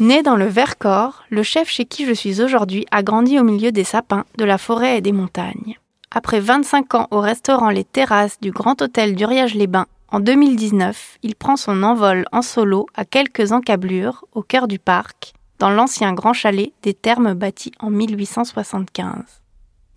Né 0.00 0.22
dans 0.22 0.36
le 0.36 0.46
Vercors, 0.46 1.24
le 1.28 1.42
chef 1.42 1.68
chez 1.68 1.84
qui 1.84 2.06
je 2.06 2.12
suis 2.12 2.40
aujourd'hui 2.40 2.86
a 2.92 3.02
grandi 3.02 3.36
au 3.40 3.42
milieu 3.42 3.72
des 3.72 3.82
sapins, 3.82 4.24
de 4.36 4.44
la 4.44 4.56
forêt 4.56 4.98
et 4.98 5.00
des 5.00 5.10
montagnes. 5.10 5.76
Après 6.12 6.38
25 6.38 6.94
ans 6.94 7.08
au 7.10 7.18
restaurant 7.18 7.70
Les 7.70 7.82
Terrasses 7.82 8.38
du 8.40 8.52
Grand 8.52 8.80
Hôtel 8.80 9.16
d'Uriage-les-Bains, 9.16 9.86
en 10.10 10.20
2019, 10.20 11.18
il 11.24 11.34
prend 11.34 11.56
son 11.56 11.82
envol 11.82 12.26
en 12.30 12.42
solo 12.42 12.86
à 12.94 13.04
quelques 13.04 13.50
encablures 13.50 14.24
au 14.34 14.42
cœur 14.42 14.68
du 14.68 14.78
parc, 14.78 15.34
dans 15.58 15.70
l'ancien 15.70 16.12
grand 16.12 16.32
chalet 16.32 16.72
des 16.84 16.94
Thermes 16.94 17.34
bâti 17.34 17.72
en 17.80 17.90
1875. 17.90 19.14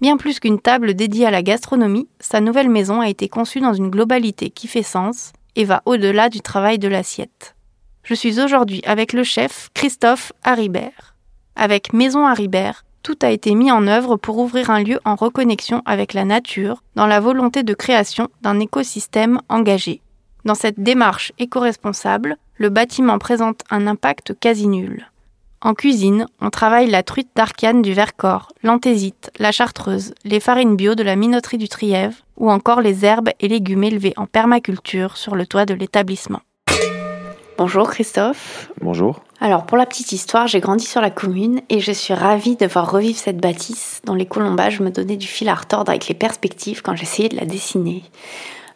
Bien 0.01 0.17
plus 0.17 0.39
qu'une 0.39 0.59
table 0.59 0.95
dédiée 0.95 1.27
à 1.27 1.31
la 1.31 1.43
gastronomie, 1.43 2.07
sa 2.19 2.41
nouvelle 2.41 2.69
maison 2.69 3.01
a 3.01 3.09
été 3.09 3.29
conçue 3.29 3.59
dans 3.59 3.75
une 3.75 3.91
globalité 3.91 4.49
qui 4.49 4.67
fait 4.67 4.81
sens 4.81 5.31
et 5.55 5.63
va 5.63 5.83
au-delà 5.85 6.29
du 6.29 6.41
travail 6.41 6.79
de 6.79 6.87
l'assiette. 6.87 7.55
Je 8.03 8.15
suis 8.15 8.39
aujourd'hui 8.41 8.81
avec 8.85 9.13
le 9.13 9.23
chef 9.23 9.69
Christophe 9.73 10.33
Haribert. 10.43 11.15
Avec 11.55 11.93
Maison 11.93 12.25
Haribert, 12.25 12.83
tout 13.03 13.17
a 13.21 13.29
été 13.29 13.53
mis 13.53 13.71
en 13.71 13.87
œuvre 13.87 14.17
pour 14.17 14.39
ouvrir 14.39 14.71
un 14.71 14.81
lieu 14.81 14.99
en 15.05 15.15
reconnexion 15.15 15.83
avec 15.85 16.13
la 16.13 16.25
nature, 16.25 16.83
dans 16.95 17.05
la 17.05 17.19
volonté 17.19 17.61
de 17.61 17.73
création 17.75 18.29
d'un 18.41 18.59
écosystème 18.59 19.39
engagé. 19.49 20.01
Dans 20.45 20.55
cette 20.55 20.79
démarche 20.79 21.31
éco-responsable, 21.37 22.37
le 22.55 22.69
bâtiment 22.69 23.19
présente 23.19 23.61
un 23.69 23.85
impact 23.85 24.33
quasi 24.39 24.67
nul. 24.67 25.07
En 25.61 25.75
cuisine, 25.75 26.25
on 26.39 26.49
travaille 26.49 26.89
la 26.89 27.03
truite 27.03 27.29
d'Arcane 27.35 27.83
du 27.83 27.93
Vercors, 27.93 28.51
l'anthésite, 28.63 29.29
la 29.37 29.51
chartreuse, 29.51 30.15
les 30.25 30.39
farines 30.39 30.75
bio 30.75 30.95
de 30.95 31.03
la 31.03 31.15
minoterie 31.15 31.59
du 31.59 31.69
Trièvre, 31.69 32.15
ou 32.37 32.49
encore 32.49 32.81
les 32.81 33.05
herbes 33.05 33.29
et 33.39 33.47
légumes 33.47 33.83
élevés 33.83 34.13
en 34.17 34.25
permaculture 34.25 35.17
sur 35.17 35.35
le 35.35 35.45
toit 35.45 35.67
de 35.67 35.75
l'établissement. 35.75 36.41
Bonjour 37.63 37.91
Christophe. 37.91 38.71
Bonjour. 38.81 39.19
Alors 39.39 39.67
pour 39.67 39.77
la 39.77 39.85
petite 39.85 40.13
histoire, 40.13 40.47
j'ai 40.47 40.59
grandi 40.59 40.83
sur 40.83 40.99
la 40.99 41.11
commune 41.11 41.61
et 41.69 41.79
je 41.79 41.91
suis 41.91 42.15
ravie 42.15 42.55
de 42.55 42.65
voir 42.65 42.89
revivre 42.89 43.19
cette 43.19 43.37
bâtisse 43.37 44.01
dont 44.03 44.15
les 44.15 44.25
colombages 44.25 44.79
me 44.79 44.89
donnaient 44.89 45.15
du 45.15 45.27
fil 45.27 45.47
à 45.47 45.53
retordre 45.53 45.91
avec 45.91 46.07
les 46.07 46.15
perspectives 46.15 46.81
quand 46.81 46.95
j'essayais 46.95 47.29
de 47.29 47.35
la 47.35 47.45
dessiner. 47.45 48.01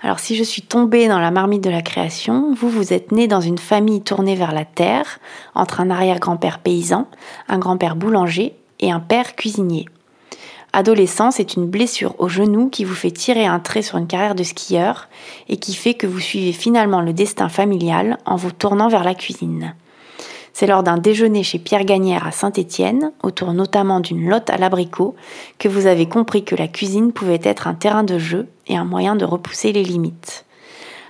Alors 0.02 0.20
si 0.20 0.36
je 0.36 0.44
suis 0.44 0.62
tombée 0.62 1.08
dans 1.08 1.18
la 1.18 1.32
marmite 1.32 1.64
de 1.64 1.72
la 1.72 1.82
création, 1.82 2.54
vous 2.54 2.70
vous 2.70 2.94
êtes 2.94 3.12
né 3.12 3.28
dans 3.28 3.42
une 3.42 3.58
famille 3.58 4.04
tournée 4.04 4.36
vers 4.36 4.52
la 4.52 4.66
terre, 4.66 5.18
entre 5.56 5.80
un 5.80 5.90
arrière-grand-père 5.90 6.60
paysan, 6.60 7.08
un 7.48 7.58
grand-père 7.58 7.96
boulanger 7.96 8.54
et 8.82 8.92
un 8.92 9.00
père 9.00 9.36
cuisinier. 9.36 9.88
Adolescent, 10.78 11.32
c'est 11.32 11.54
une 11.54 11.68
blessure 11.68 12.16
au 12.18 12.28
genou 12.28 12.68
qui 12.68 12.84
vous 12.84 12.96
fait 12.96 13.10
tirer 13.10 13.46
un 13.46 13.62
trait 13.62 13.82
sur 13.82 13.98
une 13.98 14.08
carrière 14.08 14.36
de 14.36 14.44
skieur 14.44 15.08
et 15.48 15.56
qui 15.56 15.74
fait 15.74 15.94
que 15.94 16.06
vous 16.06 16.20
suivez 16.20 16.52
finalement 16.52 17.00
le 17.00 17.14
destin 17.14 17.48
familial 17.48 18.18
en 18.26 18.36
vous 18.36 18.52
tournant 18.52 18.90
vers 18.90 19.06
la 19.06 19.16
cuisine. 19.16 19.74
C'est 20.52 20.68
lors 20.68 20.84
d'un 20.84 20.98
déjeuner 20.98 21.44
chez 21.44 21.60
Pierre 21.60 21.86
Gagnère 21.86 22.28
à 22.28 22.34
Saint-Étienne, 22.34 23.14
autour 23.24 23.54
notamment 23.54 24.02
d'une 24.02 24.28
lotte 24.28 24.50
à 24.50 24.58
l'abricot, 24.58 25.16
que 25.60 25.70
vous 25.70 25.88
avez 25.88 26.10
compris 26.10 26.44
que 26.44 26.58
la 26.58 26.68
cuisine 26.68 27.14
pouvait 27.14 27.40
être 27.42 27.68
un 27.68 27.74
terrain 27.74 28.04
de 28.04 28.20
jeu 28.20 28.50
et 28.68 28.76
un 28.76 28.84
moyen 28.84 29.16
de 29.16 29.24
repousser 29.24 29.72
les 29.72 29.84
limites. 29.84 30.44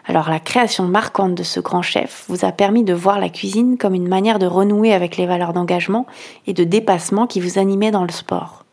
Alors 0.05 0.29
la 0.29 0.39
création 0.39 0.83
marquante 0.83 1.33
de 1.33 1.41
ce 1.41 1.59
grand 1.59 1.81
chef 1.81 2.25
vous 2.27 2.45
a 2.45 2.51
permis 2.51 2.83
de 2.83 2.93
voir 2.93 3.19
la 3.19 3.29
cuisine 3.29 3.79
comme 3.79 3.95
une 3.95 4.07
manière 4.07 4.37
de 4.37 4.45
renouer 4.45 4.93
avec 4.93 5.17
les 5.17 5.25
valeurs 5.25 5.53
d'engagement 5.53 6.05
et 6.45 6.53
de 6.53 6.63
dépassement 6.63 7.25
qui 7.25 7.39
vous 7.39 7.57
animaient 7.57 7.89
dans 7.89 8.03
le 8.03 8.11
sport. 8.11 8.64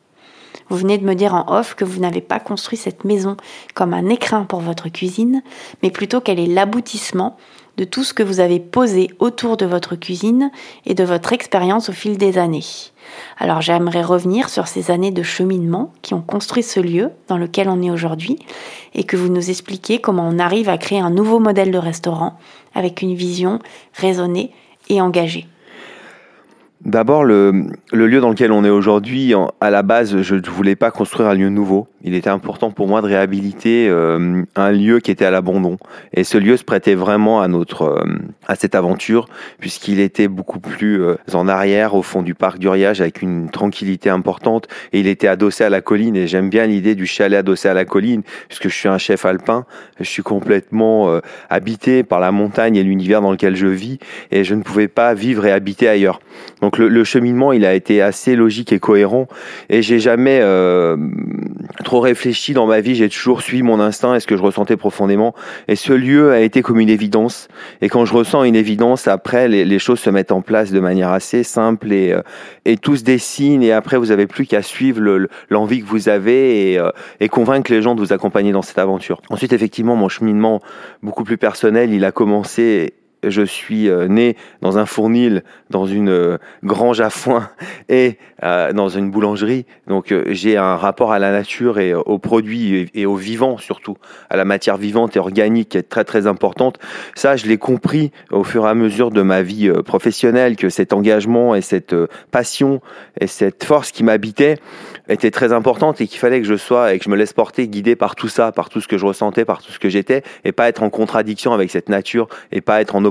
Vous 0.73 0.79
venez 0.79 0.97
de 0.97 1.05
me 1.05 1.15
dire 1.15 1.35
en 1.35 1.45
off 1.55 1.75
que 1.75 1.85
vous 1.85 2.01
n'avez 2.01 2.23
pas 2.23 2.41
construit 2.41 2.79
cette 2.79 3.05
maison 3.05 3.37
comme 3.75 3.93
un 3.93 4.09
écrin 4.09 4.45
pour 4.45 4.61
votre 4.61 4.89
cuisine, 4.89 5.43
mais 5.83 5.91
plutôt 5.91 6.23
qu'elle 6.23 6.41
est 6.41 6.47
l'aboutissement 6.47 7.37
de 7.77 7.85
tout 7.85 8.05
ce 8.05 8.15
que 8.15 8.23
vous 8.23 8.41
avez 8.41 8.59
posé 8.59 9.11
autour 9.19 9.59
de 9.59 9.67
votre 9.67 9.97
cuisine 9.97 10.51
et 10.87 10.95
de 10.95 11.05
votre 11.05 11.35
expérience 11.35 11.91
au 11.91 11.93
fil 11.93 12.17
des 12.17 12.39
années. 12.39 12.65
Alors 13.39 13.61
j'aimerais 13.61 14.01
revenir 14.01 14.49
sur 14.49 14.67
ces 14.67 14.91
années 14.91 15.11
de 15.11 15.23
cheminement 15.23 15.93
qui 16.01 16.15
ont 16.15 16.23
construit 16.23 16.63
ce 16.63 16.81
lieu 16.81 17.11
dans 17.29 17.37
lequel 17.37 17.69
on 17.69 17.83
est 17.83 17.91
aujourd'hui 17.91 18.39
et 18.95 19.05
que 19.05 19.19
vous 19.19 19.29
nous 19.29 19.51
expliquiez 19.51 20.01
comment 20.01 20.27
on 20.27 20.39
arrive 20.39 20.71
à 20.71 20.79
créer 20.79 21.01
un 21.01 21.11
nouveau 21.11 21.39
modèle 21.39 21.71
de 21.71 21.77
restaurant 21.77 22.39
avec 22.75 23.03
une 23.03 23.15
vision 23.15 23.59
raisonnée 23.93 24.53
et 24.89 25.03
engagée. 25.03 25.47
D'abord, 26.85 27.25
le, 27.25 27.69
lieu 27.93 28.21
dans 28.21 28.31
lequel 28.31 28.51
on 28.51 28.65
est 28.65 28.71
aujourd'hui, 28.71 29.35
à 29.61 29.71
la 29.71 29.83
base, 29.83 30.21
je 30.23 30.35
ne 30.35 30.51
voulais 30.51 30.75
pas 30.77 30.91
construire 30.91 31.29
un 31.29 31.35
lieu 31.35 31.49
nouveau. 31.49 31.87
Il 32.05 32.15
était 32.15 32.31
important 32.31 32.71
pour 32.71 32.89
moi 32.89 33.01
de 33.01 33.07
réhabiliter 33.07 33.89
euh, 33.89 34.43
un 34.57 34.73
lieu 34.73 35.01
qui 35.01 35.11
était 35.11 35.25
à 35.25 35.31
l'abandon. 35.31 35.79
Et 36.13 36.25
ce 36.25 36.37
lieu 36.39 36.57
se 36.57 36.65
prêtait 36.65 36.95
vraiment 36.95 37.41
à 37.41 37.49
notre 37.49 37.83
euh, 37.83 38.05
à 38.49 38.57
cette 38.57 38.75
aventure, 38.75 39.29
puisqu'il 39.61 40.01
était 40.01 40.29
beaucoup 40.29 40.59
plus 40.59 41.03
euh, 41.03 41.17
en 41.33 41.49
arrière, 41.49 41.95
au 41.95 42.03
fond 42.03 42.23
du 42.23 42.35
parc 42.35 42.59
d'Uriage, 42.59 43.01
avec 43.01 43.23
une 43.23 43.51
tranquillité 43.51 44.11
importante. 44.11 44.69
Et 44.93 45.01
il 45.01 45.07
était 45.07 45.29
adossé 45.29 45.65
à 45.65 45.71
la 45.71 45.81
colline. 45.81 46.17
Et 46.17 46.27
j'aime 46.27 46.51
bien 46.51 46.67
l'idée 46.67 46.95
du 46.95 47.07
chalet 47.07 47.39
adossé 47.39 47.69
à 47.69 47.75
la 47.75 47.85
colline, 47.85 48.23
puisque 48.49 48.69
je 48.69 48.75
suis 48.75 48.89
un 48.89 48.99
chef 48.99 49.25
alpin. 49.25 49.65
Je 50.01 50.05
suis 50.05 50.23
complètement 50.23 51.21
habité 51.49 52.03
par 52.03 52.19
la 52.19 52.33
montagne 52.33 52.77
et 52.77 52.83
l'univers 52.83 53.21
dans 53.21 53.31
lequel 53.31 53.55
je 53.55 53.67
vis. 53.69 53.99
Et 54.31 54.45
je 54.45 54.55
ne 54.55 54.63
pouvais 54.63 54.89
pas 54.89 55.15
vivre 55.15 55.47
et 55.47 55.53
habiter 55.53 55.89
ailleurs. 55.89 56.21
Donc 56.61 56.79
le, 56.79 56.89
le, 56.89 57.05
cheminement, 57.05 57.53
il 57.53 57.65
a 57.65 57.75
été 57.75 58.03
assez 58.03 58.37
logique 58.37 58.73
et 58.73 58.81
cohérent. 58.81 59.29
Et 59.69 59.83
j'ai 59.83 59.99
jamais 59.99 60.41
euh, 60.43 60.97
trop 61.93 62.01
réfléchi 62.01 62.55
dans 62.55 62.67
ma 62.67 62.81
vie. 62.81 62.95
J'ai 62.95 63.11
toujours 63.11 63.43
suivi 63.43 63.63
mon 63.63 63.79
instinct 63.79 64.15
et 64.15 64.21
ce 64.21 64.27
que 64.27 64.35
je 64.35 64.41
ressentais 64.41 64.79
profondément. 64.79 65.35
Et 65.69 65.77
ce 65.77 65.93
lieu 65.93 66.33
a 66.33 66.41
été 66.41 66.63
comme 66.63 66.81
une 66.81 66.89
évidence. 66.89 67.49
Et 67.83 67.91
quand 67.91 68.07
je 68.07 68.15
ressens 68.15 68.45
une 68.45 68.57
évidence, 68.57 69.09
après, 69.09 69.47
les, 69.47 69.79
choses 69.79 70.01
se 70.01 70.09
mettent 70.09 70.33
en 70.33 70.41
place 70.41 70.73
de 70.73 70.81
manière 70.81 71.11
assez 71.11 71.43
simple 71.43 71.93
et, 71.93 72.13
euh, 72.13 72.23
et 72.65 72.79
tout 72.79 72.97
se 72.97 73.05
dessine. 73.05 73.63
Et 73.63 73.73
après, 73.73 73.99
vous 73.99 74.11
avez 74.11 74.27
plus 74.27 74.47
qu'à 74.47 74.63
suivre 74.63 75.29
l'envie 75.51 75.83
que 75.83 75.87
vous 75.87 76.09
avez 76.09 76.73
et, 76.73 76.79
euh, 76.79 76.93
et 77.21 77.29
convaincre 77.29 77.71
les 77.71 77.83
gens 77.83 77.95
de 77.95 78.01
vous 78.01 78.15
accompagner 78.15 78.53
dans 78.53 78.63
cette 78.63 78.79
aventure. 78.79 79.21
Ensuite, 79.29 79.53
effectivement, 79.53 79.95
mon 79.95 80.09
cheminement 80.09 80.63
beaucoup 81.03 81.25
plus 81.25 81.37
personnel, 81.37 81.93
il 81.93 82.07
a 82.07 82.11
commencé 82.11 82.95
je 83.23 83.43
suis 83.43 83.89
euh, 83.89 84.09
né 84.09 84.37
dans 84.61 84.79
un 84.79 84.87
fournil, 84.87 85.43
dans 85.71 85.87
une 85.87 86.09
euh, 86.09 86.39
grange 86.65 87.01
à 87.01 87.11
foin 87.11 87.49
et 87.89 88.19
euh, 88.43 88.73
dans 88.73 88.89
une 88.89 89.11
boulangerie. 89.11 89.67
Donc 89.87 90.15
j'ai 90.29 90.57
un 90.57 90.77
rapport 90.77 91.13
à 91.13 91.19
la 91.19 91.31
nature 91.31 91.79
et 91.79 91.95
aux 91.95 92.19
produits 92.19 92.91
et 92.95 93.07
aux 93.07 93.17
vivants 93.17 93.59
surtout, 93.59 93.97
à 94.31 94.37
la 94.37 94.45
matière 94.45 94.77
vivante 94.77 95.17
et 95.17 95.19
organique 95.19 95.71
qui 95.71 95.79
est 95.79 95.89
très 95.89 96.05
très 96.05 96.27
importante. 96.27 96.79
Ça, 97.15 97.37
je 97.37 97.47
l'ai 97.47 97.59
compris 97.59 98.11
au 98.31 98.45
fur 98.45 98.67
et 98.67 98.69
à 98.69 98.75
mesure 98.75 99.11
de 99.11 99.23
ma 99.23 99.43
vie 99.43 99.71
professionnelle 99.85 100.57
que 100.57 100.69
cet 100.69 100.93
engagement 100.93 101.55
et 101.55 101.61
cette 101.61 101.95
passion 102.31 102.81
et 103.21 103.27
cette 103.27 103.65
force 103.65 103.93
qui 103.93 104.05
m'habitait 104.05 104.57
était 105.09 105.31
très 105.31 105.53
importante 105.53 106.01
et 106.01 106.07
qu'il 106.07 106.19
fallait 106.19 106.41
que 106.41 106.47
je 106.47 106.57
sois 106.57 106.95
et 106.95 106.99
que 106.99 107.05
je 107.05 107.11
me 107.11 107.17
laisse 107.17 107.33
porter, 107.33 107.69
guidé 107.69 107.97
par 107.97 108.15
tout 108.15 108.29
ça, 108.29 108.53
par 108.53 108.69
tout 108.69 108.81
ce 108.81 108.89
que 108.89 108.99
je 108.99 109.07
ressentais, 109.07 109.45
par 109.45 109.63
tout 109.63 109.73
ce 109.73 109.79
que 109.79 109.89
j'étais 109.89 110.23
et 110.45 110.53
pas 110.53 110.69
être 110.69 110.83
en 110.83 110.91
contradiction 110.91 111.53
avec 111.53 111.71
cette 111.71 111.89
nature 111.89 112.29
et 112.51 112.61
pas 112.61 112.81
être 112.81 112.95
en 112.95 113.05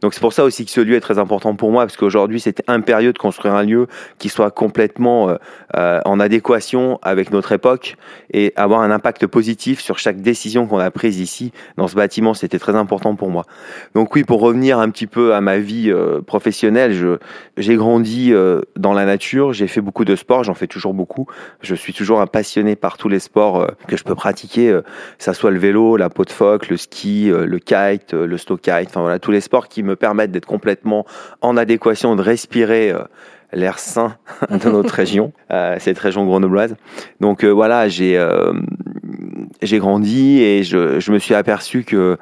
Donc 0.00 0.14
c'est 0.14 0.20
pour 0.20 0.32
ça 0.32 0.44
aussi 0.44 0.64
que 0.64 0.70
ce 0.70 0.80
lieu 0.80 0.96
est 0.96 1.00
très 1.00 1.18
important 1.18 1.54
pour 1.54 1.70
moi, 1.70 1.84
parce 1.84 1.96
qu'aujourd'hui 1.96 2.40
c'était 2.40 2.64
impérieux 2.66 3.12
de 3.12 3.18
construire 3.18 3.54
un 3.54 3.62
lieu 3.62 3.86
qui 4.18 4.28
soit 4.28 4.50
complètement 4.50 5.28
euh, 5.28 5.36
euh, 5.76 6.00
en 6.04 6.20
adéquation 6.20 6.98
avec 7.02 7.30
notre 7.30 7.52
époque 7.52 7.96
et 8.32 8.52
avoir 8.56 8.80
un 8.80 8.90
impact 8.90 9.26
positif 9.26 9.80
sur 9.80 9.98
chaque 9.98 10.20
décision 10.20 10.66
qu'on 10.66 10.78
a 10.78 10.90
prise 10.90 11.20
ici 11.20 11.52
dans 11.76 11.88
ce 11.88 11.94
bâtiment. 11.94 12.34
C'était 12.34 12.58
très 12.58 12.74
important 12.74 13.14
pour 13.14 13.30
moi. 13.30 13.44
Donc 13.94 14.14
oui, 14.14 14.24
pour 14.24 14.40
revenir 14.40 14.78
un 14.78 14.90
petit 14.90 15.06
peu 15.06 15.34
à 15.34 15.40
ma 15.40 15.58
vie 15.58 15.90
euh, 15.90 16.20
professionnelle, 16.20 17.18
j'ai 17.56 17.76
grandi 17.76 18.32
dans 18.76 18.92
la 18.92 19.04
nature, 19.04 19.52
j'ai 19.52 19.66
fait 19.66 19.80
beaucoup 19.80 20.04
de 20.04 20.16
sport, 20.16 20.44
j'en 20.44 20.54
fais 20.54 20.66
toujours 20.66 20.94
beaucoup. 20.94 21.26
Je 21.60 21.74
suis 21.74 21.92
toujours 21.92 22.20
un 22.20 22.26
passionné 22.26 22.76
par 22.76 22.96
tous 22.96 23.08
les 23.08 23.18
sports 23.18 23.66
que 23.86 23.96
je 23.96 24.04
peux 24.04 24.14
pratiquer, 24.14 24.68
que 25.18 25.24
ça 25.24 25.34
soit 25.34 25.50
le 25.50 25.58
vélo, 25.58 25.96
la 25.96 26.08
peau 26.08 26.24
de 26.24 26.30
phoque, 26.30 26.68
le 26.68 26.76
ski, 26.76 27.30
le 27.30 27.58
kite, 27.58 28.12
le 28.12 28.36
slow 28.36 28.56
kite, 28.56 28.91
enfin 28.92 29.00
voilà, 29.00 29.18
tous 29.18 29.30
les 29.30 29.40
sports 29.40 29.68
qui 29.68 29.82
me 29.82 29.96
permettent 29.96 30.32
d'être 30.32 30.46
complètement 30.46 31.06
en 31.40 31.56
adéquation, 31.56 32.14
de 32.14 32.22
respirer 32.22 32.90
euh, 32.90 33.02
l'air 33.54 33.78
sain 33.78 34.16
de 34.50 34.68
notre 34.68 34.94
région, 34.94 35.32
euh, 35.50 35.76
cette 35.78 35.98
région 35.98 36.26
grenobloise. 36.26 36.76
Donc 37.20 37.42
euh, 37.42 37.48
voilà, 37.48 37.88
j'ai 37.88 38.22
j'ai 39.62 39.78
grandi 39.78 40.42
et 40.42 40.62
je, 40.62 41.00
je, 41.00 41.12
me 41.12 41.18
suis 41.18 41.34
aperçu 41.34 41.84
que 41.84 42.18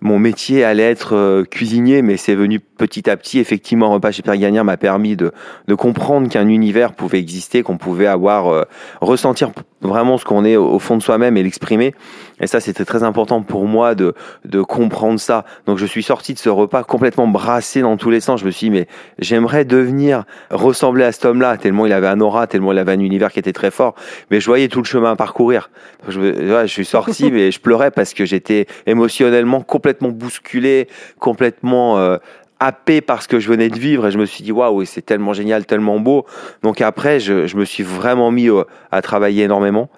mon 0.00 0.18
métier 0.18 0.64
allait 0.64 0.90
être 0.90 1.44
cuisinier, 1.50 2.02
mais 2.02 2.16
c'est 2.16 2.34
venu 2.34 2.60
petit 2.60 3.10
à 3.10 3.16
petit. 3.16 3.38
Effectivement, 3.38 3.90
repas 3.90 4.12
chez 4.12 4.22
Pierre 4.22 4.36
Gagnard 4.36 4.64
m'a 4.64 4.76
permis 4.76 5.16
de, 5.16 5.32
de 5.66 5.74
comprendre 5.74 6.28
qu'un 6.28 6.48
univers 6.48 6.92
pouvait 6.92 7.18
exister, 7.18 7.62
qu'on 7.62 7.78
pouvait 7.78 8.06
avoir 8.06 8.66
ressentir 9.00 9.50
vraiment 9.88 10.18
ce 10.18 10.24
qu'on 10.24 10.44
est 10.44 10.56
au 10.56 10.78
fond 10.78 10.96
de 10.96 11.02
soi-même 11.02 11.36
et 11.36 11.42
l'exprimer. 11.42 11.94
Et 12.40 12.46
ça, 12.46 12.60
c'était 12.60 12.84
très 12.84 13.02
important 13.02 13.42
pour 13.42 13.66
moi 13.66 13.94
de, 13.94 14.14
de 14.44 14.60
comprendre 14.60 15.20
ça. 15.20 15.44
Donc, 15.66 15.78
je 15.78 15.86
suis 15.86 16.02
sorti 16.02 16.34
de 16.34 16.38
ce 16.38 16.48
repas 16.48 16.82
complètement 16.82 17.28
brassé 17.28 17.80
dans 17.80 17.96
tous 17.96 18.10
les 18.10 18.20
sens. 18.20 18.40
Je 18.40 18.46
me 18.46 18.50
suis 18.50 18.66
dit, 18.66 18.70
mais 18.70 18.88
j'aimerais 19.18 19.64
devenir, 19.64 20.24
ressembler 20.50 21.04
à 21.04 21.12
cet 21.12 21.24
homme-là, 21.26 21.56
tellement 21.56 21.86
il 21.86 21.92
avait 21.92 22.08
un 22.08 22.20
aura, 22.20 22.46
tellement 22.46 22.72
il 22.72 22.78
avait 22.78 22.92
un 22.92 23.00
univers 23.00 23.32
qui 23.32 23.38
était 23.38 23.52
très 23.52 23.70
fort. 23.70 23.94
Mais 24.30 24.40
je 24.40 24.46
voyais 24.46 24.68
tout 24.68 24.80
le 24.80 24.84
chemin 24.84 25.12
à 25.12 25.16
parcourir. 25.16 25.70
Je, 26.08 26.20
je 26.62 26.66
suis 26.66 26.84
sorti, 26.84 27.30
mais 27.32 27.50
je 27.50 27.60
pleurais 27.60 27.90
parce 27.90 28.14
que 28.14 28.24
j'étais 28.24 28.66
émotionnellement 28.86 29.60
complètement 29.60 30.08
bousculé, 30.08 30.88
complètement 31.18 31.98
euh, 31.98 32.18
happé 32.60 33.00
par 33.00 33.22
ce 33.22 33.28
que 33.28 33.40
je 33.40 33.48
venais 33.48 33.68
de 33.68 33.78
vivre 33.78 34.06
et 34.06 34.10
je 34.10 34.18
me 34.18 34.26
suis 34.26 34.44
dit 34.44 34.52
waouh 34.52 34.84
c'est 34.84 35.02
tellement 35.02 35.32
génial 35.32 35.66
tellement 35.66 35.98
beau 35.98 36.24
donc 36.62 36.80
après 36.80 37.20
je, 37.20 37.46
je 37.46 37.56
me 37.56 37.64
suis 37.64 37.82
vraiment 37.82 38.30
mis 38.30 38.48
euh, 38.48 38.64
à 38.90 39.02
travailler 39.02 39.44
énormément 39.44 39.90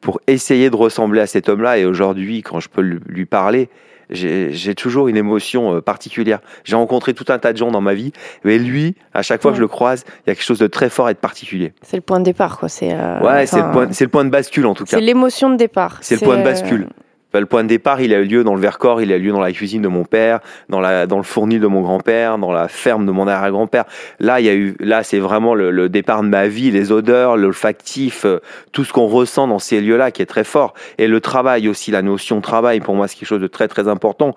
pour 0.00 0.20
essayer 0.26 0.68
de 0.70 0.76
ressembler 0.76 1.20
à 1.20 1.26
cet 1.26 1.48
homme-là 1.48 1.78
et 1.78 1.84
aujourd'hui 1.84 2.42
quand 2.42 2.60
je 2.60 2.68
peux 2.68 2.82
lui 2.82 3.24
parler 3.24 3.68
j'ai 4.12 4.74
toujours 4.74 5.08
une 5.08 5.16
émotion 5.16 5.76
euh, 5.76 5.80
particulière. 5.80 6.40
J'ai 6.64 6.76
rencontré 6.76 7.14
tout 7.14 7.24
un 7.28 7.38
tas 7.38 7.52
de 7.52 7.58
gens 7.58 7.70
dans 7.70 7.80
ma 7.80 7.94
vie, 7.94 8.12
mais 8.44 8.58
lui, 8.58 8.94
à 9.14 9.22
chaque 9.22 9.42
fois 9.42 9.52
que 9.52 9.56
je 9.56 9.62
le 9.62 9.68
croise, 9.68 10.04
il 10.06 10.30
y 10.30 10.30
a 10.30 10.34
quelque 10.34 10.44
chose 10.44 10.58
de 10.58 10.66
très 10.66 10.90
fort 10.90 11.08
et 11.08 11.14
de 11.14 11.18
particulier. 11.18 11.72
C'est 11.82 11.96
le 11.96 12.02
point 12.02 12.18
de 12.18 12.24
départ, 12.24 12.58
quoi. 12.58 12.68
C'est 12.68 12.92
euh, 12.92 13.20
ouais, 13.20 13.46
c'est 13.46 13.60
le 13.60 14.02
le 14.02 14.08
point 14.08 14.24
de 14.24 14.30
bascule 14.30 14.66
en 14.66 14.74
tout 14.74 14.84
cas. 14.84 14.96
C'est 14.96 15.00
l'émotion 15.00 15.50
de 15.50 15.56
départ. 15.56 15.98
C'est 16.00 16.20
le 16.20 16.26
point 16.26 16.36
de 16.36 16.42
bascule. 16.42 16.88
Bah, 17.32 17.40
le 17.40 17.46
point 17.46 17.62
de 17.62 17.68
départ, 17.68 18.00
il 18.00 18.12
a 18.14 18.18
eu 18.18 18.24
lieu 18.24 18.44
dans 18.44 18.54
le 18.54 18.60
Vercors, 18.60 19.00
il 19.00 19.12
a 19.12 19.16
eu 19.16 19.20
lieu 19.20 19.32
dans 19.32 19.40
la 19.40 19.52
cuisine 19.52 19.82
de 19.82 19.88
mon 19.88 20.04
père, 20.04 20.40
dans 20.68 20.80
la 20.80 21.06
dans 21.06 21.16
le 21.16 21.22
fournil 21.22 21.60
de 21.60 21.66
mon 21.66 21.80
grand-père, 21.80 22.38
dans 22.38 22.52
la 22.52 22.68
ferme 22.68 23.06
de 23.06 23.12
mon 23.12 23.26
arrière-grand-père. 23.26 23.84
Là, 24.20 24.40
il 24.40 24.46
y 24.46 24.48
a 24.48 24.54
eu 24.54 24.76
là, 24.80 25.02
c'est 25.02 25.18
vraiment 25.18 25.54
le, 25.54 25.70
le, 25.70 25.88
départ 25.88 26.22
de 26.22 26.28
ma 26.28 26.48
vie, 26.48 26.70
les 26.70 26.92
odeurs, 26.92 27.36
l'olfactif, 27.36 28.24
euh, 28.24 28.40
tout 28.72 28.84
ce 28.84 28.92
qu'on 28.92 29.06
ressent 29.06 29.48
dans 29.48 29.58
ces 29.58 29.80
lieux-là 29.80 30.10
qui 30.10 30.22
est 30.22 30.26
très 30.26 30.44
fort 30.44 30.74
et 30.98 31.06
le 31.06 31.20
travail 31.20 31.68
aussi, 31.68 31.90
la 31.90 32.02
notion 32.02 32.36
de 32.36 32.42
travail 32.42 32.80
pour 32.80 32.94
moi 32.94 33.08
c'est 33.08 33.16
quelque 33.16 33.28
chose 33.28 33.40
de 33.40 33.46
très 33.46 33.68
très 33.68 33.88
important. 33.88 34.34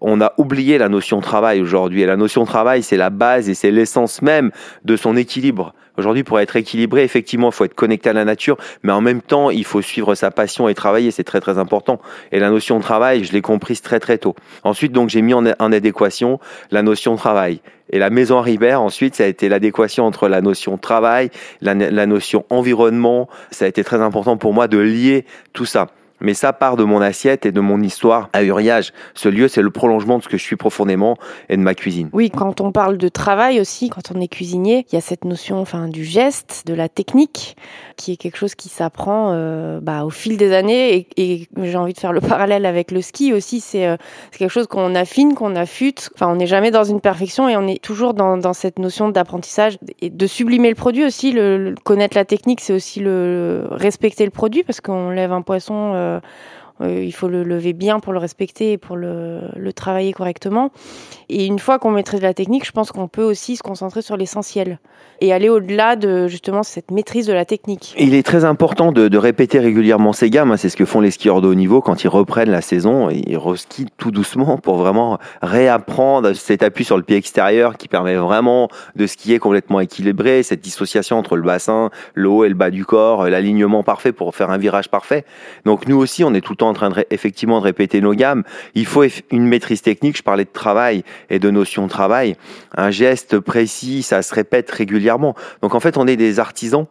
On 0.00 0.20
a 0.20 0.32
oublié 0.38 0.78
la 0.78 0.88
notion 0.88 1.18
de 1.18 1.22
travail 1.22 1.60
aujourd'hui 1.60 2.02
et 2.02 2.06
la 2.06 2.16
notion 2.16 2.42
de 2.42 2.46
travail, 2.46 2.82
c'est 2.82 2.96
la 2.96 3.10
base 3.10 3.48
et 3.48 3.54
c'est 3.54 3.70
l'essence 3.70 4.22
même 4.22 4.50
de 4.84 4.96
son 4.96 5.16
équilibre. 5.16 5.74
Aujourd'hui, 5.98 6.22
pour 6.22 6.38
être 6.38 6.54
équilibré, 6.54 7.02
effectivement, 7.02 7.48
il 7.48 7.52
faut 7.52 7.64
être 7.64 7.74
connecté 7.74 8.08
à 8.08 8.12
la 8.12 8.24
nature, 8.24 8.56
mais 8.84 8.92
en 8.92 9.00
même 9.00 9.20
temps, 9.20 9.50
il 9.50 9.64
faut 9.64 9.82
suivre 9.82 10.14
sa 10.14 10.30
passion 10.30 10.68
et 10.68 10.74
travailler. 10.74 11.10
C'est 11.10 11.24
très 11.24 11.40
très 11.40 11.58
important. 11.58 12.00
Et 12.30 12.38
la 12.38 12.50
notion 12.50 12.78
de 12.78 12.84
travail, 12.84 13.24
je 13.24 13.32
l'ai 13.32 13.42
comprise 13.42 13.82
très 13.82 13.98
très 13.98 14.16
tôt. 14.16 14.36
Ensuite, 14.62 14.92
donc, 14.92 15.08
j'ai 15.08 15.22
mis 15.22 15.34
en, 15.34 15.44
adéquation 15.44 16.38
la 16.70 16.82
notion 16.82 17.14
de 17.14 17.18
travail. 17.18 17.60
Et 17.90 17.98
la 17.98 18.10
maison 18.10 18.40
Ribert, 18.40 18.80
ensuite, 18.80 19.16
ça 19.16 19.24
a 19.24 19.26
été 19.26 19.48
l'adéquation 19.48 20.04
entre 20.04 20.28
la 20.28 20.40
notion 20.40 20.78
travail, 20.78 21.30
la 21.60 21.74
notion 22.06 22.44
environnement. 22.48 23.28
Ça 23.50 23.64
a 23.64 23.68
été 23.68 23.82
très 23.82 24.00
important 24.00 24.36
pour 24.36 24.54
moi 24.54 24.68
de 24.68 24.78
lier 24.78 25.24
tout 25.52 25.64
ça. 25.64 25.88
Mais 26.20 26.34
ça 26.34 26.52
part 26.52 26.76
de 26.76 26.84
mon 26.84 27.00
assiette 27.00 27.46
et 27.46 27.52
de 27.52 27.60
mon 27.60 27.80
histoire 27.80 28.28
à 28.32 28.42
Uriage. 28.42 28.92
Ce 29.14 29.28
lieu, 29.28 29.48
c'est 29.48 29.62
le 29.62 29.70
prolongement 29.70 30.18
de 30.18 30.22
ce 30.22 30.28
que 30.28 30.36
je 30.36 30.42
suis 30.42 30.56
profondément 30.56 31.16
et 31.48 31.56
de 31.56 31.62
ma 31.62 31.74
cuisine. 31.74 32.10
Oui, 32.12 32.30
quand 32.30 32.60
on 32.60 32.72
parle 32.72 32.98
de 32.98 33.08
travail 33.08 33.60
aussi, 33.60 33.88
quand 33.88 34.12
on 34.14 34.20
est 34.20 34.28
cuisinier, 34.28 34.86
il 34.90 34.94
y 34.94 34.98
a 34.98 35.00
cette 35.00 35.24
notion 35.24 35.60
enfin, 35.60 35.88
du 35.88 36.04
geste, 36.04 36.64
de 36.66 36.74
la 36.74 36.88
technique, 36.88 37.56
qui 37.96 38.12
est 38.12 38.16
quelque 38.16 38.36
chose 38.36 38.54
qui 38.54 38.68
s'apprend 38.68 39.32
euh, 39.32 39.80
bah, 39.80 40.04
au 40.04 40.10
fil 40.10 40.36
des 40.36 40.52
années. 40.52 41.06
Et, 41.16 41.48
j'ai 41.62 41.76
envie 41.76 41.92
de 41.92 41.98
faire 41.98 42.12
le 42.12 42.20
parallèle 42.28 42.66
avec 42.66 42.90
le 42.90 43.00
ski 43.00 43.32
aussi. 43.32 43.62
Euh, 43.74 43.96
c'est 44.30 44.38
quelque 44.38 44.50
chose 44.50 44.66
qu'on 44.66 44.94
affine, 44.94 45.34
qu'on 45.34 45.56
affûte. 45.56 46.10
Enfin, 46.14 46.28
on 46.28 46.36
n'est 46.36 46.46
jamais 46.46 46.70
dans 46.70 46.84
une 46.84 47.00
perfection 47.00 47.48
et 47.48 47.56
on 47.56 47.66
est 47.66 47.82
toujours 47.82 48.14
dans, 48.14 48.52
cette 48.52 48.78
notion 48.78 49.08
d'apprentissage 49.08 49.78
et 50.00 50.10
de 50.10 50.26
sublimer 50.26 50.70
le 50.70 50.74
produit 50.74 51.04
aussi. 51.04 51.32
Le, 51.32 51.74
connaître 51.84 52.16
la 52.16 52.24
technique, 52.24 52.60
c'est 52.60 52.72
aussi 52.72 53.00
le, 53.00 53.66
respecter 53.70 54.24
le 54.24 54.30
produit 54.30 54.62
parce 54.62 54.80
qu'on 54.80 55.10
lève 55.10 55.32
un 55.32 55.42
poisson. 55.42 55.92
Euh, 55.94 56.07
euh, 56.08 56.20
euh, 56.80 57.02
il 57.02 57.12
faut 57.12 57.28
le 57.28 57.42
lever 57.42 57.72
bien 57.72 58.00
pour 58.00 58.12
le 58.12 58.18
respecter 58.18 58.72
et 58.72 58.78
pour 58.78 58.96
le, 58.96 59.40
le 59.56 59.72
travailler 59.72 60.12
correctement. 60.12 60.70
Et 61.28 61.46
une 61.46 61.58
fois 61.58 61.78
qu'on 61.78 61.90
maîtrise 61.90 62.22
la 62.22 62.34
technique, 62.34 62.66
je 62.66 62.72
pense 62.72 62.92
qu'on 62.92 63.08
peut 63.08 63.22
aussi 63.22 63.56
se 63.56 63.62
concentrer 63.62 64.02
sur 64.02 64.16
l'essentiel 64.16 64.78
et 65.20 65.32
aller 65.32 65.48
au-delà 65.48 65.96
de 65.96 66.28
justement 66.28 66.62
cette 66.62 66.90
maîtrise 66.90 67.26
de 67.26 67.32
la 67.32 67.44
technique. 67.44 67.94
Il 67.98 68.14
est 68.14 68.22
très 68.22 68.44
important 68.44 68.92
de, 68.92 69.18
répéter 69.18 69.58
régulièrement 69.58 70.12
ces 70.12 70.30
gammes. 70.30 70.56
C'est 70.56 70.68
ce 70.68 70.76
que 70.76 70.84
font 70.84 71.00
les 71.00 71.10
skieurs 71.10 71.40
de 71.40 71.48
haut 71.48 71.54
niveau 71.54 71.80
quand 71.80 72.04
ils 72.04 72.08
reprennent 72.08 72.50
la 72.50 72.60
saison. 72.60 73.10
Ils 73.10 73.36
reskient 73.36 73.86
tout 73.96 74.12
doucement 74.12 74.58
pour 74.58 74.76
vraiment 74.76 75.18
réapprendre 75.42 76.32
cet 76.34 76.62
appui 76.62 76.84
sur 76.84 76.96
le 76.96 77.02
pied 77.02 77.16
extérieur 77.16 77.76
qui 77.76 77.88
permet 77.88 78.14
vraiment 78.14 78.68
de 78.94 79.06
skier 79.06 79.38
complètement 79.40 79.80
équilibré, 79.80 80.42
cette 80.44 80.60
dissociation 80.60 81.18
entre 81.18 81.36
le 81.36 81.42
bassin, 81.42 81.90
le 82.14 82.28
haut 82.28 82.44
et 82.44 82.48
le 82.48 82.54
bas 82.54 82.70
du 82.70 82.84
corps, 82.84 83.28
l'alignement 83.28 83.82
parfait 83.82 84.12
pour 84.12 84.34
faire 84.36 84.50
un 84.50 84.58
virage 84.58 84.88
parfait. 84.88 85.24
Donc 85.64 85.88
nous 85.88 85.96
aussi, 85.96 86.22
on 86.22 86.32
est 86.34 86.40
tout 86.40 86.52
le 86.52 86.58
temps 86.58 86.67
en 86.68 86.74
train 86.74 86.90
de 86.90 87.06
effectivement 87.10 87.58
de 87.58 87.64
répéter 87.64 88.00
nos 88.00 88.14
gammes. 88.14 88.44
Il 88.74 88.86
faut 88.86 89.04
une 89.30 89.46
maîtrise 89.46 89.82
technique. 89.82 90.16
Je 90.16 90.22
parlais 90.22 90.44
de 90.44 90.52
travail 90.52 91.02
et 91.30 91.38
de 91.38 91.50
notion 91.50 91.84
de 91.84 91.90
travail. 91.90 92.36
Un 92.76 92.90
geste 92.90 93.38
précis, 93.40 94.02
ça 94.02 94.22
se 94.22 94.34
répète 94.34 94.70
régulièrement 94.70 94.98
donc 95.62 95.74
en 95.74 95.80
fait, 95.80 95.96
on 95.96 96.06
est 96.06 96.16
des 96.16 96.40
artisans. 96.40 96.86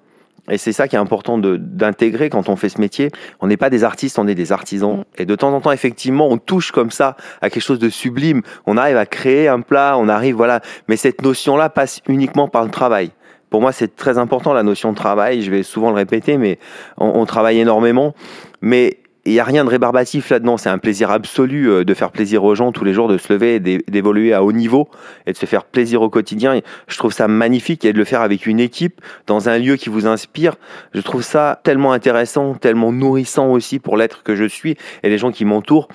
Et 0.49 0.57
c'est 0.57 0.71
ça 0.71 0.87
qui 0.87 0.95
est 0.95 0.99
important 0.99 1.37
d'intégrer 1.37 2.29
quand 2.29 2.47
on 2.47 2.55
fait 2.55 2.69
ce 2.69 2.79
métier. 2.79 3.11
On 3.41 3.47
n'est 3.47 3.57
pas 3.57 3.69
des 3.69 3.83
artistes, 3.83 4.17
on 4.17 4.27
est 4.27 4.35
des 4.35 4.53
artisans. 4.53 4.99
Mm. 4.99 5.03
Et 5.17 5.25
de 5.25 5.35
temps 5.35 5.53
en 5.53 5.59
temps, 5.59 5.73
effectivement, 5.73 6.27
on 6.29 6.37
touche 6.37 6.71
comme 6.71 6.91
ça 6.91 7.17
à 7.41 7.49
quelque 7.49 7.63
chose 7.63 7.79
de 7.79 7.89
sublime. 7.89 8.41
On 8.65 8.77
arrive 8.77 8.95
à 8.95 9.05
créer 9.05 9.49
un 9.49 9.59
plat, 9.59 9.97
on 9.97 10.07
arrive, 10.07 10.35
voilà. 10.35 10.61
Mais 10.87 10.95
cette 10.95 11.21
notion-là 11.21 11.69
passe 11.69 12.01
uniquement 12.07 12.47
par 12.47 12.63
le 12.63 12.71
travail. 12.71 13.11
Pour 13.49 13.61
moi, 13.61 13.71
c'est 13.71 13.95
très 13.95 14.17
important 14.17 14.53
la 14.53 14.63
notion 14.63 14.91
de 14.91 14.97
travail. 14.97 15.41
Je 15.41 15.51
vais 15.51 15.63
souvent 15.63 15.89
le 15.89 15.95
répéter, 15.95 16.37
mais 16.37 16.59
on, 16.97 17.07
on 17.19 17.25
travaille 17.25 17.59
énormément. 17.59 18.13
Mais 18.61 18.99
il 19.27 19.33
n'y 19.33 19.39
a 19.39 19.43
rien 19.43 19.65
de 19.65 19.69
rébarbatif 19.69 20.29
là-dedans. 20.29 20.57
C'est 20.57 20.69
un 20.69 20.77
plaisir 20.77 21.11
absolu 21.11 21.69
euh, 21.69 21.83
de 21.83 21.93
faire 21.93 22.11
plaisir 22.11 22.43
aux 22.43 22.55
gens 22.55 22.71
tous 22.71 22.85
les 22.85 22.93
jours, 22.93 23.07
de 23.07 23.17
se 23.17 23.31
lever, 23.33 23.59
d'évoluer 23.59 24.33
à 24.33 24.43
haut 24.43 24.53
niveau 24.53 24.87
et 25.25 25.33
de 25.33 25.37
se 25.37 25.45
faire 25.45 25.65
plaisir 25.65 26.01
au 26.01 26.09
quotidien. 26.09 26.61
je 26.87 26.97
trouve 26.97 27.11
ça 27.11 27.27
magnifique 27.27 27.83
et 27.83 27.93
de 27.93 27.97
le 27.97 28.05
faire 28.05 28.21
avec 28.21 28.45
une 28.45 28.59
équipe 28.59 29.01
dans 29.25 29.49
un 29.49 29.57
lieu 29.57 29.75
qui 29.75 29.89
vous 29.89 30.07
inspire. 30.07 30.55
Je 30.93 31.01
trouve 31.01 31.23
ça 31.23 31.59
tellement 31.63 31.91
intéressant, 31.91 32.53
tellement 32.55 32.91
nourrissant 32.91 33.49
aussi 33.51 33.79
pour 33.79 33.97
l'être 33.97 34.23
que 34.23 34.35
je 34.35 34.45
suis 34.45 34.77
et 35.03 35.09
les 35.09 35.17
gens 35.17 35.31
qui 35.31 35.45
m'entourent. 35.45 35.89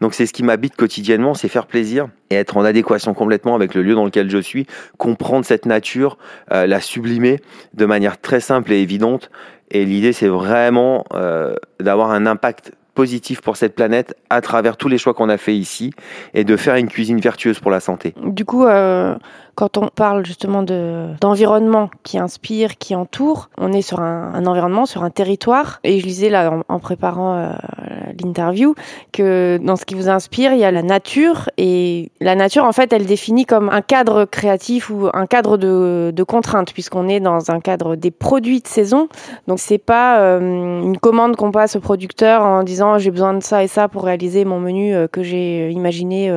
Donc 0.00 0.14
c'est 0.14 0.26
ce 0.26 0.32
qui 0.32 0.42
m'habite 0.42 0.76
quotidiennement, 0.76 1.34
c'est 1.34 1.48
faire 1.48 1.66
plaisir 1.66 2.08
et 2.30 2.36
être 2.36 2.56
en 2.56 2.64
adéquation 2.64 3.14
complètement 3.14 3.54
avec 3.54 3.74
le 3.74 3.82
lieu 3.82 3.94
dans 3.94 4.04
lequel 4.04 4.30
je 4.30 4.38
suis, 4.38 4.66
comprendre 4.96 5.44
cette 5.44 5.66
nature, 5.66 6.18
euh, 6.52 6.66
la 6.66 6.80
sublimer 6.80 7.40
de 7.74 7.84
manière 7.84 8.20
très 8.20 8.40
simple 8.40 8.72
et 8.72 8.80
évidente. 8.80 9.30
Et 9.70 9.84
l'idée, 9.84 10.12
c'est 10.12 10.28
vraiment 10.28 11.04
euh, 11.12 11.56
d'avoir 11.80 12.10
un 12.10 12.26
impact 12.26 12.72
positif 12.98 13.42
pour 13.42 13.56
cette 13.56 13.76
planète 13.76 14.16
à 14.28 14.40
travers 14.40 14.76
tous 14.76 14.88
les 14.88 14.98
choix 14.98 15.14
qu'on 15.14 15.28
a 15.28 15.36
fait 15.36 15.56
ici 15.56 15.92
et 16.34 16.42
de 16.42 16.56
faire 16.56 16.74
une 16.74 16.88
cuisine 16.88 17.20
vertueuse 17.20 17.60
pour 17.60 17.70
la 17.70 17.78
santé. 17.78 18.12
Du 18.24 18.44
coup, 18.44 18.64
euh, 18.64 19.14
quand 19.54 19.76
on 19.76 19.86
parle 19.86 20.26
justement 20.26 20.64
d'environnement 20.64 21.90
qui 22.02 22.18
inspire, 22.18 22.76
qui 22.76 22.96
entoure, 22.96 23.50
on 23.56 23.72
est 23.72 23.82
sur 23.82 24.00
un, 24.00 24.44
environnement, 24.46 24.84
sur 24.84 25.04
un 25.04 25.10
territoire. 25.10 25.78
Et 25.84 26.00
je 26.00 26.06
lisais 26.06 26.28
là 26.28 26.60
en, 26.68 26.78
préparant 26.80 27.36
euh, 27.36 27.52
l'interview 28.22 28.74
que 29.12 29.58
dans 29.62 29.76
ce 29.76 29.84
qui 29.84 29.94
vous 29.94 30.08
inspire, 30.08 30.52
il 30.52 30.58
y 30.58 30.64
a 30.64 30.70
la 30.70 30.82
nature 30.82 31.50
et 31.56 32.10
la 32.20 32.34
nature 32.34 32.64
en 32.64 32.72
fait, 32.72 32.92
elle 32.92 33.06
définit 33.06 33.44
comme 33.44 33.68
un 33.68 33.82
cadre 33.82 34.24
créatif 34.24 34.90
ou 34.90 35.08
un 35.12 35.26
cadre 35.26 35.56
de, 35.56 36.12
de 36.14 36.22
contraintes 36.22 36.72
puisqu'on 36.72 37.08
est 37.08 37.20
dans 37.20 37.50
un 37.50 37.60
cadre 37.60 37.96
des 37.96 38.10
produits 38.10 38.60
de 38.60 38.66
saison. 38.66 39.08
Donc 39.46 39.58
c'est 39.58 39.78
pas 39.78 40.20
euh, 40.20 40.82
une 40.82 40.98
commande 40.98 41.36
qu'on 41.36 41.50
passe 41.50 41.76
au 41.76 41.80
producteur 41.80 42.42
en 42.42 42.62
disant 42.62 42.98
j'ai 42.98 43.10
besoin 43.10 43.34
de 43.34 43.42
ça 43.42 43.64
et 43.64 43.68
ça 43.68 43.88
pour 43.88 44.04
réaliser 44.04 44.44
mon 44.44 44.60
menu 44.60 44.94
euh, 44.94 45.08
que 45.08 45.22
j'ai 45.22 45.70
imaginé 45.70 46.30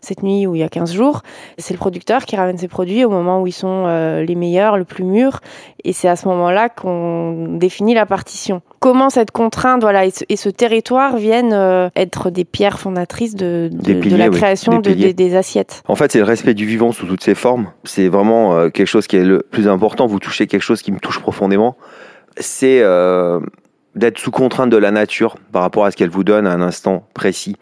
cette 0.00 0.22
nuit 0.22 0.46
ou 0.46 0.54
il 0.54 0.60
y 0.60 0.62
a 0.62 0.68
15 0.68 0.92
jours. 0.92 1.22
C'est 1.58 1.74
le 1.74 1.78
producteur 1.78 2.24
qui 2.24 2.36
ramène 2.36 2.58
ses 2.58 2.68
produits 2.68 3.04
au 3.04 3.10
moment 3.10 3.40
où 3.40 3.46
ils 3.46 3.52
sont 3.52 3.84
euh, 3.86 4.22
les 4.22 4.34
meilleurs, 4.34 4.76
le 4.76 4.84
plus 4.84 5.04
mûrs. 5.04 5.40
Et 5.84 5.92
c'est 5.92 6.08
à 6.08 6.16
ce 6.16 6.28
moment-là 6.28 6.68
qu'on 6.68 7.56
définit 7.56 7.94
la 7.94 8.06
partition. 8.06 8.62
Comment 8.80 9.10
cette 9.10 9.30
contrainte 9.30 9.82
voilà, 9.82 10.04
et, 10.06 10.36
ce, 10.36 10.48
territoire 10.48 11.16
viennent 11.16 11.52
euh, 11.52 11.88
être 11.96 12.30
des 12.30 12.44
pierres 12.44 12.78
fondatrices 12.80 13.34
de, 13.34 13.70
de, 13.72 14.16
la 14.16 14.28
création 14.28 14.78
des, 14.78 15.12
des, 15.14 15.36
assiettes 15.36 15.82
En 15.88 15.96
fait, 15.96 16.12
c'est 16.12 16.18
le 16.18 16.24
respect 16.24 16.54
du 16.54 16.66
vivant 16.66 16.92
sous 16.92 17.06
toutes 17.06 17.22
ses 17.22 17.34
formes. 17.34 17.70
C'est 17.84 18.08
vraiment 18.08 18.54
euh, 18.54 18.68
quelque 18.70 18.86
chose 18.86 19.06
qui 19.06 19.16
est 19.16 19.24
le 19.24 19.42
plus 19.50 19.68
important. 19.68 20.06
Vous 20.06 20.18
touchez 20.18 20.46
quelque 20.46 20.62
chose 20.62 20.82
qui 20.82 20.92
me 20.92 20.98
touche 20.98 21.20
profondément. 21.20 21.76
C'est 22.36 22.82
d'être 23.94 24.18
sous 24.18 24.30
contrainte 24.30 24.70
de 24.70 24.76
la 24.76 24.90
nature 24.90 25.36
par 25.52 25.62
rapport 25.62 25.84
à 25.84 25.90
ce 25.90 25.96
qu'elle 25.96 26.10
vous 26.10 26.24
donne 26.24 26.46
à 26.46 26.52
un 26.52 26.62
instant 26.62 27.06
précis 27.14 27.56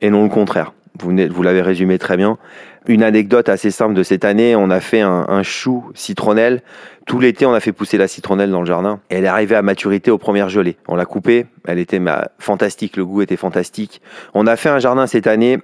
et 0.00 0.10
non 0.10 0.22
le 0.22 0.28
contraire. 0.28 0.72
Vous, 1.00 1.42
l'avez 1.42 1.62
résumé 1.62 1.98
très 1.98 2.16
bien. 2.16 2.38
Une 2.86 3.02
anecdote 3.02 3.48
assez 3.48 3.70
simple 3.70 3.94
de 3.94 4.02
cette 4.02 4.24
année, 4.24 4.54
on 4.54 4.70
a 4.70 4.80
fait 4.80 5.00
un, 5.00 5.42
chou 5.42 5.90
citronnelle. 5.94 6.62
Tout 7.06 7.20
l'été, 7.20 7.46
on 7.46 7.52
a 7.52 7.60
fait 7.60 7.72
pousser 7.72 7.98
la 7.98 8.08
citronnelle 8.08 8.50
dans 8.50 8.60
le 8.60 8.66
jardin. 8.66 9.00
elle 9.08 9.24
est 9.24 9.28
arrivée 9.28 9.56
à 9.56 9.62
maturité 9.62 10.10
aux 10.10 10.18
premières 10.18 10.48
gelées. 10.48 10.76
On 10.88 10.96
l'a 10.96 11.04
coupée, 11.04 11.46
elle 11.66 11.78
était 11.78 12.00
fantastique, 12.38 12.96
le 12.96 13.04
goût 13.04 13.22
était 13.22 13.36
fantastique. 13.36 14.00
On 14.34 14.46
a 14.46 14.56
fait 14.56 14.68
un 14.68 14.78
jardin 14.78 15.06
cette 15.06 15.26
année. 15.26 15.58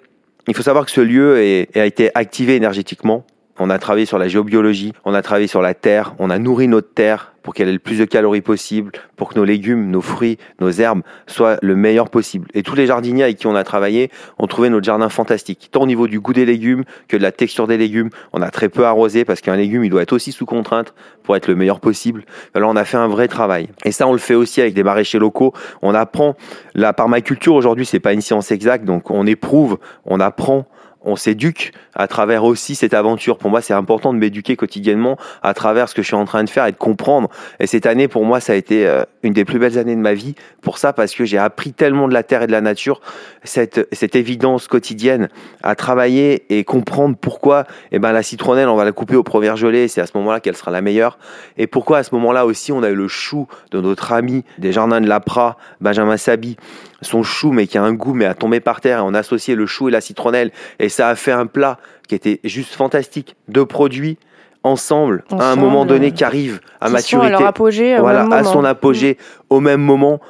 Il 0.49 0.55
faut 0.55 0.63
savoir 0.63 0.85
que 0.85 0.91
ce 0.91 1.01
lieu 1.01 1.67
a 1.75 1.85
été 1.85 2.11
activé 2.15 2.57
énergétiquement. 2.57 3.25
On 3.59 3.69
a 3.69 3.79
travaillé 3.79 4.07
sur 4.07 4.19
la 4.19 4.29
géobiologie, 4.29 4.93
on 5.05 5.13
a 5.13 5.21
travaillé 5.21 5.47
sur 5.47 5.61
la 5.61 5.75
terre, 5.75 6.15
on 6.19 6.31
a 6.31 6.39
nourri 6.39 6.69
notre 6.69 6.93
terre 6.95 7.33
pour 7.43 7.55
qu'elle 7.55 7.69
ait 7.69 7.73
le 7.73 7.79
plus 7.79 7.99
de 7.99 8.05
calories 8.05 8.41
possible, 8.41 8.93
pour 9.17 9.29
que 9.29 9.39
nos 9.39 9.45
légumes, 9.45 9.91
nos 9.91 10.01
fruits, 10.01 10.39
nos 10.61 10.71
herbes 10.71 11.03
soient 11.27 11.59
le 11.61 11.77
meilleur 11.77 12.09
possible. 12.09 12.49
Et 12.55 12.63
tous 12.63 12.77
les 12.77 12.87
jardiniers 12.87 13.25
avec 13.25 13.37
qui 13.37 13.47
on 13.47 13.55
a 13.55 13.65
travaillé 13.65 14.11
ont 14.39 14.47
trouvé 14.47 14.71
notre 14.71 14.85
jardin 14.85 15.09
fantastique, 15.09 15.69
tant 15.71 15.83
au 15.83 15.87
niveau 15.87 16.07
du 16.07 16.21
goût 16.21 16.33
des 16.33 16.47
légumes 16.47 16.85
que 17.09 17.17
de 17.17 17.23
la 17.23 17.33
texture 17.33 17.67
des 17.67 17.77
légumes. 17.77 18.11
On 18.33 18.43
a 18.43 18.51
très 18.51 18.69
peu 18.69 18.87
arrosé 18.87 19.25
parce 19.25 19.41
qu'un 19.41 19.57
légume, 19.57 19.85
il 19.85 19.91
doit 19.91 20.03
être 20.03 20.13
aussi 20.13 20.33
sous 20.33 20.47
contrainte 20.47 20.95
pour 21.23 21.37
être 21.37 21.49
le 21.49 21.55
meilleur 21.55 21.81
possible. 21.81 22.25
Alors 22.55 22.71
on 22.71 22.77
a 22.77 22.85
fait 22.85 22.97
un 22.97 23.09
vrai 23.09 23.29
travail. 23.29 23.69
Et 23.85 23.93
ça, 23.93 24.07
on 24.07 24.13
le 24.13 24.19
fait 24.19 24.35
aussi 24.35 24.61
avec 24.61 24.73
des 24.73 24.83
maraîchers 24.83 25.19
locaux. 25.19 25.53
On 25.83 25.95
apprend. 25.95 26.37
La 26.75 26.93
permaculture 26.93 27.55
aujourd'hui, 27.55 27.85
c'est 27.85 28.01
pas 28.01 28.13
une 28.13 28.23
science 28.23 28.51
exacte, 28.51 28.85
donc 28.85 29.11
on 29.11 29.27
éprouve, 29.27 29.79
on 30.07 30.21
apprend 30.21 30.67
on 31.05 31.17
s'éduque 31.17 31.73
à 31.95 32.07
travers 32.07 32.45
aussi 32.45 32.75
cette 32.75 32.95
aventure. 32.95 33.39
Pour 33.39 33.51
moi, 33.51 33.61
c'est 33.61 33.75
important 33.75 34.13
de 34.13 34.19
m'éduquer 34.19 34.57
quotidiennement 34.57 35.17
à 35.43 35.55
travers 35.55 35.89
ce 35.89 35.95
que 35.95 36.03
je 36.03 36.09
suis 36.09 36.17
en 36.17 36.25
train 36.25 36.45
de 36.45 36.51
faire 36.51 36.67
et 36.67 36.73
de 36.73 36.77
comprendre. 36.77 37.29
Et 37.61 37.67
cette 37.67 37.87
année, 37.87 38.09
pour 38.09 38.25
moi, 38.25 38.41
ça 38.41 38.53
a 38.53 38.57
été 38.57 38.87
euh, 38.87 39.03
une 39.23 39.33
des 39.33 39.45
plus 39.45 39.59
belles 39.59 39.79
années 39.79 39.97
de 39.97 40.01
ma 40.01 40.15
vie. 40.15 40.35
Pour 40.61 40.79
ça, 40.79 40.93
parce 40.93 41.15
que 41.15 41.25
j'ai 41.25 41.39
appris 41.39 41.73
tellement 41.73 42.09
de 42.09 42.15
la 42.15 42.23
terre 42.23 42.43
et 42.43 42.47
de 42.47 42.53
la 42.53 42.61
nature, 42.61 43.01
cette, 43.45 43.79
évidence 44.15 44.69
quotidienne 44.69 45.29
à 45.63 45.75
travailler 45.75 46.45
et 46.51 46.65
comprendre 46.65 47.17
pourquoi 47.19 47.65
eh 47.93 47.99
ben, 47.99 48.13
la 48.13 48.23
citronnelle, 48.23 48.69
on 48.69 48.77
va 48.77 48.85
la 48.85 48.93
couper 48.93 49.17
au 49.17 49.23
premier 49.23 49.57
gelée. 49.57 49.89
C'est 49.89 50.01
à 50.01 50.07
ce 50.07 50.17
moment-là 50.17 50.41
qu'elle 50.41 50.57
sera 50.57 50.71
la 50.71 50.83
meilleure. 50.83 51.19
Et 51.57 51.67
pourquoi 51.67 51.99
à 51.99 52.03
ce 52.03 52.15
moment-là 52.15 52.47
aussi, 52.47 52.73
on 52.73 52.83
a 52.83 52.91
eu 52.91 52.95
le 52.95 53.09
chou 53.09 53.47
de 53.71 53.81
notre 53.81 54.13
ami 54.13 54.45
des 54.59 54.73
jardins 54.73 55.01
de 55.01 55.09
l'Apra, 55.09 55.57
Benjamin 55.81 56.17
Sabi, 56.17 56.57
son 57.01 57.23
chou, 57.23 57.53
mais 57.53 57.67
qui 57.67 57.79
a 57.79 57.83
un 57.83 57.93
goût, 57.93 58.15
mais 58.15 58.27
à 58.27 58.35
tomber 58.35 58.61
par 58.61 58.81
terre. 58.81 58.99
Et 58.99 59.03
on 59.03 59.15
a 59.15 59.21
associé 59.21 59.55
le 59.55 59.67
chou 59.67 59.89
et 59.89 59.91
la 59.91 60.01
citronnelle. 60.01 60.53
Ça 60.93 61.09
a 61.09 61.15
fait 61.15 61.33
un 61.33 61.47
plat 61.47 61.79
qui 62.09 62.15
était 62.15 62.41
juste 62.45 62.75
fantastique. 62.75 63.37
Deux 63.49 63.67
produits 63.67 64.19
ensemble, 64.63 65.25
à 65.31 65.51
un 65.51 65.57
moment 65.57 65.85
donné 65.85 66.13
qui 66.13 66.23
arrive 66.23 66.61
à 66.81 66.89
maturité. 66.89 67.35
À 67.35 67.49
apogée, 67.49 67.99
voilà, 67.99 68.29
à 68.31 68.45
son 68.45 68.65
apogée 68.65 69.19
au 69.51 69.61
même 69.61 69.81
moment 69.81 70.21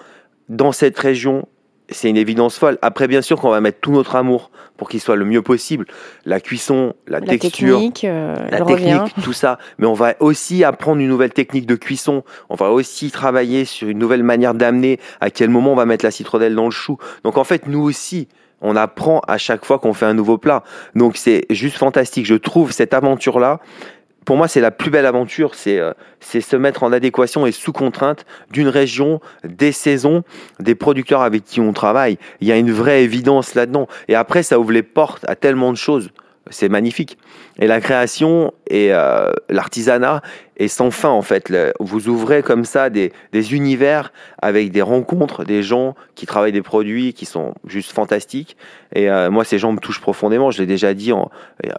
dans 0.49 0.73
cette 0.73 0.99
région 0.99 1.47
c'est 1.93 2.09
une 2.09 2.17
évidence 2.17 2.59
folle. 2.59 2.79
Après, 2.83 3.09
bien 3.09 3.23
sûr 3.23 3.41
qu'on 3.41 3.51
va 3.51 3.61
mettre 3.61 3.81
tout 3.81 3.93
notre 3.93 4.17
amour 4.17 4.51
pour 4.77 4.89
qu'il 4.89 5.01
soit 5.01 5.17
le 5.17 5.25
mieux 5.25 5.43
possible. 5.43 5.87
La 6.25 6.41
cuisson, 6.41 6.95
la, 7.07 7.21
texture, 7.21 7.79
technique, 7.79 8.05
euh, 8.05 8.37
la 8.51 8.63
technique, 8.63 9.15
tout 9.23 9.33
ça. 9.33 9.59
Mais 9.79 9.87
on 9.87 9.95
va 9.95 10.15
aussi 10.21 10.65
apprendre 10.65 11.01
une 11.01 11.09
nouvelle 11.09 11.33
technique 11.33 11.67
de 11.67 11.75
cuisson. 11.75 12.25
On 12.49 12.55
va 12.55 12.71
aussi 12.71 13.11
travailler 13.11 13.65
sur 13.65 13.89
une 13.89 13.99
nouvelle 13.99 14.23
manière 14.23 14.55
d'amener 14.55 14.99
à 15.21 15.31
quel 15.31 15.51
moment 15.51 15.73
on 15.73 15.77
va 15.77 15.87
mettre 15.87 16.05
la 16.05 16.11
citronnelle 16.11 16.55
dans 16.55 16.65
le 16.65 16.71
chou. 16.71 16.97
Donc 17.25 17.37
en 17.37 17.45
fait, 17.45 17.67
nous 17.67 17.83
aussi, 17.83 18.29
on 18.63 18.77
apprend 18.77 19.21
à 19.29 19.39
chaque 19.39 19.65
fois 19.65 19.79
qu'on 19.79 19.93
fait 19.93 20.07
un 20.07 20.15
nouveau 20.15 20.39
plat. 20.39 20.63
Donc 20.95 21.17
c'est 21.17 21.45
juste 21.51 21.77
fantastique. 21.77 22.27
Je 22.27 22.35
trouve 22.35 22.73
cette 22.73 22.95
aventure-là, 22.95 23.61
pour 24.25 24.37
moi, 24.37 24.47
c'est 24.47 24.61
la 24.61 24.71
plus 24.71 24.91
belle 24.91 25.07
aventure, 25.07 25.55
c'est 25.55 25.79
euh, 25.79 25.93
se 26.21 26.57
mettre 26.57 26.85
en 26.85 26.93
adéquation 26.93 27.45
et 27.45 27.53
sous 27.53 27.73
contrainte 27.73 28.25
d'une 28.51 28.69
région, 28.69 29.21
des 29.43 29.73
saisons, 29.73 30.23
des 30.61 30.75
producteurs 30.75 31.23
avec 31.23 31.45
qui 31.45 31.61
on 31.61 31.73
travaille. 31.73 32.19
Il 32.41 32.47
y 32.47 32.53
a 32.53 32.57
une 32.57 32.71
vraie 32.71 33.03
évidence 33.03 33.55
là-dedans. 33.55 33.89
Et 34.09 34.15
après, 34.15 34.43
ça 34.43 34.61
ouvre 34.61 34.73
les 34.73 34.85
portes 34.85 35.25
à 35.29 35.35
tellement 35.35 35.73
de 35.73 35.77
choses 35.77 36.11
c'est 36.51 36.69
magnifique. 36.69 37.19
Et 37.59 37.67
la 37.67 37.81
création 37.81 38.53
et 38.69 38.93
euh, 38.93 39.31
l'artisanat 39.49 40.23
est 40.57 40.69
sans 40.69 40.91
fin 40.91 41.09
en 41.09 41.23
fait. 41.23 41.53
vous 41.81 42.09
ouvrez 42.09 42.43
comme 42.43 42.65
ça 42.65 42.91
des, 42.91 43.13
univers 43.53 44.13
avec 44.41 44.71
des 44.71 44.83
rencontres, 44.83 45.45
des 45.45 45.63
gens 45.63 45.95
qui 46.15 46.27
travaillent 46.27 46.53
des 46.53 46.63
produits 46.63 47.13
qui 47.13 47.27
sont 47.27 47.55
juste 47.67 47.93
fantastiques. 47.93 48.57
Et 48.95 49.11
euh, 49.11 49.31
moi, 49.31 49.45
ces 49.45 49.59
gens 49.59 49.73
me 49.73 49.79
touchent 49.79 50.01
profondément. 50.01 50.51
Je 50.51 50.61
l'ai 50.61 50.67
déjà 50.67 50.95
dit 50.95 51.13
en, 51.13 51.31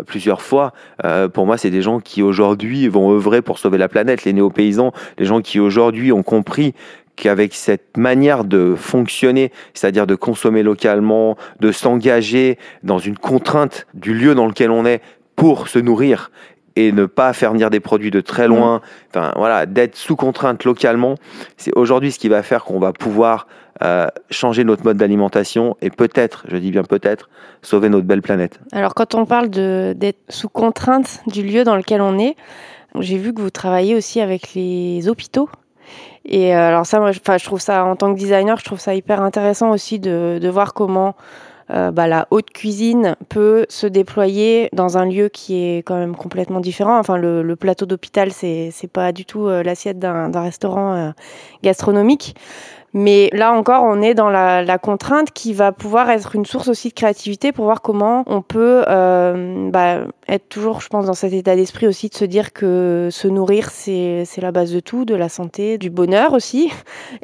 plusieurs 0.06 0.42
fois. 0.42 0.74
Euh, 1.04 1.28
pour 1.28 1.46
moi, 1.46 1.58
c'est 1.58 1.70
des 1.70 1.82
gens 1.82 2.00
qui 2.00 2.22
aujourd'hui 2.22 2.88
vont 2.88 3.12
œuvrer 3.12 3.42
pour 3.42 3.60
sauver 3.60 3.78
la 3.78 3.88
planète, 3.88 4.24
les 4.24 4.34
néo-paysans, 4.34 4.92
les 5.18 5.26
gens 5.26 5.42
qui 5.42 5.60
aujourd'hui 5.60 6.12
ont 6.12 6.24
compris 6.24 6.74
qu'avec 7.16 7.54
cette 7.54 7.98
manière 7.98 8.44
de 8.44 8.76
fonctionner, 8.76 9.52
c'est-à-dire 9.74 10.08
de 10.08 10.16
consommer 10.16 10.64
localement, 10.64 11.38
de 11.60 11.72
s'engager 11.72 12.58
dans 12.84 13.00
une 13.00 13.18
contrainte 13.18 13.88
du 13.94 14.14
lieu 14.14 14.36
dans 14.36 14.48
lequel 14.48 14.72
on 14.72 14.86
est 14.86 15.02
pour 15.36 15.68
se 15.68 15.80
nourrir 15.80 16.32
et 16.76 16.92
ne 16.92 17.06
pas 17.06 17.34
faire 17.34 17.52
venir 17.52 17.70
des 17.70 17.80
produits 17.80 18.12
de 18.12 18.22
très 18.22 18.48
loin, 18.48 18.82
enfin 19.10 19.32
voilà, 19.36 19.66
d'être 19.66 19.96
sous 19.96 20.16
contrainte 20.16 20.64
localement, 20.64 21.16
c'est 21.58 21.76
aujourd'hui 21.78 22.12
ce 22.12 22.18
qui 22.18 22.30
va 22.30 22.42
faire 22.42 22.64
qu'on 22.64 22.80
va 22.80 22.94
pouvoir 22.94 23.48
euh, 23.84 24.08
changer 24.32 24.64
notre 24.64 24.84
mode 24.84 24.98
d'alimentation 24.98 25.78
et 25.82 25.90
peut-être, 25.90 26.46
je 26.48 26.58
dis 26.58 26.72
bien 26.72 26.84
peut-être, 26.84 27.30
sauver 27.62 27.90
notre 27.90 28.08
belle 28.08 28.22
planète. 28.22 28.60
Alors 28.72 28.96
quand 28.96 29.14
on 29.14 29.26
parle 29.26 29.50
d'être 29.50 30.20
sous 30.30 30.50
contrainte 30.50 31.22
du 31.28 31.44
lieu 31.44 31.64
dans 31.64 31.76
lequel 31.76 32.02
on 32.02 32.18
est, 32.18 32.36
j'ai 33.00 33.18
vu 33.18 33.34
que 33.34 33.42
vous 33.42 33.50
travaillez 33.50 33.96
aussi 33.96 34.22
avec 34.22 34.54
les 34.54 35.08
hôpitaux 35.08 35.50
et 36.26 36.56
euh, 36.56 36.68
alors 36.70 36.86
ça, 36.86 37.00
moi, 37.00 37.12
je 37.12 37.46
trouve 37.46 37.60
ça 37.60 37.86
en 37.86 37.96
tant 37.96 38.14
que 38.14 38.20
designer, 38.20 38.58
je 38.58 38.64
trouve 38.64 38.80
ça 38.80 38.96
hyper 38.96 39.22
intéressant 39.22 39.72
aussi 39.72 40.00
de, 40.00 40.50
voir 40.50 40.74
comment 40.74 41.16
euh, 41.72 41.92
bah, 41.92 42.08
la 42.08 42.28
haute 42.32 42.50
cuisine 42.50 43.16
peut 43.30 43.66
se 43.70 43.88
déployer 43.88 44.70
dans 44.74 44.98
un 44.98 45.06
lieu 45.06 45.30
qui 45.30 45.64
est 45.64 45.78
quand 45.80 45.96
même 45.96 46.16
complètement 46.16 46.60
différent. 46.60 46.98
Enfin, 46.98 47.18
le, 47.18 47.42
le 47.44 47.56
plateau 47.56 47.86
d'hôpital, 47.86 48.32
c'est 48.32 48.70
c'est 48.72 48.88
pas 48.88 49.12
du 49.12 49.26
tout 49.26 49.48
euh, 49.48 49.64
l'assiette 49.64 50.00
d'un 50.00 50.42
restaurant 50.42 51.14
gastronomique. 51.62 52.36
Mais 52.94 53.30
là 53.34 53.54
encore, 53.54 53.84
on 53.84 54.04
est 54.04 54.14
dans 54.14 54.30
la, 54.30 54.62
la, 54.62 54.78
contrainte 54.78 55.32
qui 55.32 55.54
va 55.54 55.72
pouvoir 55.72 56.12
être 56.12 56.36
une 56.36 56.46
source 56.46 56.68
aussi 56.68 56.90
de 56.90 56.94
créativité 56.94 57.52
pour 57.52 57.66
voir 57.66 57.82
comment 57.82 58.24
on 58.28 58.44
peut 58.44 58.84
euh, 58.88 59.70
bah, 59.72 60.02
être 60.28 60.48
toujours, 60.48 60.80
je 60.80 60.90
pense, 60.90 61.08
dans 61.08 61.16
cet 61.16 61.34
état 61.34 61.56
d'esprit 61.56 61.88
aussi 61.88 62.10
de 62.10 62.14
se 62.14 62.26
dire 62.26 62.54
que 62.54 63.10
se 63.12 63.28
nourrir, 63.28 63.72
c'est 63.72 64.26
la 64.38 64.52
base 64.52 64.72
de 64.72 64.80
tout, 64.80 65.06
de 65.06 65.16
la 65.16 65.28
santé, 65.28 65.80
du 65.80 65.90
bonheur 65.90 66.34
aussi. 66.34 66.72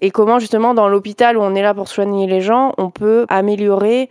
Et 0.01 0.09
comment 0.09 0.39
justement 0.39 0.73
dans 0.73 0.87
l'hôpital 0.87 1.37
où 1.37 1.41
on 1.41 1.53
est 1.53 1.61
là 1.61 1.75
pour 1.75 1.87
soigner 1.87 2.25
les 2.25 2.41
gens, 2.41 2.73
on 2.79 2.89
peut 2.89 3.27
améliorer 3.29 4.09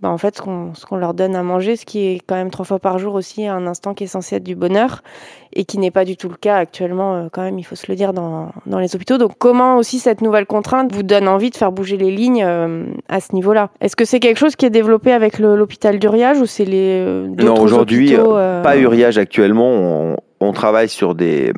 bah, 0.00 0.10
en 0.10 0.18
fait, 0.18 0.36
ce 0.36 0.86
qu'on 0.86 0.96
leur 0.96 1.12
donne 1.12 1.34
à 1.34 1.42
manger, 1.42 1.74
ce 1.74 1.84
qui 1.84 2.06
est 2.06 2.20
quand 2.24 2.36
même 2.36 2.50
trois 2.50 2.64
fois 2.64 2.78
par 2.78 2.98
jour 2.98 3.14
aussi 3.14 3.46
un 3.46 3.66
instant 3.66 3.94
qui 3.94 4.04
est 4.04 4.08
censé 4.08 4.36
être 4.36 4.44
du 4.44 4.54
bonheur 4.54 5.02
et 5.52 5.64
qui 5.64 5.78
n'est 5.78 5.90
pas 5.90 6.04
du 6.04 6.16
tout 6.16 6.28
le 6.28 6.36
cas 6.36 6.56
actuellement, 6.56 7.14
euh, 7.14 7.28
quand 7.32 7.42
même, 7.42 7.58
il 7.58 7.64
faut 7.64 7.74
se 7.74 7.86
le 7.88 7.96
dire, 7.96 8.12
dans, 8.12 8.52
dans, 8.66 8.78
les 8.78 8.94
hôpitaux. 8.94 9.18
Donc, 9.18 9.32
comment 9.38 9.76
aussi 9.76 9.98
cette 9.98 10.20
nouvelle 10.20 10.46
contrainte 10.46 10.94
vous 10.94 11.02
donne 11.02 11.26
envie 11.26 11.50
de 11.50 11.56
faire 11.56 11.72
bouger 11.72 11.96
les 11.96 12.12
lignes 12.12 12.44
euh, 12.44 12.84
à 13.08 13.20
ce 13.20 13.34
niveau-là? 13.34 13.70
Est-ce 13.80 13.96
que 13.96 14.04
c'est 14.04 14.20
quelque 14.20 14.38
chose 14.38 14.54
qui 14.54 14.66
est 14.66 14.70
développé 14.70 15.12
avec 15.12 15.38
l'hôpital 15.40 15.98
d'Uriage 15.98 16.38
ou 16.38 16.46
c'est 16.46 16.64
les 16.64 17.02
euh, 17.04 17.26
Non, 17.26 17.60
aujourd'hui, 17.60 18.14
pas 18.14 18.76
Uriage 18.76 19.18
actuellement. 19.18 19.68
On, 19.68 20.16
on 20.40 20.52
travaille 20.52 20.88
sur, 20.88 21.16
des, 21.16 21.52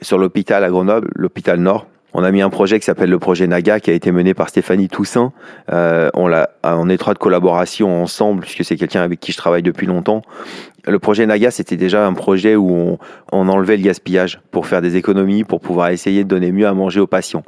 sur 0.00 0.18
l'hôpital 0.18 0.64
à 0.64 0.70
Grenoble, 0.70 1.10
l'hôpital 1.14 1.60
Nord 1.60 1.86
on 2.14 2.22
a 2.22 2.30
mis 2.30 2.40
un 2.40 2.50
projet 2.50 2.78
qui 2.78 2.86
s'appelle 2.86 3.10
le 3.10 3.18
projet 3.18 3.46
Naga, 3.48 3.80
qui 3.80 3.90
a 3.90 3.92
été 3.92 4.12
mené 4.12 4.34
par 4.34 4.48
Stéphanie 4.48 4.88
Toussaint. 4.88 5.32
Euh, 5.72 6.10
on 6.14 6.28
l'a 6.28 6.50
en 6.62 6.88
étroite 6.88 7.18
collaboration 7.18 8.02
ensemble, 8.02 8.42
puisque 8.42 8.64
c'est 8.64 8.76
quelqu'un 8.76 9.02
avec 9.02 9.18
qui 9.18 9.32
je 9.32 9.36
travaille 9.36 9.62
depuis 9.62 9.86
longtemps. 9.86 10.22
Le 10.86 10.98
projet 10.98 11.26
Naga, 11.26 11.50
c'était 11.50 11.76
déjà 11.76 12.06
un 12.06 12.12
projet 12.12 12.56
où 12.56 12.70
on, 12.70 12.98
on, 13.32 13.48
enlevait 13.48 13.76
le 13.76 13.82
gaspillage 13.82 14.40
pour 14.50 14.66
faire 14.66 14.82
des 14.82 14.96
économies, 14.96 15.44
pour 15.44 15.60
pouvoir 15.60 15.88
essayer 15.88 16.24
de 16.24 16.28
donner 16.28 16.52
mieux 16.52 16.66
à 16.66 16.74
manger 16.74 17.00
aux 17.00 17.06
patients. 17.06 17.42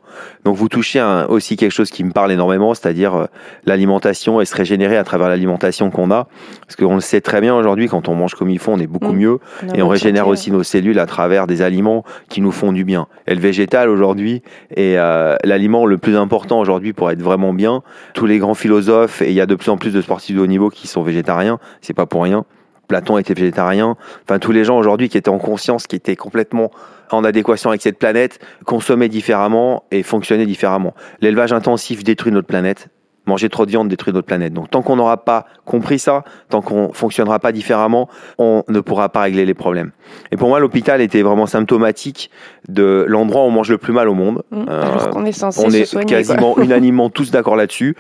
Donc 0.44 0.56
vous 0.56 0.68
touchez 0.68 1.02
aussi 1.28 1.56
quelque 1.56 1.72
chose 1.72 1.90
qui 1.90 2.04
me 2.04 2.12
parle 2.12 2.32
énormément, 2.32 2.74
c'est-à-dire 2.74 3.14
euh, 3.14 3.26
l'alimentation 3.64 4.40
et 4.40 4.44
se 4.44 4.54
régénérer 4.54 4.96
à 4.96 5.04
travers 5.04 5.28
l'alimentation 5.28 5.90
qu'on 5.90 6.10
a. 6.10 6.28
Parce 6.60 6.76
qu'on 6.76 6.94
le 6.94 7.00
sait 7.00 7.20
très 7.20 7.40
bien 7.40 7.54
aujourd'hui, 7.54 7.88
quand 7.88 8.08
on 8.08 8.14
mange 8.14 8.34
comme 8.34 8.50
il 8.50 8.58
faut, 8.58 8.72
on 8.72 8.78
est 8.78 8.86
beaucoup 8.86 9.12
mmh. 9.12 9.18
mieux 9.18 9.38
et 9.74 9.82
on 9.82 9.88
régénère 9.88 10.28
aussi 10.28 10.50
nos 10.50 10.62
cellules 10.62 10.98
à 10.98 11.06
travers 11.06 11.46
des 11.46 11.62
aliments 11.62 12.04
qui 12.28 12.40
nous 12.40 12.52
font 12.52 12.72
du 12.72 12.84
bien. 12.84 13.06
Et 13.26 13.34
le 13.34 13.40
végétal 13.40 13.88
aujourd'hui 13.88 14.42
est 14.74 14.96
euh, 14.96 15.36
l'aliment 15.44 15.86
le 15.86 15.98
plus 15.98 16.16
important 16.16 16.58
aujourd'hui 16.60 16.92
pour 16.92 17.10
être 17.10 17.22
vraiment 17.22 17.52
bien. 17.52 17.82
Tous 18.14 18.26
les 18.26 18.38
grands 18.38 18.54
philosophes, 18.54 19.22
et 19.22 19.28
il 19.28 19.34
y 19.34 19.40
a 19.40 19.46
de 19.46 19.54
plus 19.54 19.70
en 19.70 19.76
plus 19.76 19.92
de 19.92 20.00
sportifs 20.00 20.34
de 20.34 20.40
haut 20.40 20.46
niveau 20.46 20.70
qui 20.70 20.86
sont 20.86 21.02
végétariens, 21.02 21.58
c'est 21.80 21.94
pas 21.94 22.06
pour 22.06 22.22
rien. 22.22 22.44
Platon 22.88 23.18
était 23.18 23.34
végétarien. 23.34 23.96
Enfin, 24.24 24.38
tous 24.38 24.52
les 24.52 24.64
gens 24.64 24.78
aujourd'hui 24.78 25.08
qui 25.08 25.18
étaient 25.18 25.28
en 25.28 25.38
conscience, 25.38 25.86
qui 25.86 25.96
étaient 25.96 26.16
complètement 26.16 26.70
en 27.10 27.24
adéquation 27.24 27.70
avec 27.70 27.82
cette 27.82 27.98
planète, 27.98 28.38
consommaient 28.64 29.08
différemment 29.08 29.84
et 29.90 30.02
fonctionnaient 30.02 30.46
différemment. 30.46 30.94
L'élevage 31.20 31.52
intensif 31.52 32.04
détruit 32.04 32.32
notre 32.32 32.46
planète. 32.46 32.88
Manger 33.28 33.48
trop 33.48 33.66
de 33.66 33.70
viande 33.70 33.88
détruit 33.88 34.12
notre 34.12 34.26
planète. 34.26 34.52
Donc 34.52 34.70
tant 34.70 34.82
qu'on 34.82 34.94
n'aura 34.94 35.24
pas 35.24 35.46
compris 35.64 35.98
ça, 35.98 36.22
tant 36.48 36.62
qu'on 36.62 36.92
fonctionnera 36.92 37.40
pas 37.40 37.50
différemment, 37.50 38.08
on 38.38 38.62
ne 38.68 38.78
pourra 38.78 39.08
pas 39.08 39.22
régler 39.22 39.44
les 39.44 39.54
problèmes. 39.54 39.90
Et 40.30 40.36
pour 40.36 40.48
moi, 40.48 40.60
l'hôpital 40.60 41.00
était 41.00 41.22
vraiment 41.22 41.46
symptomatique 41.46 42.30
de 42.68 43.04
l'endroit 43.08 43.42
où 43.42 43.46
on 43.46 43.50
mange 43.50 43.68
le 43.68 43.78
plus 43.78 43.92
mal 43.92 44.08
au 44.08 44.14
monde. 44.14 44.44
Mmh. 44.52 44.68
alors 44.68 45.10
qu'on 45.10 45.24
est 45.24 45.32
censé 45.32 45.60
on 45.64 45.70
est 45.70 46.06
quasiment 46.06 46.56
unanimement 46.62 47.10
tous 47.10 47.32
d'accord 47.32 47.56
là-dessus. 47.56 47.96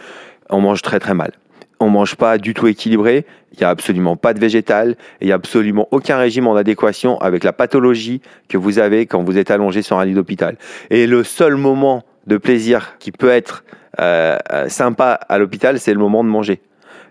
On 0.48 0.60
mange 0.60 0.80
très 0.82 1.00
très 1.00 1.14
mal 1.14 1.32
on 1.80 1.90
mange 1.90 2.16
pas 2.16 2.38
du 2.38 2.54
tout 2.54 2.66
équilibré, 2.66 3.26
il 3.52 3.60
y 3.60 3.64
a 3.64 3.70
absolument 3.70 4.16
pas 4.16 4.34
de 4.34 4.40
végétal, 4.40 4.96
il 5.20 5.28
y 5.28 5.32
a 5.32 5.34
absolument 5.34 5.88
aucun 5.90 6.18
régime 6.18 6.46
en 6.46 6.56
adéquation 6.56 7.18
avec 7.20 7.44
la 7.44 7.52
pathologie 7.52 8.20
que 8.48 8.58
vous 8.58 8.78
avez 8.78 9.06
quand 9.06 9.22
vous 9.22 9.38
êtes 9.38 9.50
allongé 9.50 9.82
sur 9.82 9.98
un 9.98 10.04
lit 10.04 10.14
d'hôpital. 10.14 10.56
Et 10.90 11.06
le 11.06 11.24
seul 11.24 11.56
moment 11.56 12.04
de 12.26 12.36
plaisir 12.36 12.96
qui 12.98 13.12
peut 13.12 13.30
être 13.30 13.64
euh, 14.00 14.36
euh, 14.52 14.68
sympa 14.68 15.12
à 15.28 15.38
l'hôpital, 15.38 15.78
c'est 15.78 15.92
le 15.92 15.98
moment 15.98 16.24
de 16.24 16.28
manger. 16.28 16.60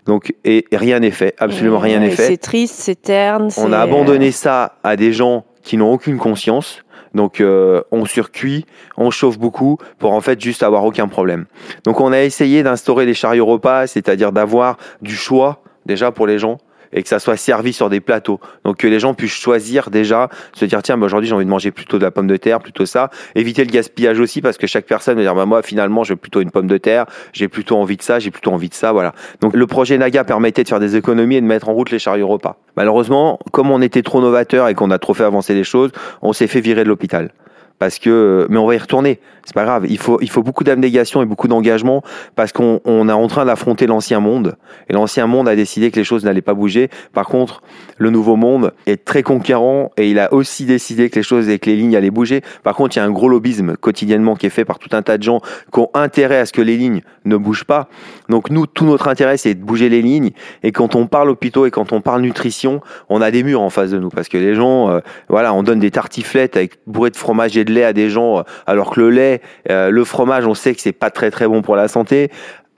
Donc, 0.06 0.34
et, 0.44 0.64
rien 0.72 1.00
n'est 1.00 1.10
fait, 1.10 1.34
absolument 1.38 1.80
rien 1.80 1.98
n'est 1.98 2.10
fait. 2.10 2.26
C'est 2.26 2.36
triste, 2.36 2.76
c'est 2.78 3.02
terne. 3.02 3.48
On 3.56 3.72
a 3.72 3.78
abandonné 3.78 4.30
ça 4.30 4.76
à 4.84 4.94
des 4.94 5.12
gens 5.12 5.44
qui 5.62 5.76
n'ont 5.76 5.92
aucune 5.92 6.18
conscience. 6.18 6.84
Donc 7.16 7.40
euh, 7.40 7.82
on 7.90 8.04
surcuit, 8.04 8.66
on 8.98 9.10
chauffe 9.10 9.38
beaucoup 9.38 9.78
pour 9.98 10.12
en 10.12 10.20
fait 10.20 10.38
juste 10.38 10.62
avoir 10.62 10.84
aucun 10.84 11.08
problème. 11.08 11.46
Donc 11.84 12.00
on 12.00 12.12
a 12.12 12.20
essayé 12.20 12.62
d'instaurer 12.62 13.06
des 13.06 13.14
chariots 13.14 13.46
repas, 13.46 13.86
c'est-à-dire 13.86 14.32
d'avoir 14.32 14.76
du 15.00 15.16
choix 15.16 15.62
déjà 15.86 16.12
pour 16.12 16.26
les 16.26 16.38
gens 16.38 16.58
et 16.92 17.02
que 17.02 17.08
ça 17.08 17.18
soit 17.18 17.36
servi 17.36 17.72
sur 17.72 17.90
des 17.90 18.00
plateaux. 18.00 18.40
Donc 18.64 18.78
que 18.78 18.86
les 18.86 19.00
gens 19.00 19.14
puissent 19.14 19.32
choisir 19.32 19.90
déjà, 19.90 20.28
se 20.52 20.64
dire 20.64 20.82
tiens, 20.82 20.96
bah, 20.96 21.06
aujourd'hui 21.06 21.28
j'ai 21.28 21.34
envie 21.34 21.44
de 21.44 21.50
manger 21.50 21.70
plutôt 21.70 21.98
de 21.98 22.04
la 22.04 22.10
pomme 22.10 22.26
de 22.26 22.36
terre, 22.36 22.60
plutôt 22.60 22.86
ça. 22.86 23.10
Éviter 23.34 23.64
le 23.64 23.70
gaspillage 23.70 24.20
aussi 24.20 24.40
parce 24.40 24.56
que 24.56 24.66
chaque 24.66 24.86
personne 24.86 25.16
va 25.16 25.22
dire 25.22 25.34
bah, 25.34 25.46
moi 25.46 25.62
finalement 25.62 26.02
veux 26.02 26.16
plutôt 26.16 26.40
une 26.40 26.50
pomme 26.50 26.66
de 26.66 26.78
terre, 26.78 27.06
j'ai 27.32 27.48
plutôt 27.48 27.76
envie 27.76 27.96
de 27.96 28.02
ça, 28.02 28.18
j'ai 28.18 28.30
plutôt 28.30 28.52
envie 28.52 28.68
de 28.68 28.74
ça, 28.74 28.92
voilà. 28.92 29.12
Donc 29.40 29.54
le 29.54 29.66
projet 29.66 29.98
Naga 29.98 30.24
permettait 30.24 30.62
de 30.62 30.68
faire 30.68 30.80
des 30.80 30.96
économies 30.96 31.36
et 31.36 31.40
de 31.40 31.46
mettre 31.46 31.68
en 31.68 31.72
route 31.72 31.90
les 31.90 31.98
chariots 31.98 32.28
repas. 32.28 32.58
Malheureusement, 32.76 33.38
comme 33.52 33.70
on 33.70 33.80
était 33.82 34.02
trop 34.02 34.20
novateur 34.20 34.68
et 34.68 34.74
qu'on 34.74 34.90
a 34.90 34.98
trop 34.98 35.14
fait 35.14 35.24
avancer 35.24 35.54
les 35.54 35.64
choses, 35.64 35.90
on 36.22 36.32
s'est 36.32 36.46
fait 36.46 36.60
virer 36.60 36.84
de 36.84 36.88
l'hôpital 36.88 37.30
parce 37.78 37.98
que 37.98 38.46
mais 38.50 38.58
on 38.58 38.66
va 38.66 38.74
y 38.74 38.78
retourner. 38.78 39.20
C'est 39.44 39.54
pas 39.54 39.64
grave. 39.64 39.86
Il 39.88 39.98
faut 39.98 40.18
il 40.20 40.28
faut 40.28 40.42
beaucoup 40.42 40.64
d'abnégation 40.64 41.22
et 41.22 41.24
beaucoup 41.24 41.46
d'engagement 41.46 42.02
parce 42.34 42.52
qu'on 42.52 42.80
on 42.84 43.08
est 43.08 43.12
en 43.12 43.26
train 43.28 43.44
d'affronter 43.44 43.86
l'ancien 43.86 44.18
monde. 44.18 44.56
Et 44.88 44.92
l'ancien 44.92 45.26
monde 45.26 45.48
a 45.48 45.54
décidé 45.54 45.90
que 45.90 45.96
les 45.96 46.04
choses 46.04 46.24
n'allaient 46.24 46.42
pas 46.42 46.54
bouger. 46.54 46.90
Par 47.12 47.26
contre 47.26 47.62
le 47.96 48.10
nouveau 48.10 48.36
monde 48.36 48.72
est 48.86 49.04
très 49.04 49.22
conquérant 49.22 49.92
et 49.96 50.10
il 50.10 50.18
a 50.18 50.32
aussi 50.32 50.64
décidé 50.64 51.10
que 51.10 51.16
les 51.16 51.22
choses 51.22 51.48
et 51.48 51.58
que 51.58 51.70
les 51.70 51.76
lignes 51.76 51.96
allaient 51.96 52.10
bouger. 52.10 52.42
Par 52.64 52.74
contre 52.74 52.96
il 52.96 52.98
y 52.98 53.02
a 53.02 53.04
un 53.04 53.10
gros 53.10 53.28
lobbyisme 53.28 53.76
quotidiennement 53.76 54.34
qui 54.34 54.46
est 54.46 54.50
fait 54.50 54.64
par 54.64 54.78
tout 54.78 54.90
un 54.92 55.02
tas 55.02 55.18
de 55.18 55.22
gens 55.22 55.40
qui 55.72 55.78
ont 55.78 55.90
intérêt 55.94 56.38
à 56.38 56.46
ce 56.46 56.52
que 56.52 56.62
les 56.62 56.76
lignes 56.76 57.02
ne 57.24 57.36
bougent 57.36 57.64
pas. 57.64 57.88
Donc 58.28 58.50
nous 58.50 58.66
tout 58.66 58.84
notre 58.84 59.06
intérêt 59.06 59.36
c'est 59.36 59.54
de 59.54 59.62
bouger 59.62 59.88
les 59.88 60.02
lignes. 60.02 60.30
Et 60.62 60.72
quand 60.72 60.96
on 60.96 61.06
parle 61.06 61.30
hôpitaux 61.30 61.66
et 61.66 61.70
quand 61.70 61.92
on 61.92 62.00
parle 62.00 62.22
nutrition 62.22 62.80
on 63.08 63.20
a 63.20 63.30
des 63.30 63.44
murs 63.44 63.60
en 63.60 63.70
face 63.70 63.90
de 63.90 63.98
nous 63.98 64.08
parce 64.08 64.28
que 64.28 64.38
les 64.38 64.54
gens 64.54 64.90
euh, 64.90 65.00
voilà 65.28 65.54
on 65.54 65.62
donne 65.62 65.78
des 65.78 65.92
tartiflettes 65.92 66.56
avec 66.56 66.78
bourré 66.88 67.10
de 67.10 67.16
fromage 67.16 67.56
et 67.56 67.65
de 67.66 67.72
lait 67.72 67.84
à 67.84 67.92
des 67.92 68.08
gens, 68.08 68.38
euh, 68.38 68.42
alors 68.66 68.90
que 68.90 69.00
le 69.00 69.10
lait, 69.10 69.42
euh, 69.70 69.90
le 69.90 70.04
fromage, 70.04 70.46
on 70.46 70.54
sait 70.54 70.74
que 70.74 70.80
c'est 70.80 70.92
pas 70.92 71.10
très 71.10 71.30
très 71.30 71.46
bon 71.46 71.60
pour 71.60 71.76
la 71.76 71.88
santé. 71.88 72.30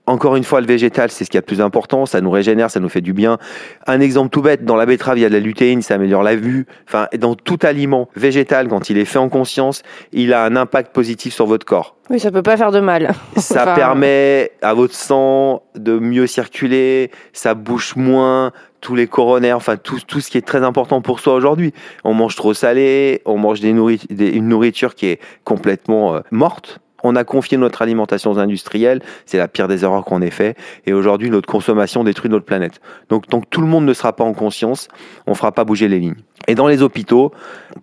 Encore 0.08 0.36
une 0.36 0.44
fois, 0.44 0.62
le 0.62 0.66
végétal, 0.66 1.10
c'est 1.10 1.26
ce 1.26 1.30
qui 1.30 1.36
est 1.36 1.40
le 1.40 1.44
plus 1.44 1.60
important. 1.60 2.06
Ça 2.06 2.22
nous 2.22 2.30
régénère, 2.30 2.70
ça 2.70 2.80
nous 2.80 2.88
fait 2.88 3.02
du 3.02 3.12
bien. 3.12 3.36
Un 3.86 4.00
exemple 4.00 4.30
tout 4.30 4.40
bête, 4.40 4.64
dans 4.64 4.74
la 4.74 4.86
betterave, 4.86 5.18
il 5.18 5.20
y 5.20 5.24
a 5.26 5.28
de 5.28 5.34
la 5.34 5.40
lutéine, 5.40 5.82
ça 5.82 5.96
améliore 5.96 6.22
la 6.22 6.34
vue. 6.34 6.64
Enfin, 6.86 7.08
dans 7.18 7.34
tout 7.34 7.58
aliment 7.60 8.08
végétal, 8.16 8.68
quand 8.68 8.88
il 8.88 8.96
est 8.96 9.04
fait 9.04 9.18
en 9.18 9.28
conscience, 9.28 9.82
il 10.12 10.32
a 10.32 10.44
un 10.44 10.56
impact 10.56 10.94
positif 10.94 11.34
sur 11.34 11.44
votre 11.44 11.66
corps. 11.66 11.94
Oui, 12.08 12.18
ça 12.18 12.30
peut 12.30 12.42
pas 12.42 12.56
faire 12.56 12.72
de 12.72 12.80
mal. 12.80 13.10
ça 13.36 13.74
permet 13.74 14.52
à 14.62 14.72
votre 14.72 14.94
sang 14.94 15.62
de 15.74 15.98
mieux 15.98 16.26
circuler, 16.26 17.10
ça 17.34 17.52
bouche 17.52 17.94
moins, 17.94 18.52
tous 18.80 18.94
les 18.94 19.06
coronaires, 19.06 19.56
enfin 19.56 19.76
tout, 19.76 19.98
tout 20.06 20.20
ce 20.20 20.30
qui 20.30 20.38
est 20.38 20.46
très 20.46 20.62
important 20.62 21.00
pour 21.00 21.20
soi 21.20 21.34
aujourd'hui. 21.34 21.72
On 22.04 22.14
mange 22.14 22.36
trop 22.36 22.54
salé, 22.54 23.22
on 23.24 23.38
mange 23.38 23.60
des 23.60 23.68
une 23.68 24.48
nourriture 24.48 24.94
qui 24.94 25.06
est 25.06 25.20
complètement 25.44 26.14
euh, 26.14 26.20
morte. 26.30 26.80
On 27.04 27.14
a 27.14 27.22
confié 27.22 27.56
notre 27.56 27.82
alimentation 27.82 28.32
aux 28.32 28.38
industriels, 28.40 29.00
c'est 29.24 29.38
la 29.38 29.46
pire 29.46 29.68
des 29.68 29.84
erreurs 29.84 30.04
qu'on 30.04 30.20
ait 30.20 30.30
fait, 30.30 30.56
et 30.84 30.92
aujourd'hui 30.92 31.30
notre 31.30 31.46
consommation 31.46 32.02
détruit 32.02 32.28
notre 32.28 32.44
planète. 32.44 32.80
Donc 33.08 33.28
tant 33.28 33.40
que 33.40 33.46
tout 33.48 33.60
le 33.60 33.68
monde 33.68 33.84
ne 33.84 33.92
sera 33.92 34.12
pas 34.12 34.24
en 34.24 34.32
conscience, 34.32 34.88
on 35.28 35.34
fera 35.34 35.52
pas 35.52 35.64
bouger 35.64 35.86
les 35.86 36.00
lignes. 36.00 36.16
Et 36.48 36.54
dans 36.54 36.66
les 36.66 36.82
hôpitaux, 36.82 37.32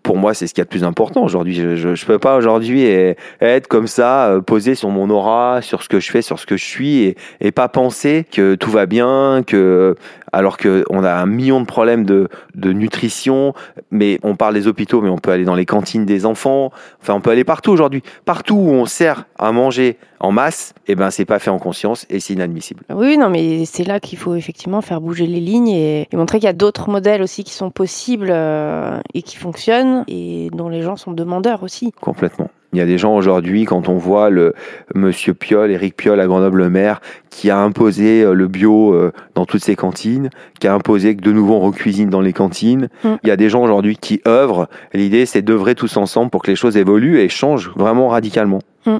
pour 0.01 0.17
moi, 0.17 0.33
c'est 0.33 0.47
ce 0.47 0.53
qui 0.53 0.59
est 0.59 0.63
le 0.63 0.69
plus 0.69 0.83
important 0.83 1.23
aujourd'hui. 1.23 1.53
Je 1.53 1.89
ne 1.89 2.05
peux 2.05 2.19
pas 2.19 2.35
aujourd'hui 2.35 2.83
être 2.83 3.67
comme 3.67 3.87
ça, 3.87 4.27
euh, 4.27 4.41
posé 4.41 4.75
sur 4.75 4.89
mon 4.89 5.09
aura, 5.09 5.61
sur 5.61 5.83
ce 5.83 5.89
que 5.89 5.99
je 5.99 6.09
fais, 6.09 6.21
sur 6.21 6.39
ce 6.39 6.45
que 6.45 6.57
je 6.57 6.65
suis, 6.65 7.15
et 7.41 7.51
pas 7.51 7.69
penser 7.69 8.25
que 8.29 8.55
tout 8.55 8.71
va 8.71 8.85
bien, 8.85 9.43
que 9.45 9.95
alors 10.35 10.57
qu'on 10.57 11.03
a 11.05 11.13
un 11.13 11.25
million 11.25 11.61
de 11.61 11.65
problèmes 11.65 12.03
de, 12.03 12.27
de 12.55 12.73
nutrition, 12.73 13.53
mais 13.89 14.19
on 14.21 14.35
parle 14.35 14.53
des 14.53 14.67
hôpitaux, 14.67 15.01
mais 15.01 15.09
on 15.09 15.17
peut 15.17 15.31
aller 15.31 15.45
dans 15.45 15.55
les 15.55 15.65
cantines 15.65 16.05
des 16.05 16.25
enfants, 16.25 16.71
enfin 17.01 17.13
on 17.13 17.21
peut 17.21 17.29
aller 17.29 17.45
partout 17.45 17.71
aujourd'hui. 17.71 18.03
Partout 18.25 18.55
où 18.55 18.69
on 18.69 18.85
sert 18.85 19.27
à 19.39 19.53
manger 19.53 19.97
en 20.19 20.33
masse, 20.33 20.73
eh 20.87 20.95
ben 20.95 21.09
c'est 21.09 21.23
pas 21.23 21.39
fait 21.39 21.51
en 21.51 21.57
conscience 21.57 22.05
et 22.09 22.19
c'est 22.19 22.33
inadmissible. 22.33 22.83
Oui, 22.93 23.17
non, 23.17 23.29
mais 23.29 23.63
c'est 23.63 23.85
là 23.85 24.01
qu'il 24.01 24.17
faut 24.17 24.35
effectivement 24.35 24.81
faire 24.81 24.99
bouger 24.99 25.25
les 25.25 25.39
lignes 25.39 25.69
et, 25.69 26.09
montrer 26.11 26.39
qu'il 26.39 26.47
y 26.47 26.49
a 26.49 26.53
d'autres 26.53 26.89
modèles 26.89 27.21
aussi 27.21 27.45
qui 27.45 27.53
sont 27.53 27.71
possibles 27.71 28.27
euh, 28.29 28.99
et 29.13 29.21
qui 29.21 29.37
fonctionnent 29.37 30.03
et 30.09 30.49
dont 30.51 30.67
les 30.67 30.81
gens 30.81 30.97
sont 30.97 31.13
demandeurs 31.13 31.63
aussi. 31.63 31.93
Complètement. 32.01 32.49
Il 32.73 32.79
y 32.79 32.81
a 32.81 32.85
des 32.85 32.97
gens 32.97 33.15
aujourd'hui, 33.15 33.65
quand 33.65 33.87
on 33.87 33.97
voit 33.97 34.29
le 34.29 34.53
monsieur 34.93 35.33
Piolle, 35.33 35.71
Éric 35.71 35.95
Piolle 35.95 36.19
à 36.19 36.27
Grenoble-Maire, 36.27 36.99
qui 37.29 37.49
a 37.49 37.57
imposé 37.59 38.23
euh, 38.23 38.33
le 38.33 38.47
bio 38.47 38.93
euh, 38.93 39.11
dans 39.33 39.45
toutes 39.45 39.63
ses 39.63 39.75
cantines, 39.75 40.29
qui 40.59 40.67
a 40.67 40.73
imposé 40.73 41.15
que 41.15 41.21
de 41.21 41.31
nouveau 41.31 41.55
on 41.55 41.61
recuisine 41.61 42.09
dans 42.09 42.21
les 42.21 42.33
cantines. 42.33 42.89
Mm. 43.03 43.15
Il 43.23 43.29
y 43.29 43.31
a 43.31 43.37
des 43.37 43.49
gens 43.49 43.63
aujourd'hui 43.63 43.97
qui 43.97 44.21
œuvrent. 44.27 44.67
L'idée, 44.93 45.25
c'est 45.25 45.41
d'œuvrer 45.41 45.75
tous 45.75 45.97
ensemble 45.97 46.29
pour 46.29 46.41
que 46.41 46.51
les 46.51 46.55
choses 46.55 46.77
évoluent 46.77 47.19
et 47.19 47.29
changent 47.29 47.71
vraiment 47.75 48.09
radicalement. 48.09 48.59
Mm. 48.85 48.97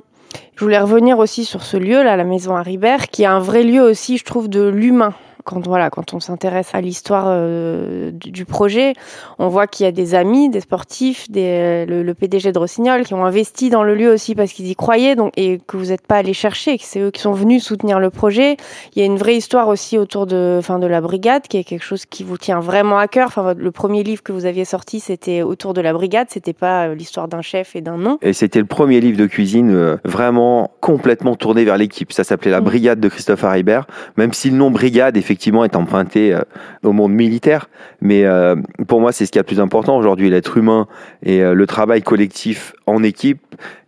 Je 0.56 0.64
voulais 0.64 0.80
revenir 0.80 1.20
aussi 1.20 1.44
sur 1.44 1.64
ce 1.64 1.76
lieu, 1.76 2.02
là, 2.02 2.16
la 2.16 2.24
maison 2.24 2.56
Haribert, 2.56 3.10
qui 3.10 3.24
est 3.24 3.28
un 3.28 3.40
vrai 3.40 3.64
lieu 3.64 3.82
aussi, 3.82 4.18
je 4.18 4.24
trouve, 4.24 4.48
de 4.48 4.64
l'humain 4.64 5.14
quand 5.46 5.66
voilà, 5.66 5.90
quand 5.90 6.14
on 6.14 6.20
s'intéresse 6.20 6.72
à 6.74 6.82
l'histoire 6.82 7.26
euh, 7.28 8.12
du, 8.12 8.46
projet, 8.46 8.94
on 9.38 9.48
voit 9.48 9.68
qu'il 9.68 9.86
y 9.86 9.88
a 9.88 9.92
des 9.92 10.16
amis, 10.16 10.50
des 10.50 10.60
sportifs, 10.60 11.30
des, 11.30 11.86
le, 11.88 12.14
PDG 12.14 12.52
de 12.52 12.60
Rossignol 12.60 13.04
qui 13.04 13.14
ont 13.14 13.24
investi 13.24 13.70
dans 13.70 13.84
le 13.84 13.94
lieu 13.94 14.12
aussi 14.12 14.34
parce 14.34 14.52
qu'ils 14.52 14.68
y 14.68 14.76
croyaient, 14.76 15.16
donc 15.16 15.32
et 15.38 15.60
que 15.68 15.78
vous 15.78 15.86
n'êtes 15.86 16.06
pas 16.06 16.16
allé 16.16 16.34
chercher, 16.34 16.78
que 16.78 16.84
c'est 16.84 17.00
eux 17.00 17.12
qui 17.12 17.22
sont 17.22 17.32
venus 17.32 17.64
soutenir 17.64 18.00
le 18.00 18.10
projet. 18.10 18.58
Il 18.96 19.00
y 19.00 19.04
a 19.04 19.06
une 19.06 19.18
vraie 19.18 19.36
histoire 19.36 19.68
aussi 19.68 19.98
autour 19.98 20.26
de, 20.26 20.58
enfin, 20.60 20.80
de 20.80 20.88
la 20.88 21.00
brigade, 21.00 21.44
qui 21.44 21.58
est 21.58 21.64
quelque 21.64 21.84
chose 21.84 22.06
qui 22.08 22.24
vous 22.24 22.38
tient 22.38 22.60
vraiment 22.60 22.98
à 22.98 23.08
cœur. 23.08 23.28
Enfin, 23.28 23.54
le 23.56 23.72
premier 23.72 24.02
livre 24.02 24.24
que 24.24 24.32
vous 24.32 24.46
aviez 24.46 24.66
sorti, 24.66 25.00
c'était 25.00 25.44
autour 25.44 25.76
de 25.76 25.82
la 25.82 25.94
brigade, 25.94 26.28
c'était 26.32 26.54
pas 26.54 26.88
euh, 26.88 26.96
l'histoire 26.96 27.28
d'un 27.28 27.44
chef 27.44 27.76
et 27.76 27.82
d'un 27.82 27.98
nom. 27.98 28.18
Et 28.24 28.34
c'était 28.34 28.60
le 28.60 28.66
premier 28.66 29.00
livre 29.00 29.20
de 29.20 29.28
cuisine 29.28 29.72
euh, 29.72 29.98
vraiment 30.06 30.45
complètement 30.80 31.36
tourné 31.36 31.66
vers 31.66 31.78
l'équipe. 31.78 32.12
Ça 32.12 32.24
s'appelait 32.24 32.52
La 32.52 32.62
mmh. 32.62 32.64
Brigade 32.64 33.00
de 33.00 33.10
Christophe 33.10 33.44
Haribert, 33.44 33.86
même 34.18 34.34
si 34.34 34.50
le 34.50 34.58
nom 34.58 34.72
brigade, 34.72 35.18
effectivement 35.18 35.36
effectivement 35.36 35.66
est 35.66 35.76
emprunté 35.76 36.34
euh, 36.34 36.42
au 36.84 36.94
monde 36.94 37.12
militaire, 37.12 37.68
mais 38.00 38.24
euh, 38.24 38.56
pour 38.88 39.02
moi 39.02 39.12
c'est 39.12 39.26
ce 39.26 39.32
qui 39.32 39.38
est 39.38 39.42
le 39.42 39.46
plus 39.46 39.60
important 39.60 39.98
aujourd'hui, 39.98 40.30
l'être 40.30 40.58
humain 40.58 40.88
et 41.24 41.42
euh, 41.42 41.54
le 41.54 41.68
travail 41.68 42.02
collectif 42.02 42.74
en 42.88 43.04
équipe, 43.04 43.40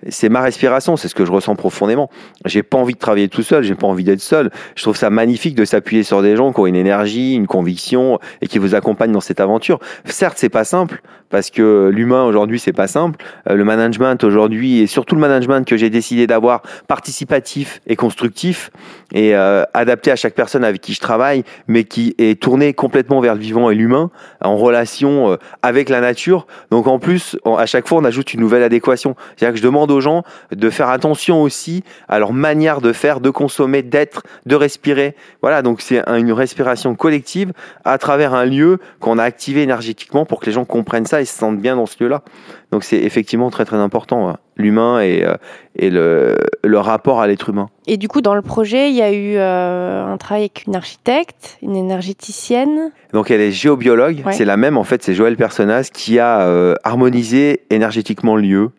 c'est 0.10 0.30
ma 0.30 0.42
respiration, 0.42 0.98
c'est 0.98 1.08
ce 1.08 1.16
que 1.16 1.26
je 1.26 1.32
ressens 1.32 1.56
profondément. 1.56 2.10
J'ai 2.46 2.64
pas 2.64 2.78
envie 2.78 2.94
de 2.94 3.00
travailler 3.00 3.30
tout 3.30 3.44
seul, 3.44 3.64
j'ai 3.64 3.76
pas 3.76 3.88
envie 3.88 4.04
d'être 4.04 4.22
seul. 4.22 4.52
Je 4.76 4.82
trouve 4.82 4.96
ça 4.96 5.10
magnifique 5.10 5.56
de 5.56 5.66
s'appuyer 5.66 6.04
sur 6.04 6.22
des 6.22 6.36
gens 6.36 6.54
qui 6.54 6.60
ont 6.60 6.68
une 6.68 6.76
énergie, 6.76 7.34
une 7.34 7.48
conviction 7.48 8.20
et 8.42 8.48
qui 8.48 8.58
vous 8.58 8.76
accompagnent 8.76 9.12
dans 9.12 9.22
cette 9.22 9.40
aventure. 9.40 9.80
Certes, 10.06 10.38
c'est 10.38 10.50
pas 10.50 10.64
simple 10.64 11.02
parce 11.30 11.50
que 11.50 11.90
l'humain 11.94 12.24
aujourd'hui 12.24 12.60
c'est 12.60 12.74
pas 12.74 12.88
simple. 12.88 13.24
Euh, 13.50 13.56
le 13.56 13.64
management 13.64 14.24
aujourd'hui 14.24 14.80
et 14.80 14.88
surtout 14.88 15.16
le 15.16 15.22
management 15.22 15.68
que 15.68 15.78
j'ai 15.78 15.90
décidé 15.90 16.28
d'avoir 16.28 16.62
participatif 16.88 17.82
et 17.88 17.96
constructif 17.96 18.72
et 19.14 19.36
euh, 19.36 19.64
adapté 19.74 20.12
à 20.12 20.16
chaque 20.16 20.36
personne 20.36 20.64
avec 20.64 20.82
qui 20.82 20.94
je 20.94 21.00
travaille, 21.00 21.44
mais 21.68 21.84
qui 21.84 22.16
est 22.18 22.42
tourné 22.42 22.74
complètement 22.74 23.20
vers 23.20 23.36
le 23.36 23.42
vivant 23.42 23.70
et 23.70 23.76
l'humain 23.76 24.10
en 24.42 24.58
relation 24.58 25.32
euh, 25.32 25.36
avec 25.62 25.90
la 25.90 26.02
nature. 26.02 26.48
Donc 26.72 26.88
en 26.88 27.00
plus, 27.00 27.38
à 27.46 27.66
chaque 27.66 27.88
fois, 27.88 28.00
on 28.00 28.06
ajoute 28.06 28.34
une 28.34 28.40
nouvelle 28.40 28.64
C'est-à-dire 28.96 29.54
que 29.54 29.60
je 29.60 29.64
demande 29.64 29.92
aux 29.92 30.02
gens 30.02 30.24
de 30.52 30.70
faire 30.70 30.90
attention 30.90 31.42
aussi 31.42 31.84
à 32.08 32.20
leur 32.20 32.34
manière 32.34 32.82
de 32.82 32.94
faire, 32.94 33.20
de 33.20 33.30
consommer, 33.30 33.82
d'être, 33.82 34.24
de 34.46 34.56
respirer. 34.56 35.16
Voilà, 35.42 35.62
donc 35.62 35.82
c'est 35.82 36.02
une 36.08 36.32
respiration 36.32 36.96
collective 36.96 37.54
à 37.86 37.98
travers 37.98 38.34
un 38.34 38.46
lieu 38.46 38.80
qu'on 39.00 39.18
a 39.18 39.24
activé 39.24 39.64
énergétiquement 39.64 40.26
pour 40.26 40.40
que 40.40 40.46
les 40.46 40.52
gens 40.52 40.66
comprennent 40.66 41.06
ça 41.06 41.22
et 41.22 41.26
se 41.26 41.38
sentent 41.38 41.60
bien 41.60 41.76
dans 41.76 41.86
ce 41.86 42.04
lieu-là. 42.04 42.24
Donc 42.72 42.84
c'est 42.84 42.98
effectivement 42.98 43.50
très 43.50 43.64
très 43.64 43.78
important, 43.78 44.30
hein. 44.30 44.38
l'humain 44.58 45.00
et, 45.00 45.24
euh, 45.24 45.36
et 45.78 45.90
le, 45.90 46.36
le, 46.64 46.80
rapport 46.80 47.22
à 47.22 47.28
l'être 47.28 47.50
humain. 47.50 47.70
Et 47.88 47.96
du 47.96 48.10
coup, 48.10 48.22
dans 48.22 48.36
le 48.36 48.42
projet, 48.42 48.90
il 48.90 48.96
y 48.96 49.02
a 49.02 49.12
eu 49.12 49.36
euh, 49.38 50.06
un 50.06 50.18
travail 50.18 50.44
avec 50.44 50.66
une 50.68 50.76
architecte, 50.76 51.58
une 51.62 51.78
énergéticienne. 51.78 52.92
Donc 53.14 53.32
elle 53.32 53.40
est 53.40 53.52
géobiologue, 53.52 54.22
c'est 54.32 54.44
la 54.44 54.58
même 54.58 54.78
en 54.78 54.84
fait, 54.84 55.02
c'est 55.02 55.14
Joël 55.14 55.38
Personas 55.38 55.90
qui 55.94 56.20
a 56.20 56.42
euh, 56.42 56.76
harmonisé 56.84 57.62
énergétiquement 57.70 58.36
le 58.36 58.42
lieu. 58.42 58.70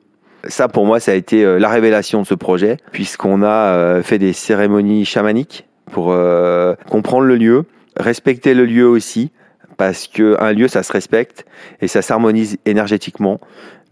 Ça 0.47 0.69
pour 0.69 0.85
moi, 0.85 1.01
ça 1.01 1.13
a 1.13 1.15
été 1.15 1.59
la 1.59 1.69
révélation 1.69 2.23
de 2.23 2.27
ce 2.27 2.35
projet, 2.35 2.77
puisqu'on 2.93 3.43
a 3.43 4.03
fait 4.03 4.19
des 4.19 4.33
cérémonies 4.33 5.05
chamaniques 5.05 5.67
pour 5.91 6.15
comprendre 6.89 7.25
le 7.25 7.35
lieu, 7.35 7.65
respecter 7.97 8.55
le 8.55 8.65
lieu 8.65 8.87
aussi, 8.87 9.33
parce 9.79 10.09
qu'un 10.09 10.53
lieu, 10.53 10.69
ça 10.69 10.83
se 10.83 10.93
respecte 10.93 11.47
et 11.81 11.89
ça 11.89 12.03
s'harmonise 12.03 12.59
énergétiquement. 12.67 13.41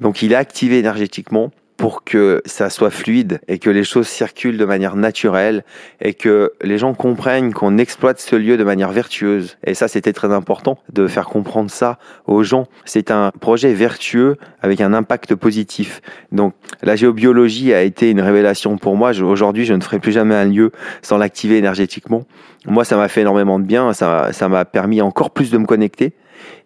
Donc 0.00 0.22
il 0.22 0.32
est 0.32 0.36
activé 0.36 0.78
énergétiquement 0.78 1.50
pour 1.76 2.04
que 2.04 2.42
ça 2.46 2.70
soit 2.70 2.90
fluide 2.90 3.40
et 3.48 3.58
que 3.58 3.70
les 3.70 3.84
choses 3.84 4.08
circulent 4.08 4.56
de 4.56 4.64
manière 4.64 4.96
naturelle 4.96 5.64
et 6.00 6.14
que 6.14 6.52
les 6.62 6.78
gens 6.78 6.94
comprennent 6.94 7.52
qu'on 7.52 7.78
exploite 7.78 8.18
ce 8.20 8.36
lieu 8.36 8.56
de 8.56 8.64
manière 8.64 8.92
vertueuse. 8.92 9.58
Et 9.64 9.74
ça, 9.74 9.88
c'était 9.88 10.12
très 10.12 10.32
important 10.32 10.78
de 10.92 11.06
faire 11.06 11.26
comprendre 11.26 11.70
ça 11.70 11.98
aux 12.26 12.42
gens. 12.42 12.66
C'est 12.84 13.10
un 13.10 13.30
projet 13.40 13.74
vertueux 13.74 14.36
avec 14.62 14.80
un 14.80 14.94
impact 14.94 15.34
positif. 15.34 16.00
Donc, 16.32 16.54
la 16.82 16.96
géobiologie 16.96 17.74
a 17.74 17.82
été 17.82 18.10
une 18.10 18.20
révélation 18.20 18.78
pour 18.78 18.96
moi. 18.96 19.10
Aujourd'hui, 19.20 19.66
je 19.66 19.74
ne 19.74 19.82
ferai 19.82 19.98
plus 19.98 20.12
jamais 20.12 20.34
un 20.34 20.46
lieu 20.46 20.72
sans 21.02 21.18
l'activer 21.18 21.58
énergétiquement. 21.58 22.24
Moi, 22.64 22.84
ça 22.84 22.96
m'a 22.96 23.08
fait 23.08 23.20
énormément 23.20 23.58
de 23.58 23.64
bien. 23.64 23.92
Ça, 23.92 24.48
m'a 24.48 24.64
permis 24.64 25.02
encore 25.02 25.30
plus 25.30 25.50
de 25.50 25.58
me 25.58 25.66
connecter 25.66 26.14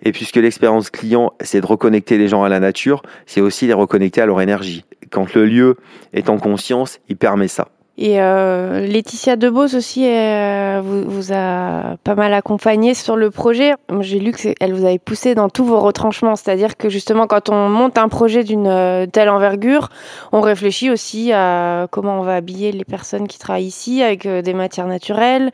et 0.03 0.13
puisque 0.13 0.37
l'expérience 0.37 0.91
client, 0.91 1.33
c'est 1.41 1.61
de 1.61 1.67
reconnecter 1.67 2.19
les 2.19 2.29
gens 2.29 2.43
à 2.43 2.49
la 2.49 2.61
nature, 2.61 3.03
c'est 3.27 3.41
aussi 3.41 3.67
les 3.67 3.73
reconnecter 3.73 4.21
à 4.21 4.27
leur 4.27 4.41
énergie. 4.41 4.85
Quand 5.11 5.35
le 5.35 5.45
lieu 5.45 5.77
est 6.13 6.29
en 6.29 6.39
conscience, 6.39 7.01
il 7.09 7.17
permet 7.17 7.49
ça. 7.49 7.69
Et 8.03 8.19
euh, 8.19 8.87
Laetitia 8.87 9.37
Debos 9.37 9.77
aussi 9.77 10.09
euh, 10.09 10.81
vous, 10.83 11.03
vous, 11.03 11.33
a 11.35 11.99
pas 12.03 12.15
mal 12.15 12.33
accompagné 12.33 12.95
sur 12.95 13.15
le 13.15 13.31
projet. 13.31 13.75
J'ai 14.01 14.19
lu 14.19 14.33
qu'elle 14.33 14.73
vous 14.73 14.87
avait 14.87 14.99
poussé 14.99 15.35
dans 15.35 15.51
tous 15.51 15.67
vos 15.67 15.79
retranchements, 15.81 16.35
c'est-à-dire 16.35 16.79
que 16.79 16.89
justement 16.89 17.27
quand 17.27 17.51
on 17.51 17.69
monte 17.69 17.99
un 17.99 18.09
projet 18.09 18.43
d'une 18.43 18.69
euh, 18.69 19.05
telle 19.05 19.29
envergure, 19.29 19.91
on 20.33 20.41
réfléchit 20.41 20.89
aussi 20.89 21.31
à 21.35 21.89
comment 21.91 22.19
on 22.19 22.23
va 22.23 22.37
habiller 22.37 22.73
les 22.73 22.87
personnes 22.87 23.29
qui 23.29 23.39
travaillent 23.39 23.67
ici 23.67 24.03
avec 24.03 24.25
euh, 24.25 24.41
des 24.41 24.55
matières 24.55 24.87
naturelles, 24.87 25.51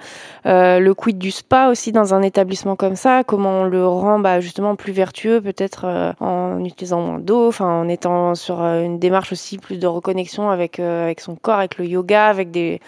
euh, 0.47 0.79
le 0.79 0.95
quid 0.95 1.19
du 1.19 1.33
spa 1.33 1.67
aussi 1.67 1.91
dans 1.91 2.15
un 2.15 2.23
établissement 2.23 2.77
comme 2.77 2.95
ça, 2.95 3.25
comment 3.25 3.63
on 3.63 3.65
le 3.65 3.85
rend 3.89 4.21
bah, 4.21 4.39
justement 4.39 4.77
plus 4.77 4.93
vertueux 4.93 5.41
peut-être 5.41 5.85
euh, 5.85 6.13
en 6.21 6.65
utilisant 6.65 7.01
moins 7.01 7.19
d'eau, 7.19 7.51
en 7.59 7.89
étant 7.89 8.37
sur 8.37 8.61
une 8.61 9.01
démarche 9.01 9.33
aussi 9.33 9.59
plus 9.59 9.81
de 9.81 9.89
reconnexion 9.89 10.49
avec 10.49 10.79
avec 10.79 11.19
son 11.19 11.35
corps, 11.35 11.59
avec 11.59 11.79
le 11.79 11.87
yoga 11.87 12.36
avec 12.37 12.51
des, 12.51 12.81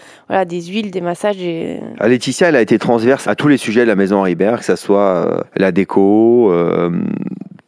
huiles, 0.51 0.91
des 0.91 1.01
massages. 1.01 1.37
Ah, 1.99 2.09
Laetitia, 2.09 2.49
elle 2.49 2.57
a 2.57 2.61
été 2.61 2.79
transverse 2.79 3.27
à 3.27 3.35
tous 3.35 3.49
les 3.49 3.57
sujets 3.57 3.83
de 3.83 3.89
la 3.89 3.97
maison 3.97 4.23
Ribert, 4.23 4.59
que 4.59 4.65
ce 4.65 4.77
soit 4.77 5.01
euh, 5.01 5.41
la 5.57 5.73
déco, 5.73 6.53
euh, 6.53 6.91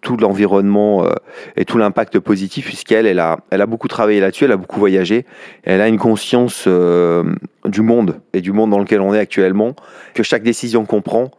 tout 0.00 0.16
l'environnement 0.16 1.04
euh, 1.04 1.12
et 1.56 1.64
tout 1.64 1.78
l'impact 1.78 2.18
positif, 2.18 2.66
puisqu'elle 2.66 3.06
elle 3.06 3.18
a, 3.18 3.38
elle 3.50 3.60
a 3.60 3.66
beaucoup 3.66 3.88
travaillé 3.88 4.20
là-dessus, 4.20 4.44
elle 4.44 4.52
a 4.52 4.56
beaucoup 4.56 4.78
voyagé, 4.78 5.24
elle 5.64 5.80
a 5.80 5.88
une 5.88 5.98
conscience 5.98 6.66
du 6.66 7.82
monde 7.82 8.20
et 8.32 8.40
du 8.40 8.52
monde 8.52 8.70
dans 8.70 8.78
lequel 8.78 9.00
on 9.00 9.14
est 9.14 9.18
actuellement, 9.18 9.74
que 10.14 10.22
chaque 10.22 10.42
décision 10.42 10.84
qu'on 10.84 11.02
prend 11.02 11.30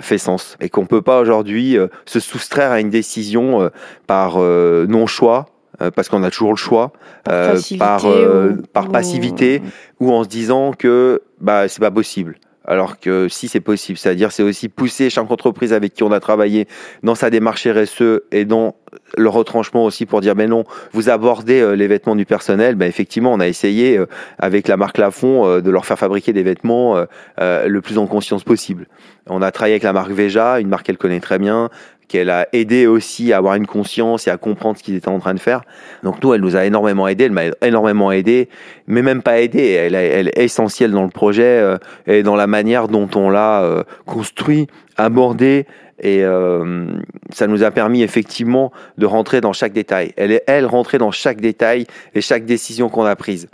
fait 0.00 0.18
sens 0.18 0.56
et 0.60 0.68
qu'on 0.68 0.86
peut 0.86 1.02
pas 1.02 1.20
aujourd'hui 1.20 1.76
se 2.06 2.20
soustraire 2.20 2.72
à 2.72 2.80
une 2.80 2.90
décision 2.90 3.70
par 4.06 4.38
non-choix 4.38 5.46
parce 5.94 6.08
qu'on 6.08 6.22
a 6.22 6.30
toujours 6.30 6.50
le 6.50 6.56
choix, 6.56 6.92
par, 7.24 7.34
euh, 7.34 7.58
par, 7.78 8.04
euh, 8.06 8.56
par, 8.72 8.88
passivité, 8.88 9.62
ou... 10.00 10.12
en 10.12 10.24
se 10.24 10.28
disant 10.28 10.72
que 10.72 11.22
bah, 11.40 11.68
c'est 11.68 11.80
pas 11.80 11.90
possible. 11.90 12.36
Alors 12.64 13.00
que 13.00 13.28
si 13.28 13.48
c'est 13.48 13.60
possible, 13.60 13.96
c'est-à-dire 13.96 14.30
c'est 14.30 14.42
aussi 14.42 14.68
pousser 14.68 15.08
chaque 15.08 15.30
entreprise 15.30 15.72
avec 15.72 15.94
qui 15.94 16.02
on 16.02 16.12
a 16.12 16.20
travaillé 16.20 16.68
dans 17.02 17.14
sa 17.14 17.30
démarche 17.30 17.66
RSE 17.66 18.20
et 18.30 18.44
dans 18.44 18.74
le 19.16 19.28
retranchement 19.30 19.84
aussi 19.84 20.04
pour 20.04 20.20
dire 20.20 20.34
mais 20.36 20.46
non, 20.46 20.64
vous 20.92 21.08
abordez 21.08 21.74
les 21.76 21.86
vêtements 21.86 22.14
du 22.14 22.26
personnel, 22.26 22.74
ben 22.74 22.86
effectivement 22.86 23.32
on 23.32 23.40
a 23.40 23.48
essayé 23.48 23.98
avec 24.38 24.68
la 24.68 24.76
marque 24.76 24.98
Lafont 24.98 25.60
de 25.60 25.70
leur 25.70 25.86
faire 25.86 25.98
fabriquer 25.98 26.34
des 26.34 26.42
vêtements 26.42 27.06
le 27.38 27.78
plus 27.78 27.96
en 27.96 28.06
conscience 28.06 28.44
possible. 28.44 28.86
On 29.30 29.40
a 29.40 29.50
travaillé 29.50 29.74
avec 29.74 29.84
la 29.84 29.94
marque 29.94 30.10
Veja, 30.10 30.60
une 30.60 30.68
marque 30.68 30.84
qu'elle 30.84 30.98
connaît 30.98 31.20
très 31.20 31.38
bien, 31.38 31.70
qu'elle 32.08 32.30
a 32.30 32.48
aidé 32.52 32.86
aussi 32.86 33.32
à 33.32 33.36
avoir 33.36 33.54
une 33.54 33.66
conscience 33.66 34.26
et 34.26 34.30
à 34.30 34.36
comprendre 34.36 34.78
ce 34.78 34.82
qu'ils 34.82 34.96
étaient 34.96 35.08
en 35.08 35.20
train 35.20 35.34
de 35.34 35.40
faire. 35.40 35.62
Donc 36.02 36.22
nous, 36.22 36.34
elle 36.34 36.40
nous 36.40 36.56
a 36.56 36.64
énormément 36.64 37.06
aidé, 37.06 37.24
elle 37.24 37.32
m'a 37.32 37.44
énormément 37.62 38.10
aidé, 38.10 38.48
mais 38.86 39.02
même 39.02 39.22
pas 39.22 39.40
aidé, 39.40 39.70
elle, 39.72 39.94
est 39.94 40.38
essentielle 40.38 40.90
dans 40.90 41.04
le 41.04 41.10
projet 41.10 41.42
euh, 41.44 41.76
et 42.06 42.22
dans 42.22 42.36
la 42.36 42.46
manière 42.46 42.88
dont 42.88 43.08
on 43.14 43.30
l'a 43.30 43.62
euh, 43.62 43.84
construit, 44.06 44.66
abordé, 44.96 45.66
et 46.00 46.22
euh, 46.22 46.86
ça 47.30 47.46
nous 47.46 47.62
a 47.62 47.70
permis 47.70 48.02
effectivement 48.02 48.72
de 48.98 49.06
rentrer 49.06 49.40
dans 49.40 49.52
chaque 49.52 49.72
détail. 49.72 50.12
Elle 50.16 50.32
est, 50.32 50.44
elle, 50.46 50.66
rentrée 50.66 50.98
dans 50.98 51.10
chaque 51.10 51.40
détail 51.40 51.86
et 52.14 52.20
chaque 52.20 52.44
décision 52.44 52.88
qu'on 52.88 53.04
a 53.04 53.16
prise. 53.16 53.48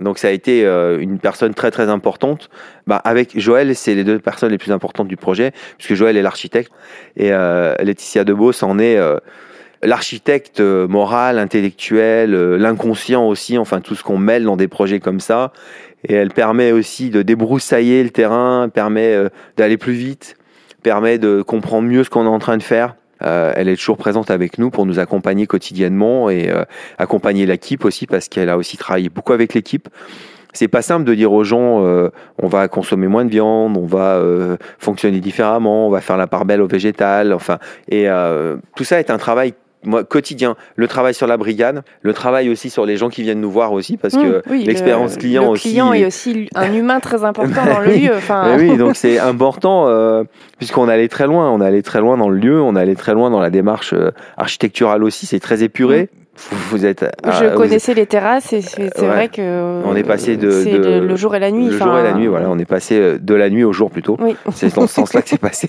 Donc 0.00 0.18
ça 0.18 0.28
a 0.28 0.30
été 0.30 0.64
euh, 0.64 1.00
une 1.00 1.18
personne 1.18 1.54
très 1.54 1.70
très 1.70 1.88
importante. 1.88 2.50
Bah, 2.86 2.96
avec 2.96 3.38
Joël, 3.38 3.74
c'est 3.74 3.94
les 3.94 4.04
deux 4.04 4.18
personnes 4.18 4.50
les 4.50 4.58
plus 4.58 4.72
importantes 4.72 5.08
du 5.08 5.16
projet, 5.16 5.52
puisque 5.78 5.94
Joël 5.94 6.16
est 6.16 6.22
l'architecte 6.22 6.72
et 7.16 7.32
euh, 7.32 7.74
Laetitia 7.80 8.24
Debos 8.24 8.62
en 8.62 8.78
est 8.78 8.96
euh, 8.96 9.18
l'architecte 9.82 10.60
moral, 10.60 11.38
intellectuel, 11.38 12.32
l'inconscient 12.56 13.26
aussi, 13.26 13.56
enfin 13.56 13.80
tout 13.80 13.94
ce 13.94 14.02
qu'on 14.02 14.18
mêle 14.18 14.44
dans 14.44 14.56
des 14.56 14.68
projets 14.68 15.00
comme 15.00 15.20
ça. 15.20 15.52
Et 16.08 16.14
elle 16.14 16.30
permet 16.30 16.72
aussi 16.72 17.10
de 17.10 17.22
débroussailler 17.22 18.02
le 18.02 18.10
terrain, 18.10 18.68
permet 18.68 19.16
d'aller 19.56 19.76
plus 19.76 19.92
vite, 19.92 20.36
permet 20.82 21.18
de 21.18 21.42
comprendre 21.42 21.88
mieux 21.88 22.04
ce 22.04 22.10
qu'on 22.10 22.24
est 22.24 22.28
en 22.28 22.38
train 22.38 22.56
de 22.56 22.62
faire. 22.62 22.94
Euh, 23.22 23.52
elle 23.56 23.68
est 23.68 23.76
toujours 23.76 23.96
présente 23.96 24.30
avec 24.30 24.58
nous 24.58 24.70
pour 24.70 24.86
nous 24.86 24.98
accompagner 24.98 25.46
quotidiennement 25.46 26.28
et 26.30 26.50
euh, 26.50 26.64
accompagner 26.98 27.46
l'équipe 27.46 27.84
aussi 27.84 28.06
parce 28.06 28.28
qu'elle 28.28 28.50
a 28.50 28.56
aussi 28.56 28.76
travaillé 28.76 29.08
beaucoup 29.08 29.32
avec 29.32 29.54
l'équipe. 29.54 29.88
C'est 30.52 30.68
pas 30.68 30.82
simple 30.82 31.04
de 31.04 31.14
dire 31.14 31.32
aux 31.32 31.44
gens 31.44 31.84
euh, 31.84 32.10
on 32.38 32.46
va 32.46 32.68
consommer 32.68 33.08
moins 33.08 33.24
de 33.24 33.30
viande, 33.30 33.76
on 33.76 33.84
va 33.84 34.22
fonctionner 34.78 35.20
différemment, 35.20 35.86
on 35.86 35.90
va 35.90 36.00
faire 36.00 36.16
la 36.16 36.26
part 36.26 36.46
belle 36.46 36.62
au 36.62 36.66
végétal, 36.66 37.34
enfin 37.34 37.58
et 37.90 38.08
tout 38.74 38.84
ça 38.84 38.98
est 38.98 39.10
un 39.10 39.18
travail 39.18 39.52
moi, 39.86 40.04
quotidien, 40.04 40.56
le 40.74 40.88
travail 40.88 41.14
sur 41.14 41.26
la 41.26 41.36
brigade, 41.36 41.82
le 42.02 42.12
travail 42.12 42.50
aussi 42.50 42.68
sur 42.68 42.84
les 42.84 42.96
gens 42.96 43.08
qui 43.08 43.22
viennent 43.22 43.40
nous 43.40 43.50
voir 43.50 43.72
aussi, 43.72 43.96
parce 43.96 44.14
que 44.14 44.42
mmh, 44.46 44.64
l'expérience 44.64 45.16
client 45.16 45.44
le 45.44 45.48
aussi. 45.50 45.70
client 45.70 45.92
est 45.92 46.04
aussi 46.04 46.48
un 46.54 46.72
humain 46.74 47.00
très 47.00 47.24
important 47.24 47.64
dans 47.64 47.80
le 47.80 47.92
lieu. 47.96 48.12
Enfin... 48.16 48.56
oui, 48.58 48.76
donc 48.76 48.96
c'est 48.96 49.18
important, 49.18 49.88
euh, 49.88 50.24
puisqu'on 50.58 50.88
allait 50.88 51.08
très 51.08 51.26
loin, 51.26 51.50
on 51.50 51.60
allait 51.60 51.82
très 51.82 52.00
loin 52.00 52.16
dans 52.18 52.28
le 52.28 52.38
lieu, 52.38 52.60
on 52.60 52.76
allait 52.76 52.96
très 52.96 53.14
loin 53.14 53.30
dans 53.30 53.40
la 53.40 53.50
démarche 53.50 53.94
euh, 53.94 54.10
architecturale 54.36 55.04
aussi, 55.04 55.26
c'est 55.26 55.40
très 55.40 55.62
épuré. 55.62 56.10
Mmh 56.12 56.25
vous 56.70 56.84
êtes. 56.86 57.04
Je 57.24 57.54
connaissais 57.54 57.94
les 57.94 58.06
terrasses 58.06 58.52
et 58.52 58.60
c'est 58.62 59.06
vrai 59.06 59.28
que. 59.28 59.82
On 59.84 59.96
est 59.96 60.02
passé 60.02 60.36
de, 60.36 61.00
le, 61.00 61.16
jour 61.16 61.34
et 61.34 61.38
la 61.38 61.50
nuit. 61.50 61.66
Le 61.66 61.78
jour 61.78 61.98
et 61.98 62.02
la 62.02 62.12
nuit, 62.12 62.26
voilà. 62.26 62.50
On 62.50 62.58
est 62.58 62.64
passé 62.64 62.98
euh, 62.98 63.18
de 63.18 63.34
la 63.34 63.50
nuit 63.50 63.64
au 63.64 63.72
jour 63.72 63.90
plutôt. 63.90 64.16
Oui. 64.20 64.36
C'est 64.52 64.74
dans 64.74 64.86
ce 64.86 64.94
sens-là 64.94 65.22
que 65.22 65.28
c'est 65.28 65.38
passé. 65.38 65.68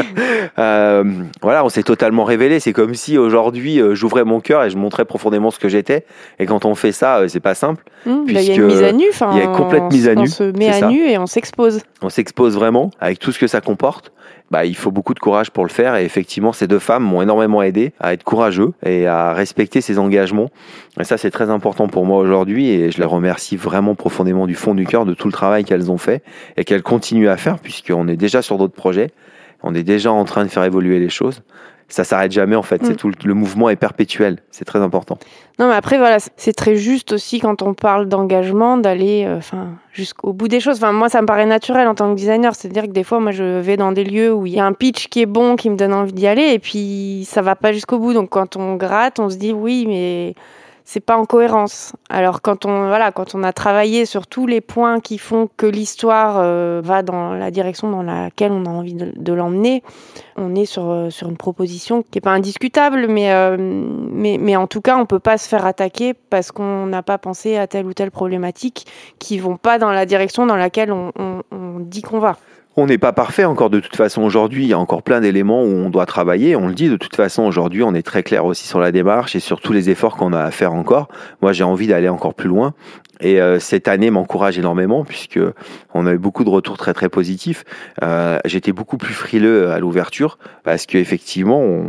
euh, 0.58 1.04
voilà, 1.42 1.64
on 1.64 1.68
s'est 1.68 1.82
totalement 1.82 2.24
révélé. 2.24 2.60
C'est 2.60 2.72
comme 2.72 2.94
si 2.94 3.18
aujourd'hui 3.18 3.80
euh, 3.80 3.94
j'ouvrais 3.94 4.24
mon 4.24 4.40
cœur 4.40 4.64
et 4.64 4.70
je 4.70 4.76
montrais 4.76 5.04
profondément 5.04 5.50
ce 5.50 5.58
que 5.58 5.68
j'étais. 5.68 6.04
Et 6.38 6.46
quand 6.46 6.64
on 6.64 6.74
fait 6.74 6.92
ça, 6.92 7.28
c'est 7.28 7.40
pas 7.40 7.54
simple. 7.54 7.84
Mmh, 8.06 8.16
il 8.28 8.40
y 8.40 8.50
a 8.50 8.54
une 8.54 8.66
mise 8.66 8.82
à 8.82 8.92
nu. 8.92 9.04
Il 9.32 9.38
y 9.38 9.40
a 9.40 9.44
une 9.44 9.56
complète 9.56 9.84
mise 9.90 10.08
à 10.08 10.14
nu. 10.14 10.22
On 10.22 10.26
se 10.26 10.44
met 10.56 10.68
à 10.68 10.88
nu 10.88 11.08
et 11.08 11.18
on 11.18 11.26
s'expose. 11.26 11.80
On 12.02 12.08
s'expose 12.08 12.54
vraiment 12.54 12.90
avec 13.00 13.18
tout 13.18 13.32
ce 13.32 13.38
que 13.38 13.46
ça 13.46 13.60
comporte 13.60 14.12
bah, 14.50 14.64
il 14.64 14.76
faut 14.76 14.90
beaucoup 14.90 15.14
de 15.14 15.18
courage 15.18 15.50
pour 15.50 15.64
le 15.64 15.70
faire. 15.70 15.96
Et 15.96 16.04
effectivement, 16.04 16.52
ces 16.52 16.66
deux 16.66 16.78
femmes 16.78 17.04
m'ont 17.04 17.22
énormément 17.22 17.62
aidé 17.62 17.92
à 18.00 18.12
être 18.12 18.24
courageux 18.24 18.72
et 18.84 19.06
à 19.06 19.32
respecter 19.32 19.80
ces 19.80 19.97
engagements. 19.98 20.50
Et 20.98 21.04
ça, 21.04 21.18
c'est 21.18 21.30
très 21.30 21.50
important 21.50 21.88
pour 21.88 22.04
moi 22.04 22.18
aujourd'hui 22.18 22.68
et 22.68 22.90
je 22.90 22.98
les 22.98 23.04
remercie 23.04 23.56
vraiment 23.56 23.94
profondément 23.94 24.46
du 24.46 24.54
fond 24.54 24.74
du 24.74 24.86
cœur 24.86 25.04
de 25.04 25.14
tout 25.14 25.28
le 25.28 25.32
travail 25.32 25.64
qu'elles 25.64 25.90
ont 25.90 25.98
fait 25.98 26.22
et 26.56 26.64
qu'elles 26.64 26.82
continuent 26.82 27.28
à 27.28 27.36
faire 27.36 27.58
puisqu'on 27.58 28.08
est 28.08 28.16
déjà 28.16 28.42
sur 28.42 28.58
d'autres 28.58 28.74
projets. 28.74 29.10
On 29.62 29.74
est 29.74 29.82
déjà 29.82 30.12
en 30.12 30.24
train 30.24 30.44
de 30.44 30.50
faire 30.50 30.64
évoluer 30.64 31.00
les 31.00 31.08
choses 31.08 31.42
ça 31.88 32.04
s'arrête 32.04 32.32
jamais 32.32 32.56
en 32.56 32.62
fait. 32.62 32.84
C'est 32.84 32.92
mm. 32.92 32.96
tout 32.96 33.10
le 33.24 33.34
mouvement 33.34 33.70
est 33.70 33.76
perpétuel. 33.76 34.38
C'est 34.50 34.64
très 34.64 34.80
important. 34.80 35.18
Non, 35.58 35.68
mais 35.68 35.74
après 35.74 35.98
voilà, 35.98 36.18
c'est 36.36 36.52
très 36.52 36.76
juste 36.76 37.12
aussi 37.12 37.40
quand 37.40 37.62
on 37.62 37.74
parle 37.74 38.06
d'engagement 38.06 38.76
d'aller, 38.76 39.24
euh, 39.26 39.38
enfin, 39.38 39.70
jusqu'au 39.92 40.32
bout 40.32 40.48
des 40.48 40.60
choses. 40.60 40.76
Enfin, 40.76 40.92
moi, 40.92 41.08
ça 41.08 41.22
me 41.22 41.26
paraît 41.26 41.46
naturel 41.46 41.88
en 41.88 41.94
tant 41.94 42.10
que 42.10 42.16
designer. 42.16 42.54
C'est-à-dire 42.54 42.84
que 42.84 42.92
des 42.92 43.04
fois, 43.04 43.20
moi, 43.20 43.32
je 43.32 43.58
vais 43.58 43.76
dans 43.76 43.92
des 43.92 44.04
lieux 44.04 44.32
où 44.32 44.46
il 44.46 44.52
y 44.52 44.60
a 44.60 44.66
un 44.66 44.74
pitch 44.74 45.08
qui 45.08 45.22
est 45.22 45.26
bon, 45.26 45.56
qui 45.56 45.70
me 45.70 45.76
donne 45.76 45.94
envie 45.94 46.12
d'y 46.12 46.26
aller, 46.26 46.52
et 46.52 46.58
puis 46.58 47.26
ça 47.26 47.42
va 47.42 47.56
pas 47.56 47.72
jusqu'au 47.72 47.98
bout. 47.98 48.12
Donc, 48.12 48.28
quand 48.28 48.56
on 48.56 48.76
gratte, 48.76 49.18
on 49.18 49.30
se 49.30 49.36
dit 49.36 49.52
oui, 49.52 49.86
mais 49.88 50.34
c'est 50.90 51.00
pas 51.00 51.18
en 51.18 51.26
cohérence. 51.26 51.92
Alors 52.08 52.40
quand 52.40 52.64
on 52.64 52.88
voilà, 52.88 53.12
quand 53.12 53.34
on 53.34 53.42
a 53.42 53.52
travaillé 53.52 54.06
sur 54.06 54.26
tous 54.26 54.46
les 54.46 54.62
points 54.62 55.00
qui 55.00 55.18
font 55.18 55.50
que 55.58 55.66
l'histoire 55.66 56.38
euh, 56.38 56.80
va 56.82 57.02
dans 57.02 57.34
la 57.34 57.50
direction 57.50 57.90
dans 57.90 58.02
laquelle 58.02 58.52
on 58.52 58.64
a 58.64 58.70
envie 58.70 58.94
de, 58.94 59.32
l'emmener, 59.34 59.82
on 60.38 60.54
est 60.54 60.64
sur 60.64 60.88
euh, 60.88 61.10
sur 61.10 61.28
une 61.28 61.36
proposition 61.36 62.02
qui 62.02 62.16
est 62.16 62.22
pas 62.22 62.30
indiscutable, 62.30 63.06
mais 63.06 63.30
euh, 63.32 63.58
mais 63.58 64.38
mais 64.40 64.56
en 64.56 64.66
tout 64.66 64.80
cas 64.80 64.96
on 64.96 65.04
peut 65.04 65.18
pas 65.18 65.36
se 65.36 65.46
faire 65.46 65.66
attaquer 65.66 66.14
parce 66.14 66.52
qu'on 66.52 66.86
n'a 66.86 67.02
pas 67.02 67.18
pensé 67.18 67.58
à 67.58 67.66
telle 67.66 67.84
ou 67.84 67.92
telle 67.92 68.10
problématique 68.10 68.86
qui 69.18 69.38
vont 69.38 69.58
pas 69.58 69.78
dans 69.78 69.90
la 69.90 70.06
direction 70.06 70.46
dans 70.46 70.56
laquelle 70.56 70.90
on 70.90 71.42
dit 71.80 72.00
qu'on 72.00 72.18
va. 72.18 72.38
On 72.80 72.86
n'est 72.86 72.96
pas 72.96 73.12
parfait 73.12 73.44
encore 73.44 73.70
de 73.70 73.80
toute 73.80 73.96
façon 73.96 74.22
aujourd'hui. 74.22 74.62
Il 74.62 74.68
y 74.68 74.72
a 74.72 74.78
encore 74.78 75.02
plein 75.02 75.20
d'éléments 75.20 75.64
où 75.64 75.66
on 75.66 75.90
doit 75.90 76.06
travailler. 76.06 76.54
On 76.54 76.68
le 76.68 76.74
dit 76.74 76.88
de 76.88 76.96
toute 76.96 77.16
façon 77.16 77.42
aujourd'hui. 77.42 77.82
On 77.82 77.92
est 77.92 78.04
très 78.04 78.22
clair 78.22 78.44
aussi 78.44 78.68
sur 78.68 78.78
la 78.78 78.92
démarche 78.92 79.34
et 79.34 79.40
sur 79.40 79.60
tous 79.60 79.72
les 79.72 79.90
efforts 79.90 80.16
qu'on 80.16 80.32
a 80.32 80.42
à 80.42 80.52
faire 80.52 80.72
encore. 80.72 81.08
Moi, 81.42 81.52
j'ai 81.52 81.64
envie 81.64 81.88
d'aller 81.88 82.08
encore 82.08 82.34
plus 82.34 82.48
loin. 82.48 82.74
Et 83.20 83.40
euh, 83.40 83.58
cette 83.58 83.88
année 83.88 84.12
m'encourage 84.12 84.60
énormément 84.60 85.04
puisque 85.04 85.40
on 85.92 86.06
a 86.06 86.12
eu 86.12 86.18
beaucoup 86.18 86.44
de 86.44 86.50
retours 86.50 86.76
très 86.76 86.94
très 86.94 87.08
positifs. 87.08 87.64
Euh, 88.04 88.38
j'étais 88.44 88.70
beaucoup 88.70 88.96
plus 88.96 89.12
frileux 89.12 89.72
à 89.72 89.80
l'ouverture 89.80 90.38
parce 90.62 90.86
qu'effectivement, 90.86 91.60
on, 91.60 91.88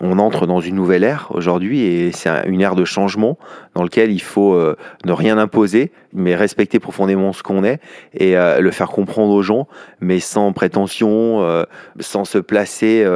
on 0.00 0.18
entre 0.18 0.46
dans 0.46 0.60
une 0.60 0.76
nouvelle 0.76 1.04
ère 1.04 1.28
aujourd'hui 1.30 1.82
et 1.82 2.12
c'est 2.12 2.30
une 2.46 2.60
ère 2.60 2.74
de 2.74 2.84
changement 2.84 3.38
dans 3.74 3.82
lequel 3.82 4.10
il 4.10 4.22
faut 4.22 4.54
euh, 4.54 4.76
ne 5.04 5.12
rien 5.12 5.36
imposer, 5.36 5.92
mais 6.14 6.34
respecter 6.34 6.78
profondément 6.78 7.32
ce 7.32 7.42
qu'on 7.42 7.64
est 7.64 7.80
et 8.14 8.36
euh, 8.36 8.60
le 8.60 8.70
faire 8.70 8.88
comprendre 8.88 9.32
aux 9.32 9.42
gens, 9.42 9.68
mais 10.00 10.18
sans 10.18 10.52
prétention, 10.52 11.42
euh, 11.42 11.64
sans 12.00 12.24
se 12.24 12.38
placer 12.38 13.06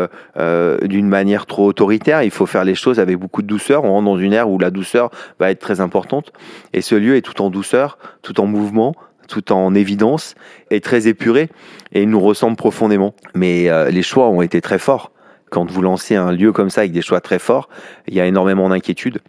d'une 0.82 1.08
manière 1.08 1.46
trop 1.46 1.66
autoritaire. 1.66 2.22
Il 2.22 2.30
faut 2.30 2.46
faire 2.46 2.64
les 2.64 2.74
choses 2.74 3.00
avec 3.00 3.16
beaucoup 3.16 3.42
de 3.42 3.46
douceur. 3.46 3.84
On 3.84 3.92
rentre 3.92 4.04
dans 4.04 4.18
une 4.18 4.32
ère 4.32 4.50
où 4.50 4.58
la 4.58 4.70
douceur 4.70 5.10
va 5.38 5.50
être 5.50 5.60
très 5.60 5.80
importante 5.80 6.32
et 6.72 6.82
ce 6.82 6.94
lieu 6.94 7.16
est 7.16 7.22
tout 7.22 7.40
en 7.42 7.50
douceur, 7.50 7.98
tout 8.22 8.40
en 8.40 8.46
mouvement, 8.46 8.94
tout 9.28 9.52
en 9.52 9.74
évidence 9.74 10.34
et 10.70 10.80
très 10.80 11.08
épuré 11.08 11.48
et 11.92 12.04
nous 12.04 12.20
ressemble 12.20 12.56
profondément. 12.56 13.14
Mais 13.34 13.70
les 13.90 14.02
choix 14.02 14.28
ont 14.28 14.42
été 14.42 14.60
très 14.60 14.78
forts 14.78 15.13
quand 15.54 15.70
vous 15.70 15.82
lancez 15.82 16.16
un 16.16 16.32
lieu 16.32 16.50
comme 16.50 16.68
ça 16.68 16.80
avec 16.80 16.90
des 16.90 17.00
choix 17.00 17.20
très 17.20 17.38
forts, 17.38 17.68
il 18.08 18.14
y 18.14 18.20
a 18.20 18.26
énormément 18.26 18.68
d'inquiétudes. 18.68 19.20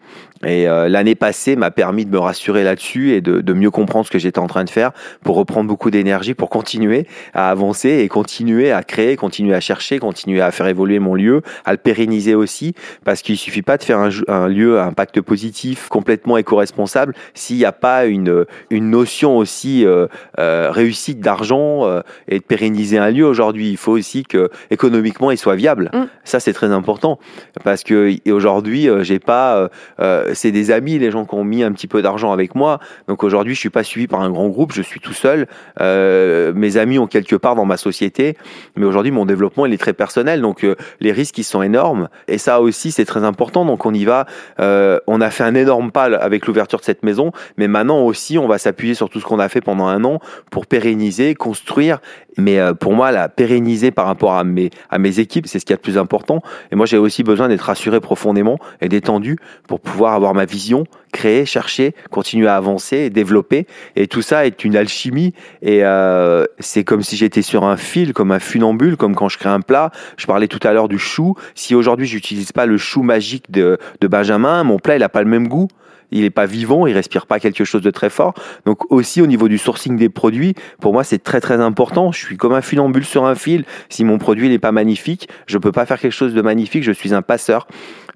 Et 0.43 0.67
euh, 0.67 0.89
l'année 0.89 1.15
passée 1.15 1.55
m'a 1.55 1.71
permis 1.71 2.05
de 2.05 2.11
me 2.11 2.19
rassurer 2.19 2.63
là-dessus 2.63 3.13
et 3.13 3.21
de, 3.21 3.41
de, 3.41 3.53
mieux 3.53 3.71
comprendre 3.71 4.05
ce 4.05 4.11
que 4.11 4.19
j'étais 4.19 4.39
en 4.39 4.47
train 4.47 4.65
de 4.65 4.69
faire 4.69 4.91
pour 5.23 5.37
reprendre 5.37 5.67
beaucoup 5.67 5.91
d'énergie, 5.91 6.33
pour 6.33 6.49
continuer 6.49 7.07
à 7.33 7.49
avancer 7.49 7.99
et 7.99 8.07
continuer 8.09 8.71
à 8.71 8.83
créer, 8.83 9.15
continuer 9.15 9.55
à 9.55 9.61
chercher, 9.61 9.97
continuer 9.99 10.41
à 10.41 10.51
faire 10.51 10.67
évoluer 10.67 10.99
mon 10.99 11.15
lieu, 11.15 11.41
à 11.63 11.71
le 11.71 11.77
pérenniser 11.77 12.35
aussi, 12.35 12.73
parce 13.05 13.21
qu'il 13.21 13.37
suffit 13.37 13.61
pas 13.61 13.77
de 13.77 13.83
faire 13.83 13.99
un, 13.99 14.09
un 14.27 14.47
lieu 14.47 14.79
à 14.79 14.85
impact 14.85 15.21
positif, 15.21 15.87
complètement 15.87 16.37
éco-responsable, 16.37 17.13
s'il 17.33 17.57
n'y 17.57 17.65
a 17.65 17.71
pas 17.71 18.05
une, 18.05 18.45
une 18.69 18.89
notion 18.89 19.37
aussi 19.37 19.85
euh, 19.85 20.07
euh, 20.39 20.69
réussite 20.71 21.19
d'argent 21.19 21.85
euh, 21.85 22.01
et 22.27 22.39
de 22.39 22.43
pérenniser 22.43 22.97
un 22.97 23.11
lieu 23.11 23.25
aujourd'hui. 23.25 23.69
Il 23.69 23.77
faut 23.77 23.93
aussi 23.93 24.23
que 24.23 24.49
économiquement 24.69 25.31
il 25.31 25.37
soit 25.37 25.55
viable. 25.55 25.89
Mm. 25.93 26.03
Ça 26.23 26.39
c'est 26.39 26.53
très 26.53 26.71
important 26.71 27.19
parce 27.63 27.83
que 27.83 28.15
aujourd'hui 28.29 28.89
euh, 28.89 29.03
j'ai 29.03 29.19
pas 29.19 29.69
euh, 29.99 30.33
c'est 30.35 30.51
des 30.51 30.71
amis, 30.71 30.99
les 30.99 31.11
gens 31.11 31.25
qui 31.25 31.35
ont 31.35 31.43
mis 31.43 31.63
un 31.63 31.71
petit 31.71 31.87
peu 31.87 32.01
d'argent 32.01 32.31
avec 32.31 32.55
moi. 32.55 32.79
Donc 33.07 33.23
aujourd'hui, 33.23 33.55
je 33.55 33.59
suis 33.59 33.69
pas 33.69 33.83
suivi 33.83 34.07
par 34.07 34.21
un 34.21 34.29
grand 34.29 34.47
groupe, 34.49 34.73
je 34.73 34.81
suis 34.81 34.99
tout 34.99 35.13
seul. 35.13 35.47
Euh, 35.81 36.53
mes 36.53 36.77
amis 36.77 36.99
ont 36.99 37.07
quelque 37.07 37.35
part 37.35 37.55
dans 37.55 37.65
ma 37.65 37.77
société, 37.77 38.37
mais 38.75 38.85
aujourd'hui, 38.85 39.11
mon 39.11 39.25
développement 39.25 39.65
il 39.65 39.73
est 39.73 39.77
très 39.77 39.93
personnel, 39.93 40.41
donc 40.41 40.63
euh, 40.63 40.75
les 40.99 41.11
risques 41.11 41.37
ils 41.37 41.43
sont 41.43 41.61
énormes. 41.61 42.09
Et 42.27 42.37
ça 42.37 42.61
aussi, 42.61 42.91
c'est 42.91 43.05
très 43.05 43.23
important. 43.23 43.65
Donc 43.65 43.85
on 43.85 43.93
y 43.93 44.05
va. 44.05 44.25
Euh, 44.59 44.99
on 45.07 45.21
a 45.21 45.29
fait 45.29 45.43
un 45.43 45.55
énorme 45.55 45.91
pas 45.91 46.05
avec 46.05 46.45
l'ouverture 46.47 46.79
de 46.79 46.85
cette 46.85 47.03
maison, 47.03 47.31
mais 47.57 47.67
maintenant 47.67 48.01
aussi, 48.01 48.37
on 48.37 48.47
va 48.47 48.57
s'appuyer 48.57 48.93
sur 48.93 49.09
tout 49.09 49.19
ce 49.19 49.25
qu'on 49.25 49.39
a 49.39 49.49
fait 49.49 49.61
pendant 49.61 49.87
un 49.87 50.03
an 50.03 50.19
pour 50.51 50.65
pérenniser, 50.65 51.35
construire. 51.35 51.99
Mais 52.37 52.59
pour 52.81 52.91
moi, 52.91 53.11
la 53.11 53.29
pérenniser 53.29 53.91
par 53.91 54.05
rapport 54.05 54.33
à 54.33 54.43
mes 54.43 54.69
à 54.89 54.97
mes 54.97 55.19
équipes, 55.19 55.47
c'est 55.47 55.57
ce 55.57 55.65
qui 55.65 55.71
est 55.71 55.77
le 55.77 55.81
plus 55.81 55.97
important. 55.97 56.41
Et 56.71 56.75
moi, 56.75 56.85
j'ai 56.85 56.97
aussi 56.97 57.23
besoin 57.23 57.47
d'être 57.47 57.61
rassuré 57.61 58.01
profondément 58.01 58.59
et 58.81 58.89
détendu 58.89 59.37
pour 59.67 59.79
pouvoir 59.79 60.14
avoir 60.15 60.33
ma 60.33 60.45
vision, 60.45 60.85
créer, 61.11 61.45
chercher, 61.45 61.93
continuer 62.09 62.47
à 62.47 62.55
avancer, 62.55 63.09
développer. 63.09 63.67
Et 63.95 64.07
tout 64.07 64.21
ça 64.21 64.45
est 64.45 64.63
une 64.63 64.75
alchimie. 64.75 65.33
Et 65.61 65.83
euh, 65.83 66.45
c'est 66.59 66.83
comme 66.83 67.03
si 67.03 67.15
j'étais 67.15 67.41
sur 67.41 67.63
un 67.63 67.77
fil, 67.77 68.13
comme 68.13 68.31
un 68.31 68.39
funambule, 68.39 68.97
comme 68.97 69.15
quand 69.15 69.29
je 69.29 69.37
crée 69.37 69.49
un 69.49 69.61
plat. 69.61 69.91
Je 70.17 70.25
parlais 70.25 70.47
tout 70.47 70.59
à 70.63 70.73
l'heure 70.73 70.87
du 70.87 70.99
chou. 70.99 71.35
Si 71.55 71.75
aujourd'hui 71.75 72.07
j'utilise 72.07 72.51
pas 72.51 72.65
le 72.65 72.77
chou 72.77 73.03
magique 73.03 73.51
de, 73.51 73.77
Benjamin, 74.01 74.63
mon 74.63 74.77
plat 74.77 74.95
il 74.95 75.03
a 75.03 75.09
pas 75.09 75.23
le 75.23 75.29
même 75.29 75.47
goût 75.47 75.67
il 76.11 76.21
n'est 76.21 76.29
pas 76.29 76.45
vivant, 76.45 76.85
il 76.85 76.93
respire 76.93 77.25
pas 77.25 77.39
quelque 77.39 77.65
chose 77.65 77.81
de 77.81 77.89
très 77.91 78.09
fort. 78.09 78.35
Donc 78.65 78.91
aussi 78.91 79.21
au 79.21 79.27
niveau 79.27 79.47
du 79.47 79.57
sourcing 79.57 79.97
des 79.97 80.07
produits, 80.07 80.53
pour 80.79 80.93
moi 80.93 81.03
c'est 81.03 81.21
très 81.21 81.41
très 81.41 81.59
important. 81.59 82.11
Je 82.11 82.19
suis 82.19 82.37
comme 82.37 82.53
un 82.53 82.61
funambule 82.61 83.03
sur 83.03 83.25
un 83.25 83.35
fil. 83.35 83.65
Si 83.89 84.05
mon 84.05 84.17
produit 84.17 84.47
n'est 84.47 84.59
pas 84.59 84.71
magnifique, 84.71 85.27
je 85.47 85.57
peux 85.57 85.71
pas 85.71 85.85
faire 85.85 85.99
quelque 85.99 86.13
chose 86.13 86.33
de 86.33 86.41
magnifique. 86.41 86.83
Je 86.83 86.91
suis 86.91 87.13
un 87.13 87.21
passeur. 87.21 87.67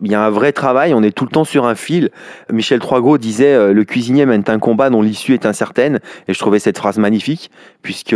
Il 0.02 0.12
y 0.12 0.16
a 0.16 0.24
un 0.24 0.30
vrai 0.30 0.52
travail. 0.52 0.94
On 0.94 1.04
est 1.04 1.12
tout 1.12 1.26
le 1.26 1.32
temps 1.32 1.44
sur 1.44 1.66
un 1.66 1.76
fil. 1.76 2.10
Michel 2.52 2.80
Troisgros 2.80 3.18
disait 3.18 3.54
euh, 3.54 3.74
le 3.74 3.84
cuisinier 3.84 4.26
mène 4.26 4.44
un 4.48 4.60
combat 4.60 4.90
dont 4.90 5.02
l'issue 5.02 5.34
est 5.34 5.46
incertaine. 5.46 6.00
Et 6.28 6.34
je 6.34 6.40
trouvais 6.40 6.60
cette 6.60 6.78
phrase 6.78 6.98
magnifique 6.98 7.52
puisque 7.82 8.16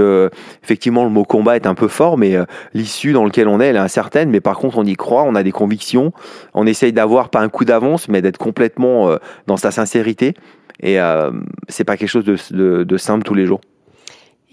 effectivement 0.64 1.04
le 1.04 1.10
mot 1.10 1.24
combat 1.24 1.56
est 1.56 1.68
un 1.68 1.76
peu 1.76 1.88
fort, 1.88 2.18
mais 2.18 2.36
euh, 2.36 2.46
l'issue 2.74 3.14
dans 3.14 3.24
laquelle 3.24 3.48
on 3.48 3.60
est, 3.60 3.68
elle 3.68 3.76
est 3.76 3.80
incertaine. 3.80 4.30
Mais 4.30 4.42
par 4.42 4.58
contre, 4.58 4.78
on 4.78 4.86
y 4.86 4.96
croit, 4.96 5.24
on 5.24 5.36
a 5.36 5.44
des 5.44 5.52
convictions. 5.52 6.14
On 6.54 6.66
essaye 6.66 6.94
d'avoir 6.94 7.30
pas 7.30 7.40
un 7.40 7.50
coup 7.50 7.66
d'avance, 7.66 8.08
mais 8.08 8.22
d'être 8.22 8.38
complètement 8.38 9.10
euh, 9.10 9.18
dans 9.48 9.58
sa 9.58 9.72
sincérité. 9.72 10.34
Et 10.80 11.00
euh, 11.00 11.32
c'est 11.70 11.84
pas 11.84 11.98
quelque 11.98 12.10
chose 12.10 12.26
de, 12.26 12.98
simple 12.98 13.24
tous 13.24 13.34
les 13.34 13.46
jours. 13.46 13.62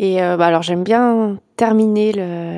Et 0.02 0.22
euh, 0.22 0.38
bah 0.38 0.46
alors 0.46 0.62
j'aime 0.62 0.82
bien 0.82 1.36
terminer 1.56 2.12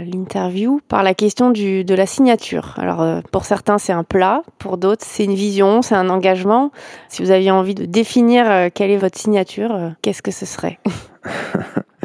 l'interview 0.07 0.81
par 0.87 1.03
la 1.03 1.13
question 1.13 1.51
du, 1.51 1.83
de 1.83 1.93
la 1.93 2.07
signature. 2.07 2.77
Alors 2.79 3.03
euh, 3.03 3.21
pour 3.33 3.45
certains 3.45 3.79
c'est 3.79 3.93
un 3.93 4.05
plat, 4.05 4.45
pour 4.61 4.79
d'autres 4.79 5.05
c'est 5.05 5.25
une 5.25 5.35
vision, 5.35 5.83
c'est 5.83 5.97
un 5.97 6.09
engagement. 6.09 6.71
Si 7.09 7.21
vous 7.21 7.33
aviez 7.33 7.51
envie 7.51 7.75
de 7.75 7.85
définir 7.85 8.49
euh, 8.49 8.69
quelle 8.73 8.93
est 8.93 8.97
votre 8.97 9.19
signature, 9.19 9.77
qu'est-ce 10.03 10.23
que 10.23 10.31
ce 10.31 10.47
serait? 10.47 10.79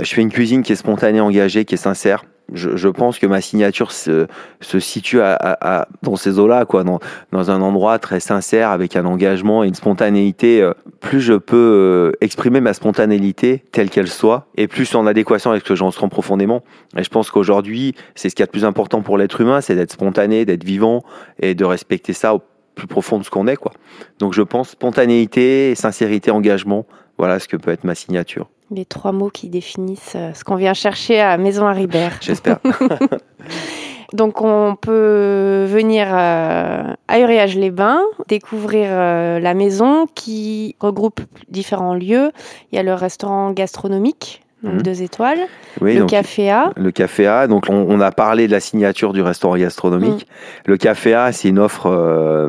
Je 0.00 0.12
fais 0.12 0.22
une 0.22 0.32
cuisine 0.32 0.64
qui 0.64 0.72
est 0.72 0.76
spontanée, 0.76 1.20
engagée, 1.20 1.64
qui 1.64 1.74
est 1.74 1.78
sincère 1.78 2.24
je, 2.52 2.76
je, 2.76 2.88
pense 2.88 3.18
que 3.18 3.26
ma 3.26 3.40
signature 3.40 3.92
se, 3.92 4.26
se 4.60 4.80
situe 4.80 5.20
à, 5.20 5.36
à, 5.40 5.88
dans 6.02 6.16
ces 6.16 6.38
eaux-là, 6.38 6.64
quoi, 6.64 6.84
dans, 6.84 6.98
dans, 7.32 7.50
un 7.50 7.60
endroit 7.60 7.98
très 7.98 8.20
sincère, 8.20 8.70
avec 8.70 8.96
un 8.96 9.04
engagement 9.04 9.64
et 9.64 9.68
une 9.68 9.74
spontanéité. 9.74 10.62
Euh, 10.62 10.72
plus 11.00 11.20
je 11.20 11.34
peux 11.34 11.56
euh, 11.56 12.12
exprimer 12.20 12.60
ma 12.60 12.72
spontanéité 12.72 13.62
telle 13.72 13.90
qu'elle 13.90 14.08
soit, 14.08 14.46
et 14.56 14.66
plus 14.66 14.94
en 14.94 15.06
adéquation 15.06 15.50
avec 15.50 15.62
ce 15.62 15.68
que 15.68 15.74
j'en 15.74 15.86
ressens 15.86 16.08
profondément. 16.08 16.62
Et 16.96 17.04
je 17.04 17.10
pense 17.10 17.30
qu'aujourd'hui, 17.30 17.94
c'est 18.14 18.30
ce 18.30 18.34
qui 18.34 18.42
est 18.42 18.46
le 18.46 18.50
plus 18.50 18.64
important 18.64 19.02
pour 19.02 19.18
l'être 19.18 19.40
humain, 19.40 19.60
c'est 19.60 19.74
d'être 19.74 19.92
spontané, 19.92 20.44
d'être 20.44 20.64
vivant 20.64 21.02
et 21.40 21.54
de 21.54 21.64
respecter 21.64 22.12
ça 22.12 22.34
au 22.34 22.42
plus 22.74 22.86
profond 22.86 23.18
de 23.18 23.24
ce 23.24 23.30
qu'on 23.30 23.46
est, 23.46 23.56
quoi. 23.56 23.72
Donc 24.18 24.32
je 24.32 24.42
pense 24.42 24.70
spontanéité, 24.70 25.74
sincérité, 25.74 26.30
engagement. 26.30 26.86
Voilà 27.18 27.40
ce 27.40 27.48
que 27.48 27.56
peut 27.56 27.72
être 27.72 27.84
ma 27.84 27.96
signature 27.96 28.48
les 28.70 28.84
trois 28.84 29.12
mots 29.12 29.30
qui 29.30 29.48
définissent 29.48 30.14
euh, 30.16 30.32
ce 30.34 30.44
qu'on 30.44 30.56
vient 30.56 30.74
chercher 30.74 31.20
à 31.20 31.36
Maison 31.38 31.66
Haribert. 31.66 32.18
J'espère. 32.20 32.58
Donc 34.12 34.40
on 34.40 34.74
peut 34.74 35.66
venir 35.68 36.08
euh, 36.10 36.94
à 37.08 37.18
Uriage-les-Bains, 37.18 38.00
découvrir 38.26 38.88
euh, 38.90 39.38
la 39.38 39.52
maison 39.52 40.06
qui 40.14 40.76
regroupe 40.80 41.20
différents 41.50 41.94
lieux. 41.94 42.32
Il 42.72 42.76
y 42.76 42.78
a 42.78 42.82
le 42.82 42.94
restaurant 42.94 43.50
gastronomique 43.50 44.42
donc 44.62 44.74
Mhm. 44.74 44.82
deux 44.82 45.02
étoiles. 45.02 45.38
Oui, 45.80 45.94
le 45.94 46.00
donc, 46.00 46.10
café 46.10 46.50
A, 46.50 46.72
le 46.76 46.90
café 46.90 47.26
A. 47.28 47.46
Donc, 47.46 47.66
on, 47.68 47.86
on 47.88 48.00
a 48.00 48.10
parlé 48.10 48.48
de 48.48 48.52
la 48.52 48.58
signature 48.58 49.12
du 49.12 49.22
restaurant 49.22 49.56
gastronomique. 49.56 50.26
Mm. 50.26 50.70
Le 50.70 50.76
café 50.76 51.14
A, 51.14 51.30
c'est 51.30 51.48
une 51.48 51.60
offre, 51.60 51.86
euh, 51.86 52.48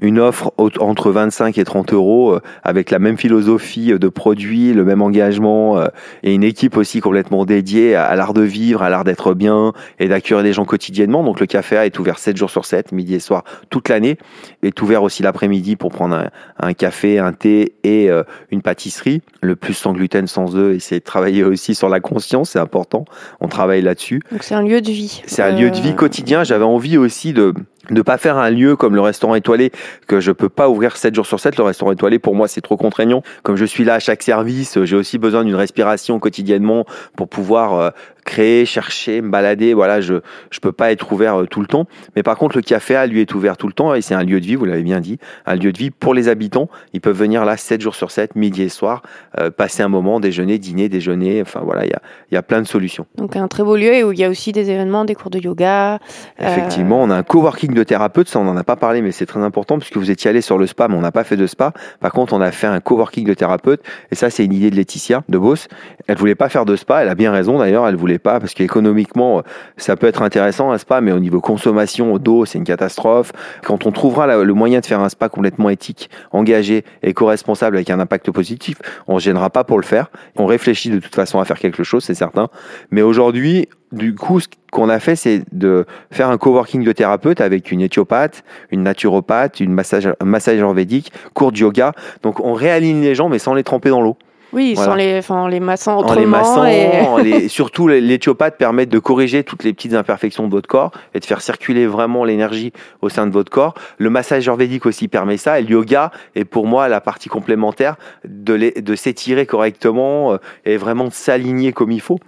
une 0.00 0.20
offre 0.20 0.52
entre 0.78 1.10
25 1.10 1.58
et 1.58 1.64
30 1.64 1.92
euros, 1.92 2.34
euh, 2.34 2.40
avec 2.62 2.90
la 2.90 3.00
même 3.00 3.16
philosophie 3.16 3.92
de 3.98 4.08
produit, 4.08 4.72
le 4.72 4.84
même 4.84 5.02
engagement, 5.02 5.78
euh, 5.78 5.86
et 6.22 6.32
une 6.32 6.44
équipe 6.44 6.76
aussi 6.76 7.00
complètement 7.00 7.44
dédiée 7.44 7.96
à, 7.96 8.04
à 8.04 8.14
l'art 8.14 8.34
de 8.34 8.42
vivre, 8.42 8.82
à 8.82 8.90
l'art 8.90 9.02
d'être 9.02 9.34
bien 9.34 9.72
et 9.98 10.06
d'accueillir 10.06 10.44
les 10.44 10.52
gens 10.52 10.64
quotidiennement. 10.64 11.24
Donc, 11.24 11.40
le 11.40 11.46
café 11.46 11.76
A 11.76 11.86
est 11.86 11.98
ouvert 11.98 12.20
7 12.20 12.36
jours 12.36 12.50
sur 12.50 12.64
7, 12.64 12.92
midi 12.92 13.16
et 13.16 13.20
soir, 13.20 13.42
toute 13.68 13.88
l'année. 13.88 14.16
Est 14.62 14.80
ouvert 14.80 15.02
aussi 15.02 15.24
l'après-midi 15.24 15.74
pour 15.74 15.90
prendre 15.90 16.14
un, 16.14 16.30
un 16.60 16.72
café, 16.72 17.18
un 17.18 17.32
thé 17.32 17.74
et 17.82 18.10
une 18.50 18.62
pâtisserie. 18.62 19.22
Le 19.40 19.56
plus 19.56 19.74
sans 19.74 19.92
gluten, 19.92 20.28
sans 20.28 20.54
œufs, 20.56 20.76
essayer 20.76 21.00
de 21.00 21.04
travailler 21.04 21.31
aussi 21.42 21.74
sur 21.74 21.88
la 21.88 22.00
conscience, 22.00 22.50
c'est 22.50 22.58
important. 22.58 23.04
On 23.40 23.48
travaille 23.48 23.82
là-dessus. 23.82 24.20
donc 24.30 24.42
c'est 24.42 24.54
un 24.54 24.62
lieu 24.62 24.80
de 24.80 24.90
vie. 24.90 25.22
C'est 25.26 25.42
un 25.42 25.52
lieu 25.58 25.70
de 25.70 25.76
vie 25.76 25.90
Euh, 25.90 25.94
quotidien. 25.94 26.44
J'avais 26.44 26.64
envie 26.64 26.98
aussi 26.98 27.32
de 27.32 27.54
ne 27.90 28.02
pas 28.02 28.18
faire 28.18 28.38
un 28.38 28.50
lieu 28.50 28.76
comme 28.76 28.94
le 28.94 29.00
restaurant 29.00 29.34
étoilé 29.34 29.72
que 30.06 30.20
je 30.20 30.32
peux 30.32 30.48
pas 30.48 30.68
ouvrir 30.68 30.96
7 30.96 31.14
jours 31.14 31.26
sur 31.26 31.40
7. 31.40 31.56
Le 31.56 31.64
restaurant 31.64 31.92
étoilé, 31.92 32.18
pour 32.18 32.34
moi, 32.34 32.48
c'est 32.48 32.60
trop 32.60 32.76
contraignant. 32.76 33.22
Comme 33.42 33.56
je 33.56 33.64
suis 33.64 33.84
là 33.84 33.94
à 33.94 33.98
chaque 33.98 34.22
service, 34.22 34.82
j'ai 34.84 34.96
aussi 34.96 35.18
besoin 35.18 35.44
d'une 35.44 35.54
respiration 35.54 36.18
quotidiennement 36.18 36.84
pour 37.16 37.28
pouvoir 37.28 37.74
euh, 37.74 37.90
créer, 38.24 38.64
chercher, 38.66 39.20
me 39.20 39.30
balader. 39.30 39.74
Voilà, 39.74 40.00
je 40.00 40.14
je 40.50 40.60
peux 40.60 40.72
pas 40.72 40.92
être 40.92 41.12
ouvert 41.12 41.42
euh, 41.42 41.46
tout 41.46 41.60
le 41.60 41.66
temps. 41.66 41.86
Mais 42.16 42.22
par 42.22 42.36
contre, 42.36 42.56
le 42.56 42.62
café 42.62 42.94
A, 42.96 43.06
lui, 43.06 43.20
est 43.20 43.34
ouvert 43.34 43.56
tout 43.56 43.66
le 43.66 43.72
temps 43.72 43.94
et 43.94 44.02
c'est 44.02 44.14
un 44.14 44.22
lieu 44.22 44.40
de 44.40 44.46
vie, 44.46 44.54
vous 44.54 44.64
l'avez 44.64 44.82
bien 44.82 45.00
dit, 45.00 45.18
un 45.46 45.56
lieu 45.56 45.72
de 45.72 45.78
vie 45.78 45.90
pour 45.90 46.14
les 46.14 46.28
habitants. 46.28 46.68
Ils 46.92 47.00
peuvent 47.00 47.16
venir 47.16 47.44
là 47.44 47.56
7 47.56 47.80
jours 47.80 47.94
sur 47.94 48.10
7, 48.10 48.36
midi 48.36 48.62
et 48.62 48.68
soir, 48.68 49.02
euh, 49.38 49.50
passer 49.50 49.82
un 49.82 49.88
moment, 49.88 50.20
déjeuner, 50.20 50.58
dîner, 50.58 50.88
déjeuner. 50.88 51.42
Enfin 51.42 51.60
voilà, 51.64 51.84
il 51.84 51.90
y 51.90 51.94
a, 51.94 52.02
il 52.30 52.34
y 52.34 52.38
a 52.38 52.42
plein 52.42 52.60
de 52.60 52.66
solutions. 52.66 53.06
Donc 53.16 53.36
un 53.36 53.48
très 53.48 53.62
beau 53.62 53.76
lieu 53.76 53.94
et 53.94 54.04
où 54.04 54.12
il 54.12 54.18
y 54.18 54.24
a 54.24 54.28
aussi 54.28 54.52
des 54.52 54.70
événements, 54.70 55.04
des 55.04 55.14
cours 55.14 55.30
de 55.30 55.38
yoga. 55.38 55.94
Euh, 55.94 55.98
Effectivement, 56.38 57.02
on 57.02 57.10
a 57.10 57.16
un 57.16 57.22
coworking 57.22 57.71
de 57.74 57.84
thérapeutes, 57.84 58.28
ça 58.28 58.38
on 58.38 58.44
n'en 58.44 58.56
a 58.56 58.64
pas 58.64 58.76
parlé, 58.76 59.02
mais 59.02 59.12
c'est 59.12 59.26
très 59.26 59.40
important 59.40 59.78
puisque 59.78 59.96
vous 59.96 60.10
étiez 60.10 60.30
allé 60.30 60.40
sur 60.40 60.58
le 60.58 60.66
spa, 60.66 60.88
mais 60.88 60.94
on 60.94 61.00
n'a 61.00 61.12
pas 61.12 61.24
fait 61.24 61.36
de 61.36 61.46
spa. 61.46 61.72
Par 62.00 62.12
contre, 62.12 62.32
on 62.32 62.40
a 62.40 62.50
fait 62.50 62.66
un 62.66 62.80
coworking 62.80 63.26
de 63.26 63.34
thérapeutes, 63.34 63.82
et 64.10 64.14
ça 64.14 64.30
c'est 64.30 64.44
une 64.44 64.52
idée 64.52 64.70
de 64.70 64.76
Laetitia 64.76 65.22
de 65.28 65.38
Beauce. 65.38 65.68
Elle 66.06 66.16
voulait 66.16 66.34
pas 66.34 66.48
faire 66.48 66.64
de 66.64 66.76
spa, 66.76 67.02
elle 67.02 67.08
a 67.08 67.14
bien 67.14 67.32
raison 67.32 67.58
d'ailleurs, 67.58 67.86
elle 67.86 67.96
voulait 67.96 68.18
pas 68.18 68.40
parce 68.40 68.54
qu'économiquement 68.54 69.42
ça 69.76 69.96
peut 69.96 70.06
être 70.06 70.22
intéressant 70.22 70.72
un 70.72 70.78
spa, 70.78 71.00
mais 71.00 71.12
au 71.12 71.20
niveau 71.20 71.40
consommation 71.40 72.18
d'eau 72.18 72.44
c'est 72.44 72.58
une 72.58 72.64
catastrophe. 72.64 73.32
Quand 73.64 73.86
on 73.86 73.92
trouvera 73.92 74.42
le 74.42 74.54
moyen 74.54 74.80
de 74.80 74.86
faire 74.86 75.00
un 75.00 75.08
spa 75.08 75.28
complètement 75.28 75.70
éthique, 75.70 76.10
engagé, 76.30 76.84
éco-responsable 77.02 77.76
avec 77.76 77.90
un 77.90 78.00
impact 78.00 78.30
positif, 78.30 78.78
on 79.06 79.14
ne 79.14 79.20
gênera 79.20 79.50
pas 79.50 79.64
pour 79.64 79.78
le 79.78 79.84
faire. 79.84 80.10
On 80.36 80.46
réfléchit 80.46 80.90
de 80.90 80.98
toute 80.98 81.14
façon 81.14 81.40
à 81.40 81.44
faire 81.44 81.58
quelque 81.58 81.84
chose, 81.84 82.04
c'est 82.04 82.14
certain. 82.14 82.48
Mais 82.90 83.02
aujourd'hui, 83.02 83.68
du 83.92 84.14
coup, 84.14 84.40
ce 84.40 84.48
qu'on 84.70 84.88
a 84.88 84.98
fait, 84.98 85.16
c'est 85.16 85.42
de 85.52 85.84
faire 86.10 86.30
un 86.30 86.38
coworking 86.38 86.82
de 86.82 86.92
thérapeutes 86.92 87.40
avec 87.40 87.70
une 87.70 87.80
éthiopathe, 87.82 88.42
une 88.70 88.82
naturopathe, 88.82 89.60
une 89.60 89.72
massage, 89.72 90.08
un 90.18 90.24
massageur 90.24 90.72
védique, 90.72 91.12
cours 91.34 91.52
de 91.52 91.58
yoga. 91.58 91.92
Donc, 92.22 92.40
on 92.40 92.54
réaligne 92.54 93.02
les 93.02 93.14
gens, 93.14 93.28
mais 93.28 93.38
sans 93.38 93.54
les 93.54 93.62
tremper 93.64 93.90
dans 93.90 94.00
l'eau. 94.00 94.16
Oui, 94.54 94.74
Voilà. 94.74 94.90
sans 94.90 94.96
les, 94.96 95.16
enfin, 95.18 95.36
en 95.36 95.46
les 95.48 95.60
massant 95.60 95.96
En 95.96 96.00
autrement. 96.00 96.20
les 96.20 96.26
massant, 96.26 96.66
et- 96.66 97.00
en 97.06 97.16
les- 97.16 97.48
surtout 97.48 97.88
l'éthiopathe 97.88 98.58
permet 98.58 98.84
de 98.84 98.98
corriger 98.98 99.44
toutes 99.44 99.64
les 99.64 99.72
petites 99.72 99.94
imperfections 99.94 100.44
de 100.46 100.50
votre 100.50 100.68
corps 100.68 100.90
et 101.14 101.20
de 101.20 101.24
faire 101.24 101.40
circuler 101.40 101.86
vraiment 101.86 102.22
l'énergie 102.24 102.70
au 103.00 103.08
sein 103.08 103.26
de 103.26 103.32
votre 103.32 103.50
corps. 103.50 103.72
Le 103.96 104.10
massage 104.10 104.42
ayurvédique 104.46 104.84
aussi 104.84 105.08
permet 105.08 105.38
ça 105.38 105.58
et 105.58 105.62
le 105.62 105.70
yoga 105.70 106.10
est 106.34 106.44
pour 106.44 106.66
moi 106.66 106.88
la 106.88 107.00
partie 107.00 107.30
complémentaire 107.30 107.96
de, 108.28 108.52
les- 108.52 108.72
de 108.72 108.94
s'étirer 108.94 109.46
correctement 109.46 110.34
euh, 110.34 110.36
et 110.66 110.76
vraiment 110.76 111.04
de 111.06 111.12
s'aligner 111.14 111.72
comme 111.72 111.90
il 111.90 112.02
faut. 112.02 112.18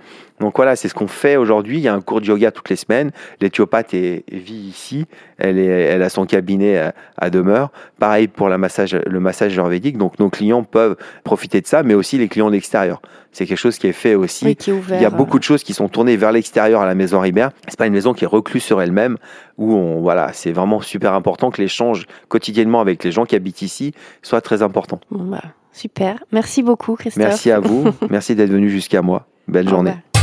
Donc 0.40 0.56
voilà, 0.56 0.76
c'est 0.76 0.88
ce 0.88 0.94
qu'on 0.94 1.06
fait 1.06 1.36
aujourd'hui. 1.36 1.78
Il 1.78 1.82
y 1.82 1.88
a 1.88 1.94
un 1.94 2.00
cours 2.00 2.20
de 2.20 2.26
yoga 2.26 2.50
toutes 2.50 2.68
les 2.68 2.76
semaines. 2.76 3.10
L'éthiopathe 3.40 3.94
vit 3.94 4.22
ici. 4.68 5.06
Elle, 5.38 5.58
est, 5.58 5.64
elle 5.64 6.02
a 6.02 6.08
son 6.08 6.26
cabinet 6.26 6.78
à, 6.78 6.94
à 7.16 7.30
demeure. 7.30 7.70
Pareil 7.98 8.28
pour 8.28 8.48
la 8.48 8.58
massage, 8.58 8.94
le 8.94 9.20
massage 9.20 9.52
ayurvédique. 9.52 9.96
Donc 9.96 10.18
nos 10.18 10.30
clients 10.30 10.64
peuvent 10.64 10.96
profiter 11.22 11.60
de 11.60 11.66
ça, 11.66 11.82
mais 11.82 11.94
aussi 11.94 12.18
les 12.18 12.28
clients 12.28 12.48
de 12.48 12.52
l'extérieur. 12.52 13.00
C'est 13.34 13.46
quelque 13.46 13.58
chose 13.58 13.78
qui 13.78 13.88
est 13.88 13.92
fait 13.92 14.14
aussi. 14.14 14.44
Oui, 14.44 14.56
qui 14.56 14.70
est 14.70 14.72
ouvert. 14.72 14.98
Il 15.00 15.02
y 15.02 15.06
a 15.06 15.10
beaucoup 15.10 15.38
de 15.38 15.44
choses 15.44 15.64
qui 15.64 15.74
sont 15.74 15.88
tournées 15.88 16.16
vers 16.16 16.30
l'extérieur 16.30 16.80
à 16.80 16.86
la 16.86 16.94
maison 16.94 17.18
Ribert. 17.18 17.50
C'est 17.66 17.78
pas 17.78 17.86
une 17.86 17.92
maison 17.92 18.14
qui 18.14 18.24
est 18.24 18.28
recluse 18.28 18.62
sur 18.62 18.80
elle-même, 18.80 19.16
où 19.58 19.74
on, 19.74 20.00
voilà, 20.02 20.32
c'est 20.32 20.52
vraiment 20.52 20.80
super 20.80 21.14
important 21.14 21.50
que 21.50 21.60
l'échange 21.60 22.06
quotidiennement 22.28 22.80
avec 22.80 23.02
les 23.02 23.10
gens 23.10 23.24
qui 23.24 23.34
habitent 23.34 23.62
ici 23.62 23.92
soit 24.22 24.40
très 24.40 24.62
important. 24.62 25.00
Bon, 25.10 25.24
bah, 25.24 25.42
super. 25.72 26.22
Merci 26.30 26.62
beaucoup, 26.62 26.94
Christophe. 26.94 27.24
Merci 27.24 27.50
à 27.50 27.58
vous. 27.58 27.86
Merci 28.08 28.36
d'être 28.36 28.50
venu 28.50 28.70
jusqu'à 28.70 29.02
moi. 29.02 29.26
Belle 29.48 29.68
journée. 29.68 29.90
revoir. 29.90 30.13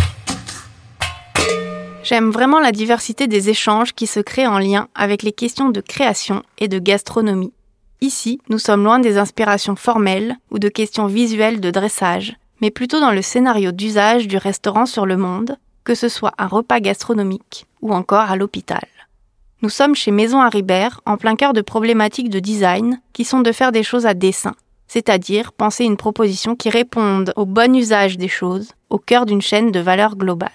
J'aime 2.03 2.31
vraiment 2.31 2.59
la 2.59 2.71
diversité 2.71 3.27
des 3.27 3.49
échanges 3.49 3.93
qui 3.93 4.07
se 4.07 4.19
créent 4.19 4.47
en 4.47 4.57
lien 4.57 4.87
avec 4.95 5.21
les 5.21 5.31
questions 5.31 5.69
de 5.69 5.81
création 5.81 6.41
et 6.57 6.67
de 6.67 6.79
gastronomie. 6.79 7.53
Ici, 8.01 8.39
nous 8.49 8.57
sommes 8.57 8.83
loin 8.83 8.97
des 8.97 9.19
inspirations 9.19 9.75
formelles 9.75 10.35
ou 10.49 10.57
de 10.57 10.67
questions 10.67 11.05
visuelles 11.05 11.61
de 11.61 11.69
dressage, 11.69 12.35
mais 12.59 12.71
plutôt 12.71 12.99
dans 12.99 13.11
le 13.11 13.21
scénario 13.21 13.71
d'usage 13.71 14.27
du 14.27 14.37
restaurant 14.37 14.87
sur 14.87 15.05
le 15.05 15.15
monde, 15.15 15.57
que 15.83 15.93
ce 15.93 16.09
soit 16.09 16.33
un 16.39 16.47
repas 16.47 16.79
gastronomique 16.79 17.67
ou 17.81 17.93
encore 17.93 18.31
à 18.31 18.35
l'hôpital. 18.35 18.85
Nous 19.61 19.69
sommes 19.69 19.93
chez 19.93 20.09
Maison 20.09 20.41
Haribert 20.41 21.01
en 21.05 21.17
plein 21.17 21.35
cœur 21.35 21.53
de 21.53 21.61
problématiques 21.61 22.31
de 22.31 22.39
design 22.39 22.99
qui 23.13 23.25
sont 23.25 23.41
de 23.41 23.51
faire 23.51 23.71
des 23.71 23.83
choses 23.83 24.07
à 24.07 24.15
dessin, 24.15 24.55
c'est-à-dire 24.87 25.53
penser 25.53 25.85
une 25.85 25.97
proposition 25.97 26.55
qui 26.55 26.71
réponde 26.71 27.31
au 27.35 27.45
bon 27.45 27.75
usage 27.75 28.17
des 28.17 28.27
choses, 28.27 28.71
au 28.89 28.97
cœur 28.97 29.27
d'une 29.27 29.41
chaîne 29.41 29.71
de 29.71 29.79
valeur 29.79 30.15
globale. 30.15 30.49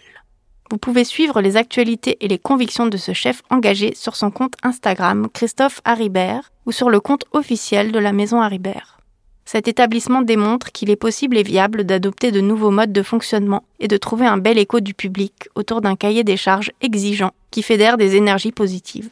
Vous 0.70 0.79
pouvez 0.79 1.05
suivre 1.05 1.40
les 1.40 1.57
actualités 1.57 2.16
et 2.20 2.29
les 2.29 2.38
convictions 2.38 2.87
de 2.87 2.96
ce 2.96 3.12
chef 3.12 3.42
engagé 3.50 3.94
sur 3.94 4.16
son 4.16 4.31
compte 4.31 4.55
Instagram 4.64 5.29
Christophe 5.33 5.81
Haribert 5.85 6.50
ou 6.66 6.72
sur 6.72 6.90
le 6.90 6.98
compte 6.98 7.24
officiel 7.33 7.92
de 7.92 7.98
la 8.00 8.12
maison 8.12 8.40
Haribert. 8.40 8.98
Cet 9.44 9.68
établissement 9.68 10.22
démontre 10.22 10.72
qu'il 10.72 10.90
est 10.90 10.96
possible 10.96 11.38
et 11.38 11.44
viable 11.44 11.85
d'adopter 11.85 12.33
de 12.33 12.40
nouveaux 12.40 12.72
modes 12.72 12.92
de 12.92 13.02
fonctionnement 13.05 13.62
et 13.79 13.87
de 13.87 13.96
trouver 13.96 14.26
un 14.26 14.38
bel 14.38 14.59
écho 14.59 14.81
du 14.81 14.92
public 14.92 15.48
autour 15.55 15.81
d'un 15.81 15.94
cahier 15.94 16.24
des 16.24 16.37
charges 16.37 16.72
exigeant 16.81 17.31
qui 17.52 17.62
fédère 17.62 17.96
des 17.96 18.16
énergies 18.16 18.50
positives. 18.50 19.11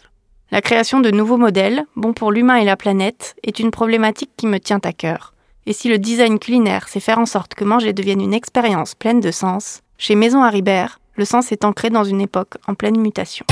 La 0.51 0.61
création 0.61 1.01
de 1.01 1.13
nouveaux 1.13 1.37
modèles, 1.37 1.85
bons 1.95 2.13
pour 2.13 2.33
l'humain 2.33 2.57
et 2.57 2.65
la 2.65 2.77
planète, 2.77 3.37
est 3.45 3.61
une 3.61 3.71
problématique 3.71 4.31
qui 4.37 4.49
me 4.49 4.59
tient 4.59 4.81
à 4.83 4.93
cœur. 4.93 5.35
Et 5.67 5.73
si 5.73 5.89
le 5.89 5.99
design 5.99 6.41
culinaire 6.41 6.89
c'est 6.89 6.99
faire 6.99 7.21
en 7.21 7.27
sorte 7.27 7.55
que 7.55 7.65
manger 7.65 7.93
devienne 7.93 8.21
une 8.21 8.35
expérience 8.35 8.97
pleine 8.97 9.21
de 9.21 9.31
sens, 9.31 9.83
chez 9.99 10.17
Maison 10.17 10.43
Haribert, 10.43 10.99
le 11.17 11.25
sens 11.25 11.53
est 11.53 11.65
ancré 11.65 11.91
dans 11.91 12.05
une 12.05 12.21
époque 12.21 12.55
en 12.67 12.75
pleine 12.75 12.99
mutation. 12.99 13.47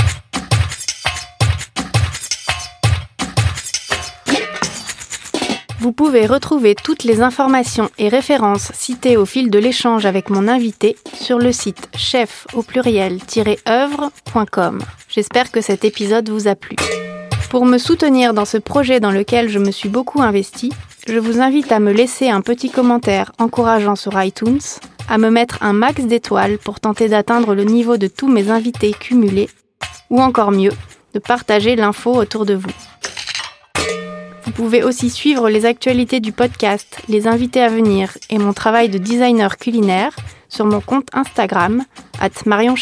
Vous 5.83 5.91
pouvez 5.91 6.25
retrouver 6.25 6.73
toutes 6.75 7.03
les 7.03 7.21
informations 7.21 7.89
et 7.97 8.07
références 8.07 8.71
citées 8.73 9.17
au 9.17 9.25
fil 9.25 9.51
de 9.51 9.59
l'échange 9.59 10.05
avec 10.05 10.29
mon 10.29 10.47
invité 10.47 10.95
sur 11.13 11.39
le 11.39 11.51
site 11.51 11.89
chef 11.97 12.47
au 12.53 12.63
pluriel-œuvre.com. 12.63 14.79
J'espère 15.09 15.51
que 15.51 15.59
cet 15.59 15.83
épisode 15.83 16.29
vous 16.29 16.47
a 16.47 16.55
plu. 16.55 16.77
Pour 17.49 17.65
me 17.65 17.77
soutenir 17.77 18.33
dans 18.33 18.45
ce 18.45 18.57
projet 18.57 19.01
dans 19.01 19.11
lequel 19.11 19.49
je 19.49 19.59
me 19.59 19.71
suis 19.71 19.89
beaucoup 19.89 20.21
investi, 20.21 20.71
je 21.07 21.19
vous 21.19 21.41
invite 21.41 21.71
à 21.71 21.79
me 21.79 21.91
laisser 21.91 22.29
un 22.29 22.41
petit 22.41 22.69
commentaire 22.69 23.31
encourageant 23.37 23.95
sur 23.95 24.21
iTunes, 24.21 24.61
à 25.09 25.17
me 25.17 25.29
mettre 25.29 25.57
un 25.61 25.73
max 25.73 26.05
d'étoiles 26.05 26.57
pour 26.57 26.79
tenter 26.79 27.09
d'atteindre 27.09 27.55
le 27.55 27.63
niveau 27.63 27.97
de 27.97 28.07
tous 28.07 28.27
mes 28.27 28.49
invités 28.49 28.93
cumulés, 28.93 29.49
ou 30.09 30.21
encore 30.21 30.51
mieux, 30.51 30.71
de 31.13 31.19
partager 31.19 31.75
l'info 31.75 32.13
autour 32.13 32.45
de 32.45 32.53
vous. 32.53 32.71
Vous 34.45 34.51
pouvez 34.51 34.83
aussi 34.83 35.09
suivre 35.09 35.49
les 35.49 35.65
actualités 35.65 36.19
du 36.19 36.31
podcast, 36.31 37.01
les 37.07 37.27
invités 37.27 37.61
à 37.61 37.69
venir 37.69 38.17
et 38.29 38.37
mon 38.37 38.53
travail 38.53 38.89
de 38.89 38.97
designer 38.97 39.57
culinaire 39.57 40.15
sur 40.47 40.65
mon 40.65 40.79
compte 40.79 41.07
Instagram, 41.13 41.83
at 42.19 42.29
Marion. 42.45 42.75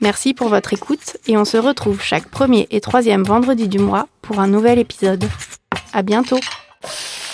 Merci 0.00 0.34
pour 0.34 0.48
votre 0.48 0.72
écoute 0.72 1.16
et 1.26 1.36
on 1.36 1.44
se 1.44 1.56
retrouve 1.56 2.00
chaque 2.02 2.28
premier 2.28 2.66
et 2.70 2.80
troisième 2.80 3.24
vendredi 3.24 3.66
du 3.68 3.78
mois 3.78 4.08
pour 4.22 4.40
un 4.40 4.46
nouvel 4.46 4.78
épisode. 4.78 5.24
À 5.92 6.02
bientôt! 6.02 6.38
you 6.86 7.25